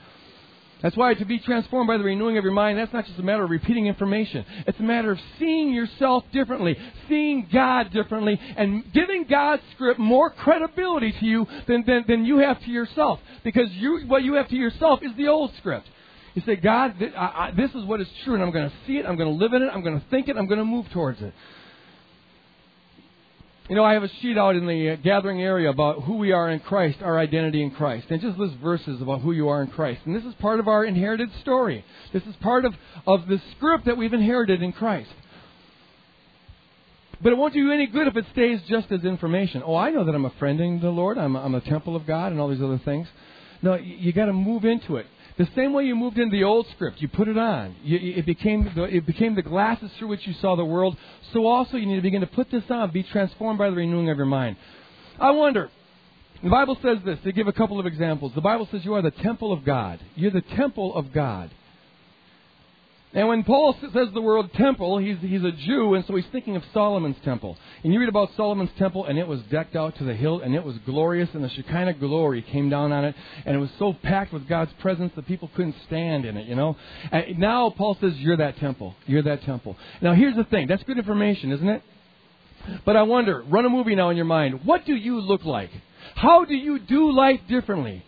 That's 0.82 0.96
why 0.96 1.14
to 1.14 1.24
be 1.24 1.38
transformed 1.38 1.86
by 1.86 1.96
the 1.96 2.02
renewing 2.02 2.36
of 2.38 2.42
your 2.42 2.52
mind, 2.52 2.76
that's 2.76 2.92
not 2.92 3.06
just 3.06 3.16
a 3.16 3.22
matter 3.22 3.44
of 3.44 3.50
repeating 3.50 3.86
information. 3.86 4.44
It's 4.66 4.80
a 4.80 4.82
matter 4.82 5.12
of 5.12 5.18
seeing 5.38 5.72
yourself 5.72 6.24
differently, 6.32 6.76
seeing 7.08 7.48
God 7.52 7.92
differently, 7.92 8.40
and 8.56 8.92
giving 8.92 9.26
God's 9.30 9.62
script 9.74 10.00
more 10.00 10.30
credibility 10.30 11.12
to 11.12 11.24
you 11.24 11.46
than, 11.68 11.84
than, 11.86 12.04
than 12.08 12.24
you 12.24 12.38
have 12.38 12.60
to 12.64 12.70
yourself. 12.70 13.20
Because 13.44 13.70
you, 13.70 14.00
what 14.08 14.24
you 14.24 14.34
have 14.34 14.48
to 14.48 14.56
yourself 14.56 15.00
is 15.02 15.12
the 15.16 15.28
old 15.28 15.52
script. 15.58 15.86
You 16.34 16.42
say, 16.44 16.56
God, 16.56 16.98
th- 16.98 17.12
I, 17.14 17.26
I, 17.26 17.50
this 17.56 17.70
is 17.76 17.84
what 17.84 18.00
is 18.00 18.08
true, 18.24 18.34
and 18.34 18.42
I'm 18.42 18.50
going 18.50 18.68
to 18.68 18.74
see 18.86 18.96
it, 18.96 19.06
I'm 19.06 19.16
going 19.16 19.28
to 19.28 19.44
live 19.44 19.52
in 19.52 19.62
it, 19.62 19.68
I'm 19.72 19.82
going 19.82 20.00
to 20.00 20.06
think 20.08 20.28
it, 20.28 20.36
I'm 20.36 20.46
going 20.46 20.58
to 20.58 20.64
move 20.64 20.86
towards 20.92 21.20
it. 21.22 21.32
You 23.68 23.76
know, 23.76 23.84
I 23.84 23.94
have 23.94 24.02
a 24.02 24.10
sheet 24.20 24.36
out 24.36 24.56
in 24.56 24.66
the 24.66 24.90
uh, 24.90 24.96
gathering 24.96 25.40
area 25.40 25.70
about 25.70 26.02
who 26.02 26.16
we 26.16 26.32
are 26.32 26.50
in 26.50 26.58
Christ, 26.60 26.98
our 27.00 27.18
identity 27.18 27.62
in 27.62 27.70
Christ. 27.70 28.06
And 28.10 28.20
just 28.20 28.36
lists 28.36 28.56
verses 28.62 29.00
about 29.00 29.20
who 29.20 29.32
you 29.32 29.48
are 29.48 29.62
in 29.62 29.68
Christ. 29.68 30.00
And 30.04 30.16
this 30.16 30.24
is 30.24 30.34
part 30.34 30.58
of 30.58 30.66
our 30.66 30.84
inherited 30.84 31.30
story. 31.42 31.84
This 32.12 32.24
is 32.24 32.34
part 32.40 32.64
of, 32.64 32.74
of 33.06 33.28
the 33.28 33.40
script 33.52 33.86
that 33.86 33.96
we've 33.96 34.12
inherited 34.12 34.62
in 34.62 34.72
Christ. 34.72 35.10
But 37.22 37.32
it 37.32 37.36
won't 37.36 37.54
do 37.54 37.60
you 37.60 37.70
any 37.72 37.86
good 37.86 38.08
if 38.08 38.16
it 38.16 38.24
stays 38.32 38.60
just 38.68 38.90
as 38.90 39.04
information. 39.04 39.62
Oh, 39.64 39.76
I 39.76 39.90
know 39.90 40.04
that 40.04 40.14
I'm 40.14 40.24
a 40.24 40.32
friend 40.40 40.60
in 40.60 40.80
the 40.80 40.90
Lord. 40.90 41.16
I'm, 41.16 41.36
I'm 41.36 41.54
a 41.54 41.60
temple 41.60 41.94
of 41.94 42.04
God 42.04 42.32
and 42.32 42.40
all 42.40 42.48
these 42.48 42.62
other 42.62 42.80
things. 42.84 43.06
No, 43.62 43.74
you, 43.74 43.94
you 43.94 44.12
got 44.12 44.26
to 44.26 44.32
move 44.32 44.64
into 44.64 44.96
it. 44.96 45.06
The 45.38 45.48
same 45.56 45.72
way 45.72 45.84
you 45.84 45.96
moved 45.96 46.18
into 46.18 46.36
the 46.36 46.44
old 46.44 46.66
script, 46.74 47.00
you 47.00 47.08
put 47.08 47.26
it 47.26 47.38
on. 47.38 47.74
You, 47.82 48.16
it, 48.16 48.26
became 48.26 48.70
the, 48.74 48.84
it 48.84 49.06
became 49.06 49.34
the 49.34 49.42
glasses 49.42 49.90
through 49.98 50.08
which 50.08 50.26
you 50.26 50.34
saw 50.34 50.56
the 50.56 50.64
world. 50.64 50.96
So 51.32 51.46
also 51.46 51.78
you 51.78 51.86
need 51.86 51.96
to 51.96 52.02
begin 52.02 52.20
to 52.20 52.26
put 52.26 52.50
this 52.50 52.64
on, 52.68 52.90
be 52.90 53.02
transformed 53.02 53.58
by 53.58 53.70
the 53.70 53.76
renewing 53.76 54.10
of 54.10 54.18
your 54.18 54.26
mind. 54.26 54.56
I 55.18 55.30
wonder, 55.30 55.70
the 56.42 56.50
Bible 56.50 56.76
says 56.82 56.98
this, 57.04 57.18
to 57.24 57.32
give 57.32 57.48
a 57.48 57.52
couple 57.52 57.80
of 57.80 57.86
examples. 57.86 58.32
The 58.34 58.40
Bible 58.40 58.68
says 58.70 58.84
you 58.84 58.94
are 58.94 59.02
the 59.02 59.10
temple 59.10 59.52
of 59.52 59.64
God. 59.64 60.00
You're 60.16 60.32
the 60.32 60.42
temple 60.42 60.94
of 60.94 61.12
God. 61.12 61.50
And 63.14 63.28
when 63.28 63.44
Paul 63.44 63.76
says 63.92 64.08
the 64.14 64.22
word 64.22 64.50
temple, 64.54 64.96
he's, 64.96 65.18
he's 65.20 65.44
a 65.44 65.52
Jew, 65.52 65.94
and 65.94 66.04
so 66.06 66.16
he's 66.16 66.24
thinking 66.32 66.56
of 66.56 66.62
Solomon's 66.72 67.16
temple. 67.22 67.58
And 67.84 67.92
you 67.92 68.00
read 68.00 68.08
about 68.08 68.30
Solomon's 68.36 68.70
temple, 68.78 69.04
and 69.04 69.18
it 69.18 69.28
was 69.28 69.40
decked 69.50 69.76
out 69.76 69.98
to 69.98 70.04
the 70.04 70.14
hilt, 70.14 70.42
and 70.42 70.54
it 70.54 70.64
was 70.64 70.76
glorious, 70.86 71.28
and 71.34 71.44
the 71.44 71.50
Shekinah 71.50 71.94
glory 71.94 72.40
came 72.40 72.70
down 72.70 72.90
on 72.90 73.04
it, 73.04 73.14
and 73.44 73.54
it 73.54 73.58
was 73.58 73.68
so 73.78 73.92
packed 73.92 74.32
with 74.32 74.48
God's 74.48 74.72
presence 74.80 75.12
that 75.16 75.26
people 75.26 75.50
couldn't 75.54 75.76
stand 75.86 76.24
in 76.24 76.38
it, 76.38 76.46
you 76.46 76.54
know? 76.54 76.74
And 77.10 77.38
now 77.38 77.68
Paul 77.68 77.98
says, 78.00 78.14
You're 78.16 78.38
that 78.38 78.56
temple. 78.56 78.94
You're 79.06 79.24
that 79.24 79.42
temple. 79.42 79.76
Now 80.00 80.14
here's 80.14 80.36
the 80.36 80.44
thing 80.44 80.66
that's 80.66 80.82
good 80.84 80.96
information, 80.96 81.52
isn't 81.52 81.68
it? 81.68 81.82
But 82.86 82.96
I 82.96 83.02
wonder, 83.02 83.42
run 83.42 83.66
a 83.66 83.68
movie 83.68 83.94
now 83.94 84.08
in 84.08 84.16
your 84.16 84.24
mind. 84.24 84.64
What 84.64 84.86
do 84.86 84.94
you 84.94 85.20
look 85.20 85.44
like? 85.44 85.70
How 86.14 86.44
do 86.46 86.54
you 86.54 86.78
do 86.78 87.12
life 87.12 87.40
differently? 87.48 88.04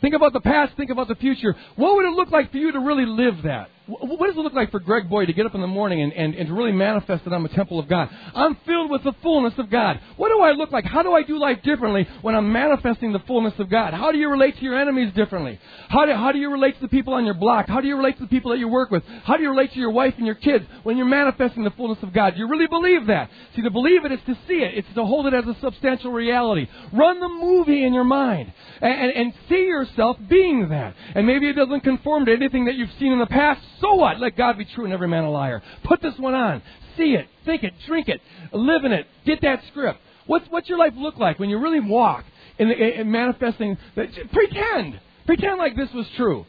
Think 0.00 0.14
about 0.14 0.32
the 0.32 0.40
past, 0.40 0.76
think 0.76 0.90
about 0.90 1.08
the 1.08 1.14
future. 1.14 1.54
What 1.76 1.94
would 1.94 2.06
it 2.06 2.14
look 2.14 2.30
like 2.30 2.50
for 2.50 2.58
you 2.58 2.72
to 2.72 2.80
really 2.80 3.06
live 3.06 3.42
that? 3.44 3.70
What 4.00 4.26
does 4.26 4.36
it 4.36 4.40
look 4.40 4.52
like 4.54 4.70
for 4.70 4.80
Greg 4.80 5.08
Boyd 5.08 5.26
to 5.26 5.32
get 5.32 5.46
up 5.46 5.54
in 5.54 5.60
the 5.60 5.66
morning 5.66 6.02
and, 6.02 6.12
and, 6.12 6.34
and 6.34 6.48
to 6.48 6.54
really 6.54 6.72
manifest 6.72 7.24
that 7.24 7.32
I'm 7.32 7.44
a 7.44 7.48
temple 7.48 7.78
of 7.78 7.88
God? 7.88 8.08
I'm 8.34 8.56
filled 8.66 8.90
with 8.90 9.04
the 9.04 9.12
fullness 9.22 9.54
of 9.58 9.70
God. 9.70 10.00
What 10.16 10.28
do 10.28 10.40
I 10.40 10.52
look 10.52 10.72
like? 10.72 10.84
How 10.84 11.02
do 11.02 11.12
I 11.12 11.22
do 11.22 11.38
life 11.38 11.62
differently 11.62 12.08
when 12.22 12.34
I'm 12.34 12.52
manifesting 12.52 13.12
the 13.12 13.18
fullness 13.20 13.54
of 13.58 13.70
God? 13.70 13.94
How 13.94 14.12
do 14.12 14.18
you 14.18 14.28
relate 14.30 14.56
to 14.58 14.64
your 14.64 14.78
enemies 14.78 15.12
differently? 15.14 15.58
How 15.88 16.06
do, 16.06 16.12
how 16.12 16.32
do 16.32 16.38
you 16.38 16.50
relate 16.50 16.76
to 16.76 16.82
the 16.82 16.88
people 16.88 17.14
on 17.14 17.24
your 17.24 17.34
block? 17.34 17.68
How 17.68 17.80
do 17.80 17.88
you 17.88 17.96
relate 17.96 18.16
to 18.18 18.22
the 18.22 18.28
people 18.28 18.50
that 18.50 18.58
you 18.58 18.68
work 18.68 18.90
with? 18.90 19.02
How 19.24 19.36
do 19.36 19.42
you 19.42 19.50
relate 19.50 19.72
to 19.72 19.78
your 19.78 19.90
wife 19.90 20.14
and 20.16 20.26
your 20.26 20.34
kids 20.34 20.64
when 20.82 20.96
you're 20.96 21.06
manifesting 21.06 21.64
the 21.64 21.70
fullness 21.70 22.02
of 22.02 22.12
God? 22.12 22.34
Do 22.34 22.40
you 22.40 22.48
really 22.48 22.66
believe 22.66 23.06
that? 23.06 23.30
See, 23.54 23.62
to 23.62 23.70
believe 23.70 24.04
it 24.04 24.12
is 24.12 24.20
to 24.26 24.34
see 24.48 24.54
it. 24.54 24.78
It's 24.78 24.94
to 24.94 25.04
hold 25.04 25.26
it 25.26 25.34
as 25.34 25.46
a 25.46 25.56
substantial 25.60 26.12
reality. 26.12 26.68
Run 26.92 27.20
the 27.20 27.28
movie 27.28 27.84
in 27.84 27.94
your 27.94 28.04
mind 28.04 28.52
and, 28.80 28.92
and, 28.92 29.12
and 29.12 29.34
see 29.48 29.64
yourself 29.64 30.16
being 30.28 30.68
that. 30.70 30.94
And 31.14 31.26
maybe 31.26 31.48
it 31.48 31.54
doesn't 31.54 31.80
conform 31.80 32.26
to 32.26 32.32
anything 32.32 32.66
that 32.66 32.74
you've 32.74 32.90
seen 32.98 33.12
in 33.12 33.18
the 33.18 33.26
past. 33.26 33.60
So 33.82 33.94
what? 33.94 34.20
Let 34.20 34.36
God 34.36 34.56
be 34.56 34.64
true 34.64 34.84
and 34.84 34.94
every 34.94 35.08
man 35.08 35.24
a 35.24 35.30
liar. 35.30 35.60
Put 35.84 36.00
this 36.00 36.14
one 36.16 36.34
on. 36.34 36.62
See 36.96 37.14
it, 37.14 37.26
think 37.44 37.64
it, 37.64 37.74
drink 37.86 38.08
it, 38.08 38.20
live 38.52 38.84
in 38.84 38.92
it. 38.92 39.06
Get 39.26 39.42
that 39.42 39.60
script. 39.70 39.98
What's, 40.26 40.46
what's 40.50 40.68
your 40.68 40.78
life 40.78 40.92
look 40.96 41.18
like 41.18 41.38
when 41.38 41.50
you 41.50 41.58
really 41.58 41.80
walk 41.80 42.24
in, 42.58 42.68
the, 42.68 43.00
in 43.00 43.10
manifesting? 43.10 43.76
Pretend. 43.94 45.00
Pretend 45.26 45.58
like 45.58 45.74
this 45.74 45.88
was 45.92 46.06
true. 46.16 46.46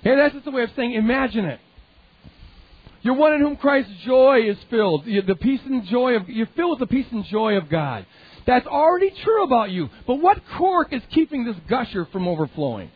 Okay, 0.00 0.14
that's 0.14 0.34
just 0.34 0.46
a 0.46 0.50
way 0.50 0.62
of 0.62 0.70
saying 0.76 0.92
imagine 0.92 1.46
it. 1.46 1.60
You're 3.00 3.14
one 3.14 3.34
in 3.34 3.40
whom 3.40 3.56
Christ's 3.56 3.92
joy 4.04 4.42
is 4.46 4.56
filled. 4.68 5.04
The 5.04 5.36
peace 5.40 5.60
and 5.64 5.86
joy 5.86 6.16
of 6.16 6.28
you're 6.28 6.48
filled 6.54 6.80
with 6.80 6.88
the 6.88 6.94
peace 6.94 7.06
and 7.10 7.24
joy 7.24 7.56
of 7.56 7.70
God. 7.70 8.04
That's 8.46 8.66
already 8.66 9.10
true 9.22 9.44
about 9.44 9.70
you. 9.70 9.88
But 10.06 10.16
what 10.16 10.38
cork 10.58 10.92
is 10.92 11.02
keeping 11.14 11.44
this 11.44 11.56
gusher 11.68 12.06
from 12.12 12.28
overflowing? 12.28 12.90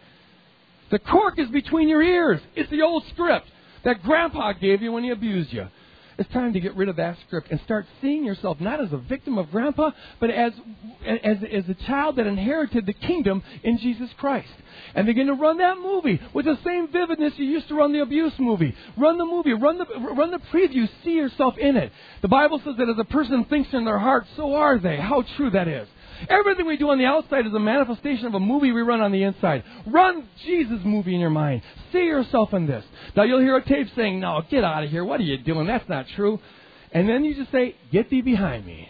The 0.91 0.99
cork 0.99 1.39
is 1.39 1.49
between 1.49 1.89
your 1.89 2.03
ears. 2.03 2.41
It's 2.55 2.71
the 2.71 2.83
old 2.83 3.05
script 3.13 3.47
that 3.89 4.03
grandpa 4.03 4.53
gave 4.53 4.83
you 4.83 4.93
when 4.93 5.03
he 5.03 5.11
abused 5.11 5.51
you. 5.51 5.67
It's 6.19 6.31
time 6.33 6.53
to 6.53 6.61
get 6.61 6.75
rid 6.75 6.89
of 6.89 6.97
that 6.97 7.17
script 7.27 7.51
and 7.51 7.61
start 7.61 7.87
seeing 8.03 8.25
yourself 8.25 8.61
not 8.61 8.81
as 8.81 8.93
a 8.93 8.99
victim 8.99 9.39
of 9.39 9.51
grandpa, 9.53 9.93
but 10.21 10.31
as, 10.31 10.53
as, 11.07 11.39
as 11.51 11.69
a 11.69 11.75
child 11.87 12.17
that 12.17 12.27
inherited 12.27 12.87
the 12.87 12.93
kingdom 12.93 13.43
in 13.63 13.79
Jesus 13.79 14.11
Christ. 14.19 14.49
And 14.95 15.07
begin 15.07 15.29
to 15.29 15.35
run 15.35 15.59
that 15.59 15.79
movie 15.79 16.21
with 16.35 16.45
the 16.45 16.59
same 16.65 16.91
vividness 16.93 17.35
you 17.37 17.47
used 17.47 17.69
to 17.69 17.77
run 17.77 17.93
the 17.93 18.01
abuse 18.01 18.33
movie. 18.39 18.75
Run 18.97 19.17
the 19.17 19.25
movie, 19.25 19.55
run 19.55 19.79
the, 19.79 19.87
run 19.87 20.33
the 20.33 20.41
preview, 20.53 20.89
see 21.05 21.13
yourself 21.13 21.57
in 21.57 21.77
it. 21.77 21.93
The 22.21 22.29
Bible 22.29 22.61
says 22.65 22.75
that 22.79 22.89
as 22.89 22.99
a 22.99 23.05
person 23.05 23.45
thinks 23.45 23.73
in 23.73 23.85
their 23.85 23.99
heart, 23.99 24.27
so 24.37 24.55
are 24.55 24.79
they. 24.79 24.97
How 24.97 25.23
true 25.37 25.51
that 25.51 25.69
is. 25.69 25.89
Everything 26.29 26.67
we 26.67 26.77
do 26.77 26.91
on 26.91 26.99
the 26.99 27.05
outside 27.05 27.47
is 27.47 27.55
a 27.55 27.59
manifestation 27.59 28.27
of 28.27 28.35
a 28.35 28.41
movie 28.41 28.73
we 28.73 28.83
run 28.83 29.01
on 29.01 29.13
the 29.13 29.23
inside. 29.23 29.65
Run 29.87 30.29
Jesus' 30.45 30.81
movie 30.85 31.15
in 31.15 31.21
your 31.21 31.31
mind. 31.31 31.63
See 31.93 32.05
yourself 32.05 32.53
in 32.53 32.67
this. 32.67 32.85
Now 33.17 33.23
you'll 33.23 33.41
hear 33.41 33.57
a 33.57 33.65
tape 33.65 33.89
saying, 33.97 34.21
No, 34.21 34.43
get 34.51 34.65
out 34.65 34.85
of 34.85 34.91
here. 34.91 35.05
What 35.05 35.21
are 35.21 35.25
you 35.25 35.39
doing? 35.39 35.67
That's 35.67 35.89
not 35.89 36.07
true. 36.17 36.41
And 36.93 37.09
then 37.09 37.25
you 37.25 37.35
just 37.35 37.53
say, 37.53 37.77
Get 37.93 38.11
thee 38.11 38.23
behind 38.23 38.67
me. 38.67 38.89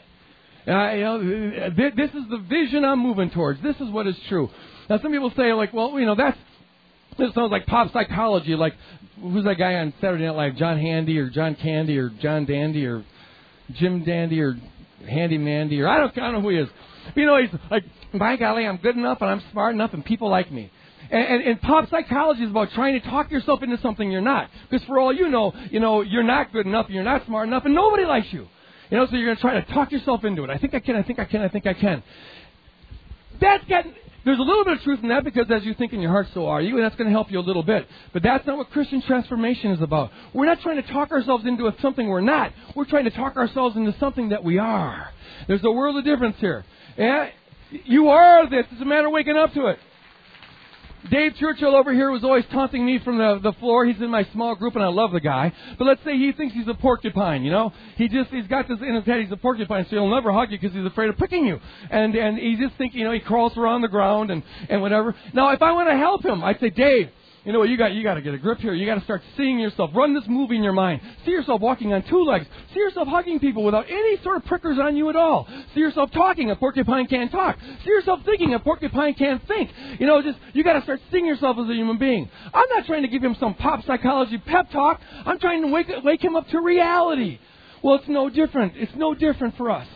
Uh, 0.67 0.91
you 0.93 1.01
know, 1.01 1.71
this 1.77 2.11
is 2.11 2.29
the 2.31 2.45
vision 2.49 2.85
I'm 2.85 2.99
moving 2.99 3.31
towards. 3.31 3.63
This 3.63 3.77
is 3.77 3.89
what 3.91 4.07
is 4.07 4.17
true. 4.29 4.51
Now 4.91 4.99
some 5.01 5.13
people 5.13 5.33
say, 5.37 5.53
like, 5.55 5.73
well, 5.73 5.99
you 5.99 6.05
know, 6.05 6.15
that's 6.15 6.37
this 7.19 7.35
sounds 7.35 7.51
like 7.51 7.67
pop 7.67 7.93
psychology. 7.93 8.55
Like, 8.55 8.75
who's 9.21 9.45
that 9.45 9.57
guy 9.57 9.75
on 9.75 9.93
Saturday 10.01 10.25
Night 10.27 10.37
Live? 10.37 10.57
John 10.57 10.79
Handy 10.79 11.19
or 11.19 11.31
John 11.31 11.55
Candy 11.57 11.99
or 11.99 12.11
John 12.11 12.45
Dandy 12.45 12.87
or 12.87 13.05
Jim 13.73 14.05
Dandy 14.05 14.41
or 14.41 14.57
Handy 15.09 15.39
Mandy 15.39 15.81
or 15.81 15.89
I 15.89 15.99
don't, 15.99 16.17
I 16.19 16.21
don't 16.21 16.35
know 16.35 16.41
who 16.43 16.51
he 16.51 16.59
is. 16.59 16.69
You 17.15 17.27
know, 17.27 17.41
he's 17.41 17.51
like, 17.71 17.85
by 18.15 18.37
golly, 18.37 18.67
I'm 18.67 18.77
good 18.79 18.97
enough 18.97 19.19
and 19.21 19.31
I'm 19.31 19.43
smart 19.53 19.75
enough 19.75 19.93
and 19.93 20.05
people 20.05 20.29
like 20.31 20.51
me. 20.51 20.71
And, 21.11 21.25
and, 21.25 21.43
and 21.43 21.61
pop 21.61 21.89
psychology 21.91 22.43
is 22.43 22.51
about 22.51 22.71
trying 22.75 23.01
to 23.01 23.09
talk 23.09 23.31
yourself 23.31 23.63
into 23.63 23.81
something 23.81 24.11
you're 24.11 24.21
not. 24.21 24.51
Because 24.69 24.87
for 24.87 24.99
all 24.99 25.13
you 25.13 25.29
know, 25.29 25.53
you 25.71 25.81
know, 25.81 26.03
you're 26.03 26.23
not 26.23 26.53
good 26.53 26.67
enough 26.67 26.87
and 26.87 26.95
you're 26.95 27.05
not 27.05 27.25
smart 27.27 27.49
enough 27.49 27.65
and 27.65 27.75
nobody 27.75 28.05
likes 28.05 28.27
you. 28.31 28.47
You 28.91 28.97
know, 28.97 29.07
so 29.07 29.17
you're 29.17 29.27
going 29.27 29.37
to 29.37 29.43
try 29.43 29.61
to 29.61 29.73
talk 29.73 29.93
yourself 29.93 30.25
into 30.25 30.45
it. 30.45 30.51
I 30.51 30.59
think 30.59 30.75
I 30.75 30.81
can, 30.81 30.97
I 30.97 31.03
think 31.03 31.19
I 31.19 31.25
can, 31.25 31.43
I 31.43 31.49
think 31.49 31.67
I 31.67 31.75
can. 31.75 32.03
That's 33.41 33.65
getting, 33.67 33.95
there's 34.25 34.39
a 34.39 34.43
little 34.43 34.65
bit 34.65 34.79
of 34.79 34.83
truth 34.83 35.01
in 35.03 35.09
that 35.11 35.25
because 35.25 35.47
as 35.51 35.65
you 35.65 35.75
think 35.75 35.93
in 35.93 36.01
your 36.01 36.11
heart, 36.11 36.27
so 36.35 36.47
are 36.47 36.61
you, 36.61 36.77
and 36.77 36.85
that's 36.85 36.97
going 36.97 37.07
to 37.07 37.13
help 37.13 37.31
you 37.31 37.39
a 37.39 37.41
little 37.41 37.63
bit. 37.63 37.87
But 38.13 38.23
that's 38.23 38.47
not 38.47 38.57
what 38.57 38.71
Christian 38.71 39.01
transformation 39.03 39.71
is 39.71 39.81
about. 39.81 40.11
We're 40.35 40.47
not 40.47 40.61
trying 40.61 40.83
to 40.83 40.93
talk 40.93 41.11
ourselves 41.13 41.47
into 41.47 41.73
something 41.81 42.09
we're 42.09 42.21
not. 42.21 42.53
We're 42.75 42.85
trying 42.85 43.05
to 43.05 43.11
talk 43.11 43.37
ourselves 43.37 43.77
into 43.77 43.95
something 43.99 44.31
that 44.31 44.43
we 44.43 44.59
are. 44.59 45.09
There's 45.47 45.65
a 45.65 45.71
world 45.71 45.97
of 45.97 46.05
difference 46.05 46.37
here. 46.41 46.65
Yeah, 46.99 47.29
you 47.71 48.09
are 48.09 48.51
this. 48.51 48.67
It's 48.73 48.83
a 48.83 48.85
matter 48.85 49.07
of 49.07 49.13
waking 49.13 49.37
up 49.37 49.55
to 49.55 49.67
it. 49.69 49.79
Dave 51.13 51.37
Churchill 51.37 51.77
over 51.77 51.95
here 51.95 52.11
was 52.11 52.25
always 52.25 52.45
taunting 52.51 52.85
me 52.85 52.99
from 52.99 53.19
the, 53.19 53.39
the 53.41 53.53
floor. 53.61 53.87
He's 53.87 54.03
in 54.03 54.11
my 54.11 54.27
small 54.33 54.57
group 54.57 54.75
and 54.75 54.85
I 54.85 54.89
love 54.89 55.13
the 55.13 55.21
guy. 55.21 55.53
But 55.79 55.87
let's 55.87 56.03
say 56.05 56.19
he 56.19 56.33
thinks 56.33 56.57
he's 56.57 56.67
a 56.67 56.75
porcupine, 56.75 57.45
you 57.45 57.53
know? 57.53 57.73
He 57.95 58.09
just, 58.09 58.31
he's 58.31 58.49
got 58.49 58.67
this 58.67 58.79
in 58.81 58.97
his 58.97 59.05
head, 59.05 59.21
he's 59.21 59.31
a 59.31 59.37
porcupine, 59.37 59.85
so 59.85 59.91
he'll 59.91 60.11
never 60.11 60.33
hug 60.33 60.51
you 60.51 60.59
because 60.59 60.77
he's 60.77 60.85
afraid 60.85 61.09
of 61.09 61.17
pricking 61.17 61.47
you. 61.47 61.61
And, 61.89 62.17
and 62.17 62.37
he 62.37 62.57
just 62.57 62.77
thinks, 62.77 62.97
you 62.97 63.05
know, 63.05 63.13
he 63.13 63.21
crawls 63.21 63.57
around 63.57 63.83
the 63.83 63.89
ground 63.89 64.33
and, 64.33 64.43
and 64.69 64.83
whatever. 64.83 65.15
Now, 65.33 65.51
if 65.51 65.63
I 65.63 65.71
want 65.71 65.89
to 65.89 65.97
help 65.97 66.25
him, 66.25 66.43
I'd 66.43 66.59
say, 66.59 66.71
Dave, 66.71 67.11
you 67.49 67.55
know 67.55 67.61
what? 67.61 67.71
You 67.71 67.79
got 67.79 67.95
you 67.95 68.03
got 68.03 68.15
to 68.15 68.21
get 68.21 68.35
a 68.35 68.39
grip 68.39 68.59
here. 68.59 68.75
You 68.75 68.85
got 68.85 68.97
to 68.97 69.05
start 69.05 69.23
seeing 69.35 69.59
yourself. 69.59 69.93
Run 69.95 70.13
this 70.13 70.25
movie 70.29 70.57
in 70.57 70.63
your 70.63 70.75
mind. 70.75 71.01
See 71.25 71.31
yourself 71.31 71.63
walking 71.63 71.95
on 71.95 72.03
two 72.03 72.23
legs. 72.23 72.45
See 72.75 72.79
yourself 72.81 73.09
hugging 73.09 73.41
people 73.41 73.65
without 73.65 73.87
any 73.89 74.23
sort 74.23 74.37
of 74.37 74.45
prickers 74.45 74.79
on 74.79 74.99
you 74.99 75.09
at 75.09 75.17
all. 75.17 75.49
See 75.73 75.81
yourself 75.81 76.11
talking. 76.13 76.51
A 76.51 76.57
porcupine 76.57 77.07
can't 77.07 77.33
talk. 77.33 77.57
See 77.87 77.91
yourself 77.91 78.21
thinking. 78.27 78.53
A 78.53 78.59
porcupine 78.59 79.15
can't 79.15 79.41
think. 79.49 79.71
You 79.99 80.07
know, 80.07 80.21
just 80.21 80.39
you 80.53 80.63
got 80.63 80.75
to 80.75 80.83
start 80.83 81.01
seeing 81.11 81.25
yourself 81.25 81.57
as 81.59 81.71
a 81.71 81.73
human 81.73 81.97
being. 81.97 82.29
I'm 82.53 82.69
not 82.69 82.85
trying 82.85 83.01
to 83.05 83.09
give 83.09 83.25
him 83.25 83.35
some 83.41 83.55
pop 83.55 83.83
psychology 83.87 84.37
pep 84.37 84.71
talk. 84.71 85.01
I'm 85.25 85.39
trying 85.39 85.63
to 85.63 85.69
wake 85.69 85.87
wake 86.05 86.23
him 86.23 86.37
up 86.37 86.49
to 86.49 86.61
reality. 86.61 87.39
Well, 87.83 87.95
it's 87.95 88.09
no 88.09 88.29
different. 88.29 88.75
It's 88.77 88.93
no 88.95 89.15
different 89.15 89.57
for 89.57 89.71
us. 89.71 89.87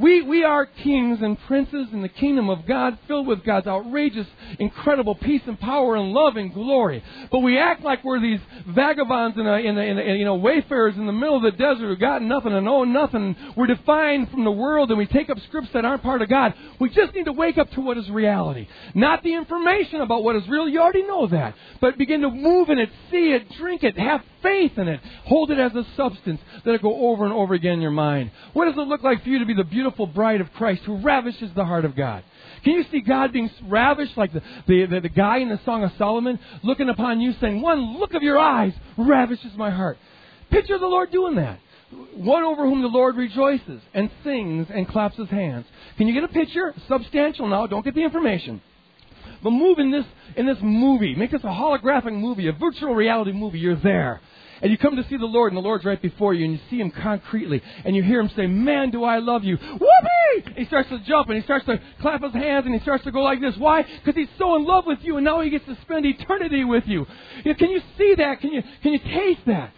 We, 0.00 0.22
we 0.22 0.44
are 0.44 0.64
kings 0.64 1.18
and 1.20 1.38
princes 1.46 1.88
in 1.92 2.00
the 2.00 2.08
kingdom 2.08 2.48
of 2.48 2.66
God, 2.66 2.98
filled 3.06 3.26
with 3.26 3.44
God's 3.44 3.66
outrageous, 3.66 4.26
incredible 4.58 5.14
peace 5.14 5.42
and 5.46 5.60
power 5.60 5.96
and 5.96 6.12
love 6.12 6.36
and 6.36 6.52
glory. 6.54 7.04
But 7.30 7.40
we 7.40 7.58
act 7.58 7.82
like 7.82 8.02
we're 8.02 8.20
these 8.20 8.40
vagabonds 8.66 9.36
and, 9.36 9.46
in 9.46 9.76
in 9.76 9.98
a, 9.98 10.14
you 10.14 10.24
know, 10.24 10.36
wayfarers 10.36 10.96
in 10.96 11.06
the 11.06 11.12
middle 11.12 11.36
of 11.36 11.42
the 11.42 11.50
desert 11.50 11.86
who 11.86 11.96
got 11.96 12.22
nothing 12.22 12.52
and 12.52 12.66
own 12.66 12.94
nothing. 12.94 13.36
We're 13.56 13.66
defined 13.66 14.30
from 14.30 14.44
the 14.44 14.50
world 14.50 14.88
and 14.90 14.98
we 14.98 15.06
take 15.06 15.28
up 15.28 15.38
scripts 15.48 15.70
that 15.74 15.84
aren't 15.84 16.02
part 16.02 16.22
of 16.22 16.30
God. 16.30 16.54
We 16.78 16.88
just 16.88 17.14
need 17.14 17.24
to 17.24 17.32
wake 17.32 17.58
up 17.58 17.70
to 17.72 17.80
what 17.82 17.98
is 17.98 18.08
reality. 18.08 18.68
Not 18.94 19.22
the 19.22 19.34
information 19.34 20.00
about 20.00 20.24
what 20.24 20.34
is 20.36 20.48
real. 20.48 20.66
You 20.68 20.80
already 20.80 21.02
know 21.02 21.26
that. 21.26 21.54
But 21.80 21.98
begin 21.98 22.22
to 22.22 22.30
move 22.30 22.70
in 22.70 22.78
it, 22.78 22.88
see 23.10 23.32
it, 23.32 23.50
drink 23.58 23.82
it, 23.82 23.98
have 23.98 24.22
faith 24.42 24.78
in 24.78 24.88
it. 24.88 25.00
Hold 25.26 25.50
it 25.50 25.58
as 25.58 25.74
a 25.74 25.84
substance. 25.96 26.40
Let 26.64 26.76
it 26.76 26.82
go 26.82 27.10
over 27.10 27.24
and 27.24 27.34
over 27.34 27.52
again 27.52 27.74
in 27.74 27.80
your 27.82 27.90
mind. 27.90 28.30
What 28.54 28.64
does 28.64 28.74
it 28.74 28.88
look 28.88 29.02
like 29.02 29.22
for 29.22 29.28
you 29.28 29.40
to 29.40 29.46
be 29.46 29.54
the 29.54 29.64
beautiful 29.64 29.89
bride 29.90 30.40
of 30.40 30.52
Christ 30.54 30.82
who 30.82 30.96
ravishes 30.96 31.50
the 31.54 31.64
heart 31.64 31.84
of 31.84 31.96
God? 31.96 32.24
Can 32.64 32.74
you 32.74 32.84
see 32.90 33.00
God 33.00 33.32
being 33.32 33.50
ravished 33.66 34.16
like 34.16 34.32
the, 34.32 34.42
the, 34.66 34.86
the, 34.86 35.00
the 35.00 35.08
guy 35.08 35.38
in 35.38 35.48
the 35.48 35.60
Song 35.64 35.82
of 35.82 35.92
Solomon 35.98 36.38
looking 36.62 36.88
upon 36.88 37.20
you 37.20 37.34
saying, 37.40 37.60
One 37.60 37.98
look 37.98 38.14
of 38.14 38.22
your 38.22 38.38
eyes 38.38 38.72
ravishes 38.96 39.52
my 39.56 39.70
heart? 39.70 39.98
Picture 40.50 40.78
the 40.78 40.86
Lord 40.86 41.10
doing 41.10 41.36
that. 41.36 41.58
One 42.14 42.44
over 42.44 42.68
whom 42.68 42.82
the 42.82 42.88
Lord 42.88 43.16
rejoices 43.16 43.80
and 43.94 44.10
sings 44.22 44.68
and 44.72 44.86
claps 44.88 45.16
his 45.16 45.28
hands. 45.28 45.66
Can 45.96 46.06
you 46.06 46.14
get 46.14 46.24
a 46.24 46.28
picture? 46.28 46.74
Substantial 46.88 47.48
now, 47.48 47.66
don't 47.66 47.84
get 47.84 47.94
the 47.94 48.04
information. 48.04 48.60
But 49.42 49.50
move 49.50 49.78
in 49.78 49.90
this 49.90 50.04
in 50.36 50.46
this 50.46 50.58
movie. 50.60 51.14
Make 51.14 51.30
this 51.30 51.42
a 51.42 51.46
holographic 51.46 52.12
movie, 52.12 52.48
a 52.48 52.52
virtual 52.52 52.94
reality 52.94 53.32
movie. 53.32 53.58
You're 53.58 53.76
there. 53.76 54.20
And 54.62 54.70
you 54.70 54.78
come 54.78 54.96
to 54.96 55.04
see 55.08 55.16
the 55.16 55.26
Lord, 55.26 55.52
and 55.52 55.56
the 55.56 55.66
Lord's 55.66 55.84
right 55.84 56.00
before 56.00 56.34
you, 56.34 56.44
and 56.44 56.54
you 56.54 56.60
see 56.68 56.78
Him 56.78 56.90
concretely, 56.90 57.62
and 57.84 57.96
you 57.96 58.02
hear 58.02 58.20
Him 58.20 58.30
say, 58.36 58.46
Man, 58.46 58.90
do 58.90 59.04
I 59.04 59.18
love 59.18 59.44
you. 59.44 59.56
Whoopee! 59.56 60.54
He 60.56 60.64
starts 60.66 60.88
to 60.90 60.98
jump, 61.00 61.28
and 61.28 61.38
he 61.38 61.44
starts 61.44 61.66
to 61.66 61.80
clap 62.00 62.22
his 62.22 62.32
hands, 62.32 62.66
and 62.66 62.74
he 62.74 62.80
starts 62.80 63.04
to 63.04 63.10
go 63.10 63.20
like 63.20 63.40
this. 63.40 63.54
Why? 63.56 63.82
Because 63.82 64.14
He's 64.14 64.28
so 64.38 64.56
in 64.56 64.64
love 64.64 64.84
with 64.86 64.98
you, 65.02 65.16
and 65.16 65.24
now 65.24 65.40
He 65.40 65.50
gets 65.50 65.64
to 65.66 65.76
spend 65.82 66.04
eternity 66.06 66.64
with 66.64 66.84
you. 66.86 67.06
you 67.44 67.52
know, 67.52 67.54
can 67.54 67.70
you 67.70 67.80
see 67.96 68.14
that? 68.18 68.40
Can 68.40 68.52
you, 68.52 68.62
can 68.82 68.92
you 68.92 68.98
taste 68.98 69.40
that? 69.46 69.72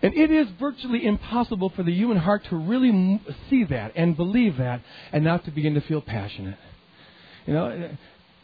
And 0.00 0.14
it 0.14 0.30
is 0.30 0.46
virtually 0.60 1.04
impossible 1.04 1.72
for 1.74 1.82
the 1.82 1.92
human 1.92 2.18
heart 2.18 2.44
to 2.50 2.56
really 2.56 3.20
see 3.50 3.64
that 3.64 3.92
and 3.96 4.16
believe 4.16 4.58
that 4.58 4.82
and 5.12 5.24
not 5.24 5.44
to 5.46 5.50
begin 5.50 5.74
to 5.74 5.80
feel 5.80 6.00
passionate. 6.00 6.56
You 7.46 7.54
know, 7.54 7.90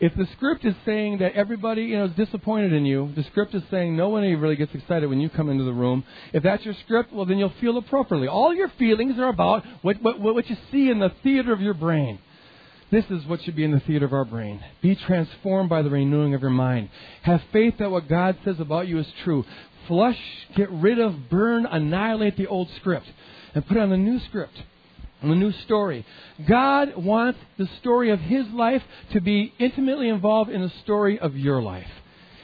if 0.01 0.14
the 0.16 0.26
script 0.36 0.64
is 0.64 0.74
saying 0.84 1.18
that 1.18 1.34
everybody 1.34 1.82
you 1.82 1.99
know 1.99 2.07
is 2.07 2.16
disappointed 2.16 2.72
in 2.72 2.84
you, 2.84 3.12
the 3.14 3.22
script 3.24 3.55
is 3.55 3.62
saying 3.70 3.97
no 3.97 4.09
one 4.09 4.22
really 4.22 4.57
gets 4.57 4.74
excited 4.74 5.09
when 5.09 5.20
you 5.20 5.30
come 5.30 5.49
into 5.49 5.64
the 5.64 5.72
room. 5.72 6.05
If 6.32 6.42
that's 6.42 6.64
your 6.64 6.74
script, 6.84 7.12
well 7.12 7.26
then 7.26 7.38
you'll 7.38 7.53
feel 7.61 7.78
appropriately. 7.78 8.28
All 8.28 8.55
your 8.55 8.68
feelings 8.78 9.18
are 9.18 9.28
about 9.28 9.64
what 9.82 10.03
what, 10.03 10.20
what 10.20 10.51
you 10.51 10.57
see 10.72 10.90
in 10.90 10.99
the 10.99 11.12
theater 11.22 11.53
of 11.53 11.61
your 11.61 11.74
brain. 11.74 12.18
This 12.90 13.05
is 13.11 13.24
what 13.26 13.42
should 13.42 13.57
be 13.57 13.64
in 13.64 13.72
the 13.72 13.80
theater 13.80 14.05
of 14.05 14.12
our 14.12 14.24
brain. 14.24 14.62
Be 14.82 14.95
transformed 14.95 15.68
by 15.68 15.82
the 15.82 15.90
renewing 15.90 16.34
of 16.34 16.42
your 16.42 16.51
mind. 16.51 16.90
Have 17.22 17.42
faith 17.53 17.74
that 17.78 17.90
what 17.90 18.09
God 18.09 18.36
says 18.45 18.61
about 18.61 18.86
you 18.86 18.99
is 18.99 19.07
true. 19.24 19.45
Flush, 19.88 20.18
get 20.55 20.70
rid 20.70 20.99
of, 20.99 21.28
burn, 21.28 21.66
annihilate 21.66 22.36
the 22.36 22.47
old 22.47 22.68
script, 22.76 23.07
and 23.55 23.66
put 23.66 23.76
on 23.76 23.90
the 23.90 23.97
new 23.97 24.20
script 24.20 24.55
the 25.29 25.35
new 25.35 25.53
story. 25.53 26.05
God 26.49 26.97
wants 26.97 27.39
the 27.59 27.68
story 27.81 28.11
of 28.11 28.20
His 28.20 28.47
life 28.49 28.83
to 29.12 29.20
be 29.20 29.53
intimately 29.59 30.09
involved 30.09 30.51
in 30.51 30.62
the 30.62 30.72
story 30.83 31.18
of 31.18 31.37
your 31.37 31.62
life. 31.62 31.91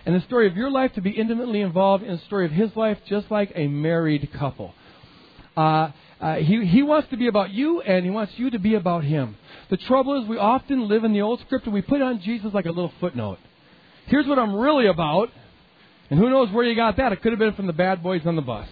and 0.06 0.14
the 0.14 0.20
story 0.26 0.46
of 0.46 0.56
your 0.56 0.70
life 0.70 0.92
to 0.94 1.00
be 1.00 1.10
intimately 1.10 1.60
involved 1.60 2.02
in 2.04 2.12
the 2.12 2.22
story 2.24 2.46
of 2.46 2.52
his 2.52 2.74
life, 2.74 2.98
just 3.06 3.30
like 3.30 3.52
a 3.54 3.68
married 3.68 4.30
couple. 4.32 4.74
Uh, 5.56 5.90
uh, 6.20 6.36
he, 6.36 6.64
he 6.64 6.82
wants 6.82 7.08
to 7.10 7.16
be 7.16 7.26
about 7.26 7.50
you, 7.50 7.80
and 7.80 8.04
he 8.04 8.10
wants 8.10 8.32
you 8.36 8.50
to 8.50 8.58
be 8.58 8.74
about 8.74 9.04
him. 9.04 9.36
The 9.68 9.76
trouble 9.76 10.22
is, 10.22 10.28
we 10.28 10.38
often 10.38 10.88
live 10.88 11.04
in 11.04 11.12
the 11.12 11.20
old 11.22 11.40
script, 11.40 11.66
and 11.66 11.74
we 11.74 11.82
put 11.82 12.00
on 12.02 12.20
Jesus 12.20 12.52
like 12.52 12.66
a 12.66 12.70
little 12.70 12.92
footnote. 13.00 13.38
Here's 14.06 14.26
what 14.26 14.38
I'm 14.38 14.54
really 14.54 14.86
about, 14.86 15.30
and 16.08 16.18
who 16.18 16.28
knows 16.28 16.50
where 16.50 16.64
you 16.64 16.74
got 16.74 16.96
that? 16.96 17.12
It 17.12 17.22
could 17.22 17.32
have 17.32 17.38
been 17.38 17.54
from 17.54 17.66
the 17.66 17.72
bad 17.72 18.02
boys 18.02 18.22
on 18.24 18.36
the 18.36 18.42
bus. 18.42 18.66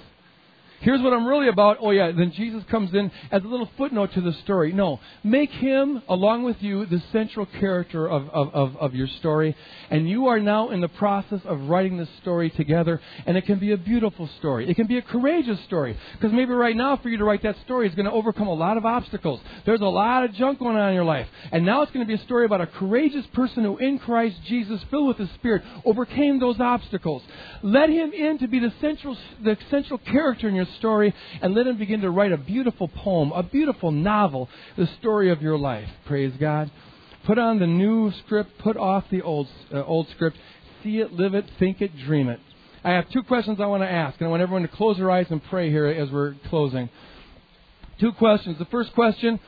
Here's 0.81 1.03
what 1.03 1.13
I'm 1.13 1.27
really 1.27 1.49
about. 1.49 1.79
Oh, 1.81 1.91
yeah, 1.91 2.13
then 2.13 2.31
Jesus 2.33 2.63
comes 2.71 2.95
in 2.95 3.11
as 3.33 3.43
a 3.43 3.49
little 3.49 3.69
footnote 3.77 4.13
to 4.15 4.21
the 4.21 4.33
story. 4.45 4.73
No, 4.73 5.01
make 5.25 5.51
him, 5.51 6.03
along 6.09 6.45
with 6.45 6.57
you, 6.61 6.87
the 6.87 7.03
central 7.11 7.47
character 7.47 8.09
of, 8.09 8.29
of, 8.29 8.55
of, 8.55 8.77
of, 8.77 8.95
your 8.95 9.09
story. 9.19 9.57
And 9.91 10.09
you 10.09 10.29
are 10.29 10.39
now 10.39 10.71
in 10.71 10.81
the 10.81 10.89
process 10.89 11.41
of 11.45 11.63
writing 11.63 11.97
this 11.97 12.09
story 12.23 12.51
together. 12.51 13.01
And 13.27 13.37
it 13.37 13.45
can 13.45 13.59
be 13.59 13.73
a 13.73 13.77
beautiful 13.77 14.29
story. 14.39 14.71
It 14.71 14.77
can 14.77 14.87
be 14.87 14.99
a 14.99 15.03
courageous 15.03 15.59
story. 15.65 15.97
Because 16.13 16.33
maybe 16.33 16.53
right 16.53 16.77
now, 16.77 16.97
for 16.97 17.09
you 17.09 17.19
to 17.19 17.25
write 17.25 17.43
that 17.43 17.57
story 17.65 17.89
is 17.89 17.95
going 17.97 18.07
to 18.07 18.13
overcome 18.13 18.47
a 18.47 18.55
lot 18.55 18.77
of 18.77 18.87
obstacles. 18.87 19.41
There's 19.67 19.81
a 19.81 19.85
lot 19.85 20.25
of 20.25 20.33
junk 20.35 20.61
going 20.61 20.77
on 20.77 20.91
in 20.91 20.95
your 20.95 21.05
life. 21.05 21.27
And 21.51 21.67
now 21.67 21.83
it's 21.83 21.91
going 21.91 22.07
to 22.07 22.09
be 22.09 22.21
a 22.21 22.25
story 22.25 22.45
about 22.45 22.61
a 22.61 22.67
courageous 22.69 23.27
person 23.33 23.65
who, 23.65 23.79
in 23.79 23.99
Christ 23.99 24.37
Jesus, 24.47 24.81
filled 24.91 25.09
with 25.09 25.19
the 25.19 25.29
Spirit, 25.35 25.63
overcame 25.85 26.39
those 26.39 26.61
obstacles. 26.61 27.23
Let 27.63 27.91
him 27.91 28.13
in 28.13 28.39
to 28.39 28.47
be 28.47 28.61
the 28.61 28.73
central, 28.81 29.17
the 29.43 29.57
central 29.71 29.99
character 29.99 30.49
in 30.49 30.55
your 30.55 30.68
story 30.77 31.15
and 31.41 31.55
let 31.55 31.67
him 31.67 31.79
begin 31.79 32.01
to 32.03 32.11
write 32.11 32.33
a 32.33 32.37
beautiful 32.37 32.89
poem, 32.89 33.33
a 33.33 33.43
beautiful 33.43 33.91
novel, 33.91 34.49
the 34.77 34.87
story 34.99 35.31
of 35.31 35.43
your 35.43 35.59
life. 35.59 35.89
Praise 36.07 36.33
God. 36.39 36.71
Put 37.25 37.39
on 37.39 37.59
the 37.59 37.67
new 37.67 38.13
script, 38.25 38.59
put 38.59 38.77
off 38.77 39.05
the 39.11 39.23
old, 39.23 39.49
uh, 39.73 39.85
old 39.85 40.09
script. 40.11 40.37
See 40.83 40.99
it, 40.99 41.13
live 41.13 41.35
it, 41.35 41.45
think 41.59 41.83
it, 41.83 41.97
dream 41.99 42.29
it. 42.29 42.41
I 42.85 42.93
have 42.93 43.11
two 43.11 43.23
questions 43.23 43.59
I 43.61 43.67
want 43.67 43.83
to 43.83 43.91
ask, 43.91 44.19
and 44.21 44.29
I 44.29 44.31
want 44.31 44.43
everyone 44.43 44.63
to 44.63 44.69
close 44.69 44.97
their 44.97 45.11
eyes 45.11 45.27
and 45.31 45.43
pray 45.45 45.71
here 45.71 45.87
as 45.87 46.11
we're 46.11 46.35
closing. 46.49 46.89
Two 47.99 48.13
questions. 48.13 48.59
The 48.59 48.65
first 48.67 48.95
question 48.95 49.41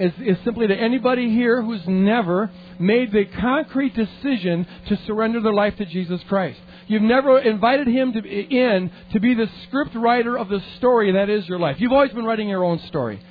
is, 0.00 0.12
is 0.18 0.36
simply 0.44 0.66
to 0.66 0.74
anybody 0.74 1.28
here 1.30 1.62
who's 1.62 1.86
never 1.86 2.50
made 2.78 3.12
the 3.12 3.26
concrete 3.26 3.94
decision 3.94 4.66
to 4.88 4.98
surrender 5.06 5.40
their 5.40 5.52
life 5.52 5.76
to 5.76 5.84
Jesus 5.84 6.20
Christ. 6.26 6.58
You've 6.88 7.02
never 7.02 7.38
invited 7.38 7.86
him 7.86 8.14
to, 8.14 8.18
in 8.18 8.90
to 9.12 9.20
be 9.20 9.34
the 9.34 9.48
script 9.64 9.94
writer 9.94 10.36
of 10.36 10.48
the 10.48 10.60
story 10.78 11.12
that 11.12 11.28
is 11.28 11.46
your 11.46 11.58
life. 11.58 11.76
You've 11.78 11.92
always 11.92 12.12
been 12.12 12.24
writing 12.24 12.48
your 12.48 12.64
own 12.64 12.80
story. 12.88 13.22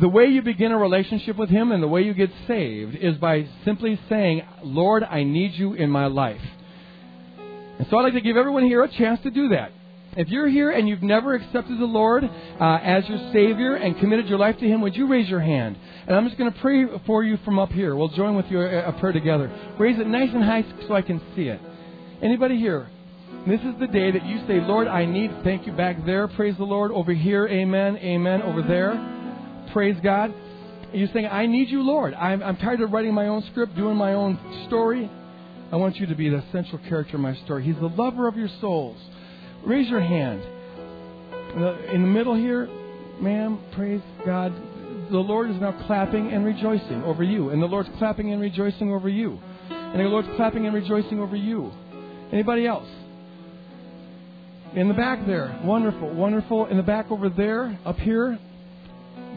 The 0.00 0.08
way 0.08 0.26
you 0.26 0.42
begin 0.42 0.72
a 0.72 0.78
relationship 0.78 1.36
with 1.36 1.50
him 1.50 1.72
and 1.72 1.82
the 1.82 1.88
way 1.88 2.02
you 2.02 2.14
get 2.14 2.30
saved 2.46 2.96
is 2.96 3.16
by 3.18 3.46
simply 3.64 4.00
saying, 4.08 4.42
Lord, 4.62 5.04
I 5.04 5.24
need 5.24 5.54
you 5.54 5.74
in 5.74 5.90
my 5.90 6.06
life. 6.06 6.40
And 7.78 7.86
so 7.90 7.98
I'd 7.98 8.02
like 8.02 8.14
to 8.14 8.20
give 8.22 8.36
everyone 8.36 8.64
here 8.64 8.82
a 8.82 8.88
chance 8.88 9.20
to 9.22 9.30
do 9.30 9.50
that. 9.50 9.72
If 10.16 10.28
you're 10.28 10.48
here 10.48 10.70
and 10.70 10.88
you've 10.88 11.02
never 11.02 11.34
accepted 11.34 11.78
the 11.78 11.84
Lord 11.84 12.24
uh, 12.24 12.78
as 12.82 13.06
your 13.06 13.18
Savior 13.34 13.74
and 13.74 13.98
committed 13.98 14.28
your 14.28 14.38
life 14.38 14.56
to 14.58 14.66
Him, 14.66 14.80
would 14.80 14.96
you 14.96 15.06
raise 15.06 15.28
your 15.28 15.40
hand? 15.40 15.76
And 16.06 16.16
I'm 16.16 16.26
just 16.26 16.38
going 16.38 16.50
to 16.50 16.58
pray 16.60 16.86
for 17.06 17.22
you 17.22 17.36
from 17.44 17.58
up 17.58 17.70
here. 17.70 17.94
We'll 17.94 18.08
join 18.08 18.34
with 18.34 18.46
you 18.46 18.60
a 18.62 18.92
prayer 18.98 19.12
together. 19.12 19.52
Raise 19.78 19.98
it 19.98 20.06
nice 20.06 20.30
and 20.32 20.42
high 20.42 20.64
so 20.88 20.94
I 20.94 21.02
can 21.02 21.20
see 21.36 21.48
it. 21.48 21.60
Anybody 22.22 22.56
here? 22.58 22.88
This 23.46 23.60
is 23.60 23.78
the 23.78 23.86
day 23.86 24.10
that 24.10 24.24
you 24.24 24.38
say, 24.48 24.58
Lord, 24.60 24.88
I 24.88 25.04
need, 25.04 25.30
thank 25.44 25.66
you 25.66 25.72
back 25.72 26.04
there, 26.06 26.26
praise 26.28 26.56
the 26.56 26.64
Lord. 26.64 26.92
Over 26.92 27.12
here, 27.12 27.46
amen, 27.46 27.98
amen. 27.98 28.40
Over 28.42 28.62
there, 28.62 29.68
praise 29.72 29.96
God. 30.02 30.34
You're 30.92 31.08
saying, 31.12 31.26
I 31.26 31.46
need 31.46 31.68
you, 31.68 31.82
Lord. 31.82 32.14
I'm, 32.14 32.42
I'm 32.42 32.56
tired 32.56 32.80
of 32.80 32.90
writing 32.90 33.12
my 33.12 33.28
own 33.28 33.44
script, 33.50 33.76
doing 33.76 33.96
my 33.96 34.14
own 34.14 34.38
story. 34.66 35.10
I 35.70 35.76
want 35.76 35.96
you 35.96 36.06
to 36.06 36.14
be 36.14 36.30
the 36.30 36.42
central 36.52 36.80
character 36.88 37.16
of 37.16 37.20
my 37.20 37.36
story. 37.44 37.64
He's 37.64 37.76
the 37.76 37.88
lover 37.88 38.26
of 38.28 38.36
your 38.36 38.48
souls. 38.60 38.96
Raise 39.66 39.88
your 39.88 40.00
hand. 40.00 40.42
In 41.92 42.02
the 42.02 42.08
middle 42.08 42.36
here, 42.36 42.68
ma'am, 43.20 43.58
praise 43.74 44.00
God. 44.24 44.52
The 45.10 45.18
Lord 45.18 45.50
is 45.50 45.60
now 45.60 45.72
clapping 45.86 46.32
and 46.32 46.44
rejoicing 46.44 47.02
over 47.02 47.24
you. 47.24 47.50
And 47.50 47.60
the 47.60 47.66
Lord's 47.66 47.88
clapping 47.98 48.32
and 48.32 48.40
rejoicing 48.40 48.92
over 48.92 49.08
you. 49.08 49.40
And 49.70 49.98
the 49.98 50.04
Lord's 50.04 50.28
clapping 50.36 50.66
and 50.66 50.74
rejoicing 50.74 51.18
over 51.18 51.34
you. 51.34 51.72
Anybody 52.32 52.64
else? 52.64 52.88
In 54.74 54.86
the 54.86 54.94
back 54.94 55.26
there. 55.26 55.58
Wonderful, 55.64 56.14
wonderful. 56.14 56.66
In 56.66 56.76
the 56.76 56.82
back 56.84 57.10
over 57.10 57.28
there, 57.28 57.76
up 57.84 57.98
here. 57.98 58.38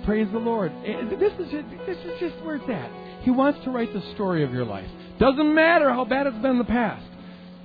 Praise 0.05 0.27
the 0.31 0.39
Lord. 0.39 0.71
Eh, 0.85 1.09
this 1.19 1.33
is 1.33 1.51
this 1.87 1.97
is 1.97 2.19
just 2.19 2.35
where 2.43 2.55
it's 2.55 2.69
at. 2.69 2.91
He 3.23 3.31
wants 3.31 3.59
to 3.63 3.71
write 3.71 3.93
the 3.93 4.01
story 4.13 4.43
of 4.43 4.53
your 4.53 4.65
life. 4.65 4.89
Doesn't 5.19 5.55
matter 5.55 5.91
how 5.91 6.05
bad 6.05 6.27
it's 6.27 6.37
been 6.37 6.51
in 6.51 6.57
the 6.59 6.63
past. 6.65 7.05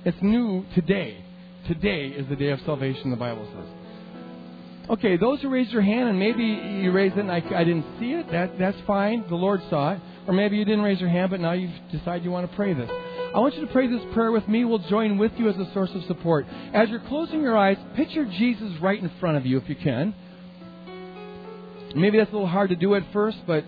It's 0.03 0.17
new 0.21 0.65
today. 0.73 1.24
Today 1.67 2.09
is 2.09 2.27
the 2.29 2.35
day 2.35 2.49
of 2.49 2.59
salvation, 2.61 3.09
the 3.09 3.17
Bible 3.17 3.47
says. 3.51 4.89
Okay, 4.91 5.17
those 5.17 5.41
who 5.41 5.49
raised 5.49 5.71
your 5.71 5.81
hand 5.81 6.09
and 6.09 6.19
maybe 6.19 6.43
you 6.43 6.91
raised 6.91 7.17
it 7.17 7.21
and 7.21 7.31
I, 7.31 7.41
I 7.55 7.63
didn't 7.63 7.85
see 7.99 8.11
it, 8.11 8.29
that, 8.31 8.59
that's 8.59 8.77
fine. 8.85 9.25
The 9.27 9.35
Lord 9.35 9.61
saw 9.69 9.93
it. 9.93 9.99
Or 10.27 10.33
maybe 10.33 10.57
you 10.57 10.65
didn't 10.65 10.81
raise 10.81 10.99
your 10.99 11.09
hand, 11.09 11.31
but 11.31 11.39
now 11.39 11.53
you've 11.53 11.71
decided 11.91 12.23
you 12.23 12.31
want 12.31 12.49
to 12.49 12.55
pray 12.55 12.73
this. 12.73 12.89
I 12.89 13.39
want 13.39 13.55
you 13.55 13.65
to 13.65 13.71
pray 13.71 13.87
this 13.87 14.01
prayer 14.13 14.31
with 14.31 14.47
me. 14.47 14.63
We'll 14.63 14.77
join 14.89 15.17
with 15.17 15.31
you 15.37 15.49
as 15.49 15.57
a 15.57 15.71
source 15.73 15.89
of 15.93 16.03
support. 16.03 16.45
As 16.73 16.89
you're 16.89 17.01
closing 17.07 17.41
your 17.41 17.57
eyes, 17.57 17.77
picture 17.95 18.25
Jesus 18.25 18.71
right 18.79 19.01
in 19.01 19.11
front 19.19 19.37
of 19.37 19.45
you 19.45 19.57
if 19.57 19.67
you 19.67 19.75
can. 19.75 20.13
Maybe 21.95 22.17
that's 22.17 22.29
a 22.29 22.33
little 22.33 22.47
hard 22.47 22.69
to 22.69 22.75
do 22.75 22.93
at 22.95 23.03
first, 23.11 23.37
but 23.47 23.63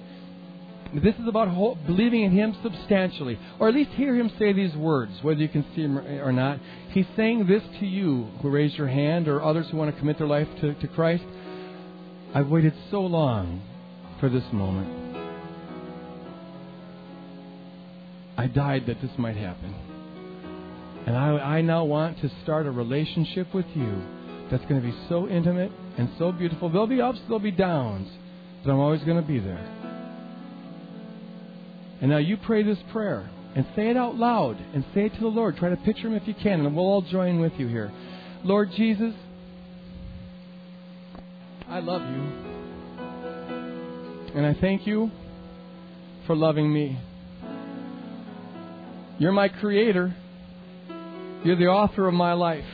this 1.04 1.16
is 1.16 1.28
about 1.28 1.48
believing 1.86 2.24
in 2.24 2.32
Him 2.32 2.56
substantially, 2.64 3.38
or 3.60 3.68
at 3.68 3.76
least 3.76 3.92
hear 3.92 4.16
Him 4.16 4.32
say 4.40 4.54
these 4.54 4.76
words, 4.76 5.12
whether 5.22 5.40
you 5.40 5.50
can 5.50 5.66
see 5.76 5.82
Him 5.82 5.98
or 5.98 6.32
not. 6.32 6.60
He's 6.90 7.06
saying 7.16 7.46
this 7.48 7.62
to 7.80 7.86
you 7.86 8.30
who 8.42 8.50
raised 8.50 8.76
your 8.76 8.88
hand, 8.88 9.28
or 9.28 9.44
others 9.44 9.68
who 9.70 9.78
want 9.78 9.94
to 9.94 10.00
commit 10.00 10.18
their 10.18 10.28
life 10.28 10.48
to, 10.62 10.74
to 10.74 10.88
Christ. 10.88 11.24
I've 12.34 12.48
waited 12.48 12.74
so 12.90 13.02
long 13.02 13.62
for 14.20 14.30
this 14.30 14.44
moment. 14.52 15.08
I 18.38 18.48
died 18.48 18.86
that 18.88 19.02
this 19.02 19.12
might 19.18 19.36
happen. 19.36 19.74
And 21.06 21.16
I, 21.16 21.58
I 21.58 21.62
now 21.62 21.86
want 21.86 22.20
to 22.22 22.32
start 22.44 22.68
a 22.68 22.72
relationship 22.72 23.54
with 23.54 23.66
you 23.76 24.02
that's 24.52 24.64
going 24.66 24.82
to 24.82 24.88
be 24.88 24.96
so 25.10 25.28
intimate 25.28 25.72
and 25.98 26.10
so 26.18 26.32
beautiful. 26.32 26.70
There'll 26.70 26.88
be 26.88 27.02
ups, 27.02 27.20
there'll 27.28 27.40
be 27.40 27.52
downs, 27.52 28.10
but 28.64 28.72
I'm 28.72 28.80
always 28.80 29.02
going 29.04 29.22
to 29.22 29.28
be 29.28 29.40
there. 29.40 29.87
And 32.02 32.12
now 32.12 32.18
you 32.18 32.38
pray 32.38 32.64
this 32.64 32.78
prayer 32.92 33.30
and 33.56 33.66
say 33.76 33.90
it 33.90 33.98
out 33.98 34.16
loud 34.16 34.58
and 34.74 34.86
say 34.94 35.06
it 35.06 35.14
to 35.16 35.20
the 35.20 35.28
Lord. 35.28 35.58
Try 35.58 35.70
to 35.70 35.78
picture 35.78 36.08
Him 36.08 36.14
if 36.14 36.28
you 36.28 36.36
can, 36.36 36.66
and 36.66 36.76
we'll 36.76 36.86
all 36.86 37.02
join 37.02 37.40
with 37.40 37.54
you 37.58 37.68
here. 37.68 37.92
Lord 38.44 38.72
Jesus, 38.72 39.14
I 41.68 41.80
love 41.80 42.02
you. 42.02 42.22
And 44.36 44.46
I 44.46 44.54
thank 44.62 44.86
you 44.86 45.10
for 46.28 46.36
loving 46.36 46.72
me. 46.72 47.00
You're 49.18 49.32
my 49.32 49.50
creator. 49.50 50.16
You're 51.44 51.56
the 51.56 51.68
author 51.68 52.08
of 52.08 52.14
my 52.14 52.34
life. 52.34 52.66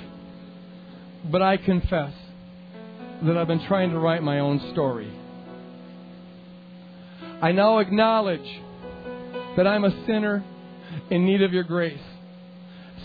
But 1.32 1.42
I 1.42 1.56
confess 1.56 2.14
that 3.24 3.38
I've 3.38 3.48
been 3.48 3.66
trying 3.66 3.92
to 3.92 4.00
write 4.00 4.22
my 4.22 4.40
own 4.40 4.60
story. 4.74 5.10
I 7.42 7.54
now 7.54 7.80
acknowledge 7.80 8.62
that 9.58 9.68
I'm 9.68 9.86
a 9.86 10.06
sinner 10.06 10.44
in 11.10 11.26
need 11.26 11.42
of 11.42 11.54
your 11.54 11.64
grace. 11.64 12.00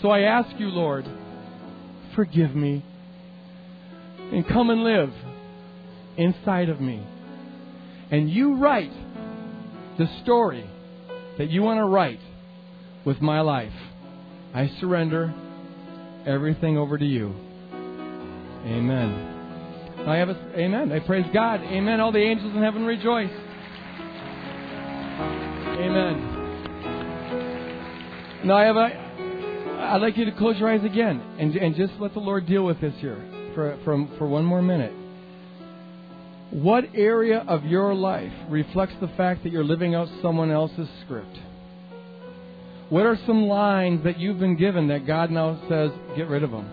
So 0.01 0.09
I 0.09 0.21
ask 0.21 0.59
you, 0.59 0.67
Lord, 0.67 1.05
forgive 2.15 2.55
me 2.55 2.83
and 4.31 4.47
come 4.47 4.69
and 4.69 4.83
live 4.83 5.11
inside 6.17 6.69
of 6.69 6.79
me. 6.79 7.05
And 8.11 8.29
you 8.29 8.55
write 8.55 8.91
the 9.97 10.07
story 10.23 10.69
that 11.37 11.49
you 11.49 11.61
want 11.61 11.79
to 11.79 11.85
write 11.85 12.19
with 13.05 13.21
my 13.21 13.41
life. 13.41 13.73
I 14.53 14.69
surrender 14.79 15.33
everything 16.25 16.77
over 16.77 16.97
to 16.97 17.05
you. 17.05 17.33
Amen. 18.65 19.35
I 20.07 20.15
have 20.17 20.29
a 20.29 20.59
amen. 20.59 20.91
I 20.91 20.99
praise 20.99 21.25
God. 21.33 21.61
Amen. 21.61 21.99
All 21.99 22.11
the 22.11 22.19
angels 22.19 22.55
in 22.55 22.61
heaven 22.61 22.85
rejoice. 22.85 23.31
Amen. 25.79 26.28
Now 28.43 28.57
I 28.57 28.63
have 28.63 28.75
a 28.75 29.09
I'd 29.79 30.01
like 30.01 30.17
you 30.17 30.25
to 30.25 30.31
close 30.33 30.57
your 30.57 30.69
eyes 30.69 30.83
again 30.83 31.21
and, 31.39 31.55
and 31.55 31.75
just 31.75 31.93
let 31.99 32.13
the 32.13 32.19
Lord 32.19 32.45
deal 32.45 32.63
with 32.63 32.79
this 32.79 32.93
here 32.99 33.17
for, 33.55 33.77
for, 33.83 34.07
for 34.17 34.27
one 34.27 34.45
more 34.45 34.61
minute. 34.61 34.93
What 36.51 36.83
area 36.93 37.43
of 37.47 37.65
your 37.65 37.95
life 37.95 38.33
reflects 38.49 38.93
the 38.99 39.07
fact 39.09 39.43
that 39.43 39.51
you're 39.51 39.63
living 39.63 39.95
out 39.95 40.07
someone 40.21 40.51
else's 40.51 40.87
script? 41.05 41.39
What 42.89 43.05
are 43.05 43.17
some 43.25 43.43
lines 43.43 44.03
that 44.03 44.19
you've 44.19 44.39
been 44.39 44.57
given 44.57 44.89
that 44.89 45.07
God 45.07 45.31
now 45.31 45.59
says, 45.69 45.91
get 46.15 46.27
rid 46.27 46.43
of 46.43 46.51
them? 46.51 46.69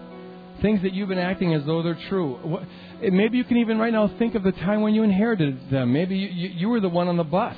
Things 0.62 0.82
that 0.82 0.92
you've 0.92 1.08
been 1.08 1.18
acting 1.18 1.54
as 1.54 1.64
though 1.64 1.82
they're 1.82 1.98
true. 2.08 2.58
Maybe 3.00 3.38
you 3.38 3.44
can 3.44 3.58
even 3.58 3.78
right 3.78 3.92
now 3.92 4.10
think 4.18 4.34
of 4.34 4.42
the 4.42 4.52
time 4.52 4.80
when 4.80 4.94
you 4.94 5.02
inherited 5.02 5.70
them. 5.70 5.92
Maybe 5.92 6.16
you, 6.16 6.28
you, 6.28 6.48
you 6.48 6.68
were 6.68 6.80
the 6.80 6.88
one 6.88 7.08
on 7.08 7.16
the 7.16 7.24
bus 7.24 7.56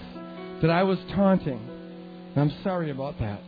that 0.60 0.70
I 0.70 0.82
was 0.82 0.98
taunting. 1.14 1.60
I'm 2.36 2.52
sorry 2.62 2.90
about 2.90 3.18
that. 3.20 3.40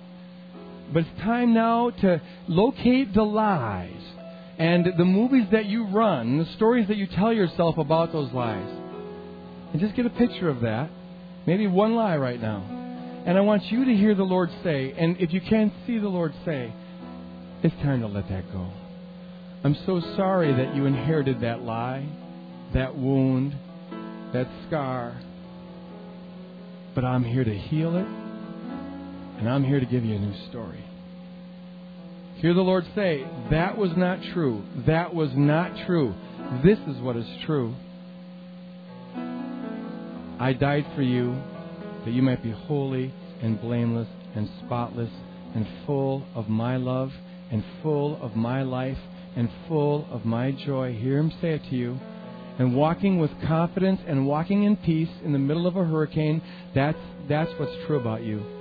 But 0.92 1.04
it's 1.04 1.20
time 1.20 1.54
now 1.54 1.90
to 1.90 2.20
locate 2.48 3.14
the 3.14 3.22
lies 3.22 4.02
and 4.58 4.86
the 4.98 5.04
movies 5.04 5.46
that 5.52 5.66
you 5.66 5.86
run, 5.86 6.38
the 6.38 6.46
stories 6.56 6.88
that 6.88 6.96
you 6.96 7.06
tell 7.06 7.32
yourself 7.32 7.78
about 7.78 8.12
those 8.12 8.32
lies. 8.32 8.68
And 9.72 9.80
just 9.80 9.94
get 9.94 10.04
a 10.04 10.10
picture 10.10 10.48
of 10.48 10.60
that. 10.62 10.90
Maybe 11.46 11.66
one 11.66 11.94
lie 11.94 12.16
right 12.16 12.40
now. 12.40 12.62
And 13.24 13.38
I 13.38 13.40
want 13.40 13.64
you 13.70 13.84
to 13.84 13.94
hear 13.94 14.14
the 14.14 14.24
Lord 14.24 14.50
say, 14.64 14.92
and 14.96 15.20
if 15.20 15.32
you 15.32 15.40
can't 15.40 15.72
see 15.86 15.98
the 15.98 16.08
Lord 16.08 16.34
say, 16.44 16.72
it's 17.62 17.74
time 17.76 18.00
to 18.00 18.06
let 18.06 18.28
that 18.28 18.50
go. 18.52 18.66
I'm 19.62 19.76
so 19.86 20.00
sorry 20.16 20.52
that 20.52 20.74
you 20.74 20.86
inherited 20.86 21.40
that 21.42 21.62
lie, 21.62 22.08
that 22.74 22.96
wound, 22.96 23.54
that 24.32 24.48
scar. 24.66 25.20
But 26.94 27.04
I'm 27.04 27.24
here 27.24 27.44
to 27.44 27.54
heal 27.54 27.96
it, 27.96 28.06
and 29.40 29.48
I'm 29.48 29.64
here 29.64 29.80
to 29.80 29.86
give 29.86 30.04
you 30.04 30.16
a 30.16 30.18
new 30.18 30.48
story. 30.50 30.84
Hear 32.36 32.52
the 32.52 32.60
Lord 32.60 32.84
say, 32.94 33.26
That 33.50 33.76
was 33.76 33.90
not 33.96 34.18
true. 34.34 34.62
That 34.86 35.14
was 35.14 35.30
not 35.34 35.86
true. 35.86 36.14
This 36.62 36.78
is 36.80 37.00
what 37.00 37.16
is 37.16 37.26
true. 37.46 37.74
I 40.38 40.52
died 40.52 40.86
for 40.94 41.02
you 41.02 41.34
that 42.04 42.12
you 42.12 42.22
might 42.22 42.42
be 42.42 42.50
holy 42.50 43.14
and 43.42 43.60
blameless 43.60 44.08
and 44.34 44.48
spotless 44.64 45.10
and 45.54 45.66
full 45.86 46.26
of 46.34 46.48
my 46.48 46.76
love 46.76 47.10
and 47.50 47.64
full 47.82 48.20
of 48.22 48.36
my 48.36 48.62
life 48.62 48.98
and 49.36 49.48
full 49.68 50.06
of 50.10 50.26
my 50.26 50.52
joy. 50.52 50.92
Hear 50.92 51.18
him 51.18 51.32
say 51.40 51.54
it 51.54 51.62
to 51.70 51.76
you. 51.76 51.98
And 52.58 52.76
walking 52.76 53.18
with 53.18 53.30
confidence 53.46 54.02
and 54.06 54.26
walking 54.26 54.64
in 54.64 54.76
peace 54.76 55.08
in 55.24 55.32
the 55.32 55.38
middle 55.38 55.66
of 55.66 55.76
a 55.76 55.84
hurricane, 55.84 56.42
that's, 56.74 56.98
that's 57.26 57.50
what's 57.58 57.72
true 57.86 57.98
about 57.98 58.22
you. 58.22 58.59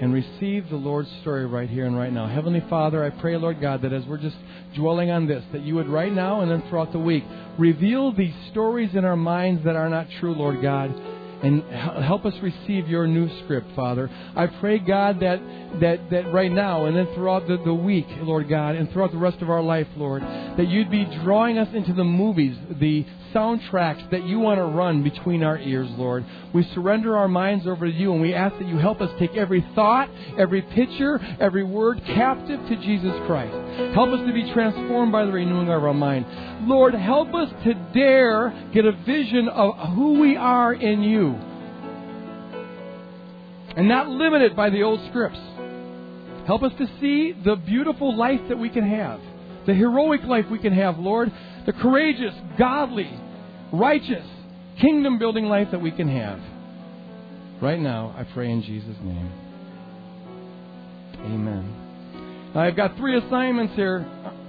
And 0.00 0.14
receive 0.14 0.70
the 0.70 0.76
Lord's 0.76 1.10
story 1.20 1.46
right 1.46 1.68
here 1.68 1.84
and 1.84 1.96
right 1.96 2.12
now. 2.12 2.26
Heavenly 2.26 2.64
Father, 2.70 3.04
I 3.04 3.10
pray, 3.10 3.36
Lord 3.36 3.60
God, 3.60 3.82
that 3.82 3.92
as 3.92 4.04
we're 4.06 4.16
just 4.16 4.36
dwelling 4.74 5.10
on 5.10 5.26
this, 5.26 5.44
that 5.52 5.62
you 5.62 5.74
would 5.74 5.88
right 5.88 6.12
now 6.12 6.40
and 6.40 6.50
then 6.50 6.62
throughout 6.68 6.92
the 6.92 6.98
week 6.98 7.24
reveal 7.58 8.12
these 8.12 8.34
stories 8.50 8.94
in 8.94 9.04
our 9.04 9.16
minds 9.16 9.62
that 9.64 9.76
are 9.76 9.90
not 9.90 10.06
true, 10.18 10.34
Lord 10.34 10.62
God 10.62 10.94
and 11.42 11.62
help 12.04 12.24
us 12.24 12.34
receive 12.42 12.88
your 12.88 13.06
new 13.06 13.28
script, 13.44 13.68
Father. 13.74 14.10
I 14.36 14.46
pray, 14.46 14.78
God, 14.78 15.20
that, 15.20 15.40
that, 15.80 16.10
that 16.10 16.32
right 16.32 16.52
now 16.52 16.84
and 16.86 16.96
then 16.96 17.06
throughout 17.14 17.46
the, 17.48 17.56
the 17.64 17.74
week, 17.74 18.06
Lord 18.20 18.48
God, 18.48 18.76
and 18.76 18.90
throughout 18.92 19.12
the 19.12 19.18
rest 19.18 19.40
of 19.40 19.48
our 19.48 19.62
life, 19.62 19.86
Lord, 19.96 20.22
that 20.22 20.68
you'd 20.68 20.90
be 20.90 21.04
drawing 21.22 21.58
us 21.58 21.68
into 21.74 21.92
the 21.92 22.04
movies, 22.04 22.56
the 22.78 23.06
soundtracks 23.34 24.10
that 24.10 24.24
you 24.24 24.38
want 24.38 24.58
to 24.58 24.64
run 24.64 25.02
between 25.02 25.42
our 25.42 25.58
ears, 25.58 25.88
Lord. 25.92 26.24
We 26.52 26.64
surrender 26.74 27.16
our 27.16 27.28
minds 27.28 27.66
over 27.66 27.86
to 27.86 27.92
you 27.92 28.12
and 28.12 28.20
we 28.20 28.34
ask 28.34 28.58
that 28.58 28.66
you 28.66 28.76
help 28.78 29.00
us 29.00 29.10
take 29.18 29.36
every 29.36 29.64
thought, 29.74 30.10
every 30.36 30.62
picture, 30.62 31.20
every 31.40 31.62
word 31.62 32.02
captive 32.06 32.60
to 32.68 32.76
Jesus 32.76 33.14
Christ. 33.26 33.54
Help 33.94 34.10
us 34.10 34.26
to 34.26 34.32
be 34.32 34.52
transformed 34.52 35.12
by 35.12 35.24
the 35.24 35.32
renewing 35.32 35.68
of 35.68 35.84
our 35.84 35.94
mind. 35.94 36.26
Lord, 36.68 36.94
help 36.94 37.34
us 37.34 37.48
to 37.64 37.74
dare 37.94 38.70
get 38.74 38.84
a 38.84 38.92
vision 38.92 39.48
of 39.48 39.74
who 39.94 40.20
we 40.20 40.36
are 40.36 40.74
in 40.74 41.02
you 41.02 41.29
and 43.76 43.88
not 43.88 44.08
limited 44.08 44.56
by 44.56 44.70
the 44.70 44.82
old 44.82 45.00
scripts. 45.08 45.38
Help 46.46 46.62
us 46.62 46.72
to 46.78 46.86
see 47.00 47.32
the 47.32 47.56
beautiful 47.56 48.16
life 48.16 48.40
that 48.48 48.58
we 48.58 48.68
can 48.68 48.88
have, 48.88 49.20
the 49.66 49.74
heroic 49.74 50.22
life 50.24 50.46
we 50.50 50.58
can 50.58 50.72
have, 50.72 50.98
Lord, 50.98 51.30
the 51.66 51.72
courageous, 51.72 52.34
godly, 52.58 53.10
righteous, 53.72 54.26
kingdom 54.80 55.18
building 55.18 55.44
life 55.44 55.68
that 55.70 55.80
we 55.80 55.90
can 55.90 56.08
have. 56.08 56.40
Right 57.60 57.78
now, 57.78 58.14
I 58.16 58.24
pray 58.24 58.50
in 58.50 58.62
Jesus' 58.62 58.96
name. 59.02 59.30
Amen. 61.18 62.50
Now, 62.54 62.62
I've 62.62 62.76
got 62.76 62.96
three 62.96 63.16
assignments 63.18 63.74
here. 63.76 64.06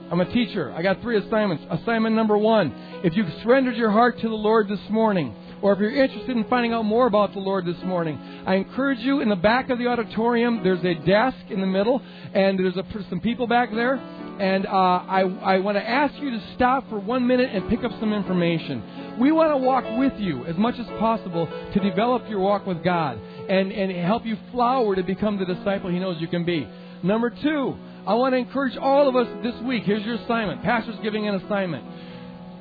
I'm 0.09 0.22
a 0.22 0.34
teacher. 0.34 0.74
I 0.74 0.82
got 0.82 1.01
three 1.01 1.17
assignments. 1.17 1.63
Assignment 1.69 2.15
number 2.15 2.38
one 2.38 2.74
if 3.03 3.15
you've 3.15 3.32
surrendered 3.43 3.76
your 3.76 3.91
heart 3.91 4.19
to 4.22 4.30
the 4.30 4.36
Lord 4.36 4.67
this 4.67 4.80
morning, 4.89 5.36
or 5.62 5.74
if 5.74 5.80
you're 5.80 6.03
interested 6.03 6.36
in 6.36 6.43
finding 6.45 6.74
out 6.74 6.84
more 6.84 7.07
about 7.07 7.34
the 7.34 7.39
Lord 7.39 7.66
this 7.66 7.82
morning, 7.84 8.18
I 8.45 8.55
encourage 8.55 8.99
you 8.99 9.22
in 9.22 9.30
the 9.30 9.36
back 9.36 9.70
of 9.70 9.78
the 9.78 9.88
auditorium, 9.88 10.64
there's 10.64 10.84
a 10.84 10.95
desk 11.05 11.38
in 11.49 11.62
the 11.62 11.68
middle, 11.68 12.01
and 12.34 12.57
there's 12.57 12.76
a, 12.78 12.86
some 13.09 13.20
people 13.20 13.47
back 13.47 13.70
there. 13.72 13.95
And 13.95 14.66
uh, 14.66 14.70
I, 14.70 15.22
I 15.22 15.59
want 15.59 15.78
to 15.78 15.88
ask 15.88 16.16
you 16.20 16.32
to 16.32 16.41
stop 16.55 16.89
for 16.89 16.99
one 16.99 17.28
minute 17.28 17.51
and 17.53 17.70
pick 17.70 17.84
up 17.84 17.91
some 17.99 18.12
information. 18.12 19.20
We 19.20 19.32
want 19.32 19.51
to 19.51 19.57
walk 19.57 19.86
with 19.99 20.14
you 20.20 20.45
as 20.45 20.55
much 20.55 20.80
as 20.80 20.88
possible 20.99 21.45
to 21.45 21.80
develop 21.80 22.28
your 22.28 22.39
walk 22.39 22.66
with 22.66 22.84
God 22.84 23.20
and, 23.20 23.72
and 23.72 23.91
help 24.03 24.26
you 24.26 24.38
flower 24.51 24.95
to 24.95 25.03
become 25.03 25.38
the 25.38 25.45
disciple 25.45 25.91
He 25.91 25.99
knows 25.99 26.20
you 26.20 26.28
can 26.28 26.43
be. 26.43 26.68
Number 27.03 27.30
two, 27.30 27.78
I 28.07 28.16
want 28.16 28.34
to 28.34 28.38
encourage 28.38 28.78
all 28.78 29.07
of 29.07 29.16
us 29.16 29.28
this 29.43 29.55
week. 29.64 29.84
Here's 29.84 30.03
your 30.05 30.16
assignment. 30.16 30.64
Pastor's 30.64 30.99
giving 31.03 31.28
an 31.28 31.36
assignment. 31.36 31.84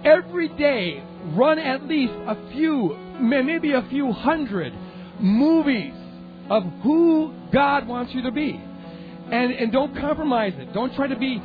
Every 0.04 0.48
day, 0.48 1.02
run 1.34 1.58
at 1.58 1.84
least 1.84 2.12
a 2.12 2.36
few, 2.52 2.96
maybe 3.20 3.72
a 3.72 3.86
few 3.90 4.12
hundred 4.12 4.72
movies 5.20 5.94
of 6.48 6.64
who 6.82 7.32
God 7.52 7.86
wants 7.86 8.14
you 8.14 8.22
to 8.22 8.30
be. 8.30 8.60
And, 9.30 9.52
and 9.52 9.70
don't 9.70 9.94
compromise 9.96 10.54
it. 10.56 10.72
Don't 10.72 10.94
try 10.94 11.06
to 11.06 11.16
be 11.16 11.40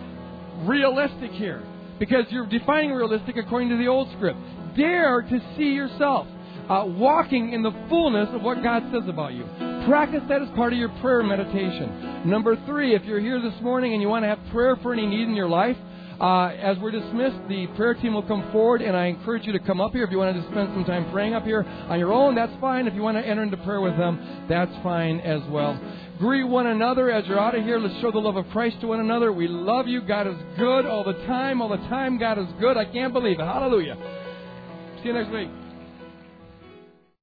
realistic 0.64 1.32
here 1.32 1.64
because 2.00 2.26
you're 2.30 2.48
defining 2.48 2.92
realistic 2.92 3.38
according 3.38 3.70
to 3.70 3.78
the 3.78 3.88
old 3.88 4.10
script. 4.16 4.40
Dare 4.76 5.22
to 5.22 5.40
see 5.58 5.72
yourself 5.72 6.28
uh, 6.70 6.84
walking 6.88 7.54
in 7.54 7.62
the 7.62 7.72
fullness 7.90 8.30
of 8.34 8.42
what 8.42 8.64
God 8.64 8.84
says 8.92 9.08
about 9.08 9.34
you. 9.34 9.46
Practice 9.88 10.24
that 10.30 10.42
as 10.42 10.50
part 10.56 10.74
of 10.74 10.80
your 10.80 10.90
prayer 11.00 11.22
meditation. 11.22 12.30
Number 12.30 12.56
three, 12.66 12.96
if 12.96 13.04
you're 13.06 13.20
here 13.20 13.40
this 13.40 13.62
morning 13.62 13.94
and 13.94 14.02
you 14.02 14.10
want 14.10 14.24
to 14.24 14.30
have 14.30 14.40
prayer 14.52 14.76
for 14.78 14.94
any 14.94 15.06
need 15.06 15.28
in 15.28 15.36
your 15.36 15.48
life, 15.48 15.78
uh, 16.20 16.48
as 16.48 16.78
we're 16.80 16.92
dismissed, 16.92 17.48
the 17.50 17.68
prayer 17.76 17.94
team 17.94 18.14
will 18.14 18.24
come 18.24 18.50
forward, 18.52 18.82
and 18.82 18.96
I 18.96 19.08
encourage 19.08 19.46
you 19.46 19.54
to 19.54 19.60
come 19.60 19.82
up 19.82 19.92
here. 19.92 20.04
If 20.04 20.12
you 20.12 20.18
want 20.18 20.36
to 20.36 20.42
spend 20.52 20.70
some 20.74 20.86
time 20.86 21.12
praying 21.12 21.34
up 21.34 21.44
here 21.44 21.64
on 21.64 22.00
your 22.00 22.14
own, 22.14 22.36
that's 22.36 22.54
fine. 22.62 22.88
If 22.88 22.94
you 22.94 23.02
want 23.02 23.18
to 23.18 23.26
enter 23.26 23.44
into 23.44 23.58
prayer 23.58 23.82
with 23.82 23.98
them, 23.98 24.46
that's 24.48 24.72
fine 24.82 25.20
as 25.20 25.42
well. 25.50 25.80
Greet 26.18 26.44
one 26.44 26.68
another 26.68 27.12
as 27.12 27.26
you're 27.28 27.40
out 27.40 27.56
of 27.56 27.64
here. 27.64 27.78
Let's 27.78 28.00
show 28.00 28.12
the 28.12 28.20
love 28.20 28.38
of 28.38 28.48
Christ 28.52 28.80
to 28.82 28.88
one 28.88 29.02
another. 29.02 29.34
We 29.34 29.50
love 29.50 29.88
you. 29.88 30.02
God 30.02 30.28
is 30.28 30.38
good 30.58 30.86
all 30.86 31.04
the 31.04 31.26
time. 31.26 31.62
All 31.62 31.70
the 31.70 31.78
time, 31.90 32.18
God 32.18 32.40
is 32.40 32.48
good. 32.62 32.78
I 32.78 32.86
can't 32.86 33.12
believe 33.12 33.40
it. 33.40 33.44
Hallelujah. 33.44 33.98
See 35.02 35.10
you 35.10 35.14
next 35.14 35.32
week. 35.32 35.65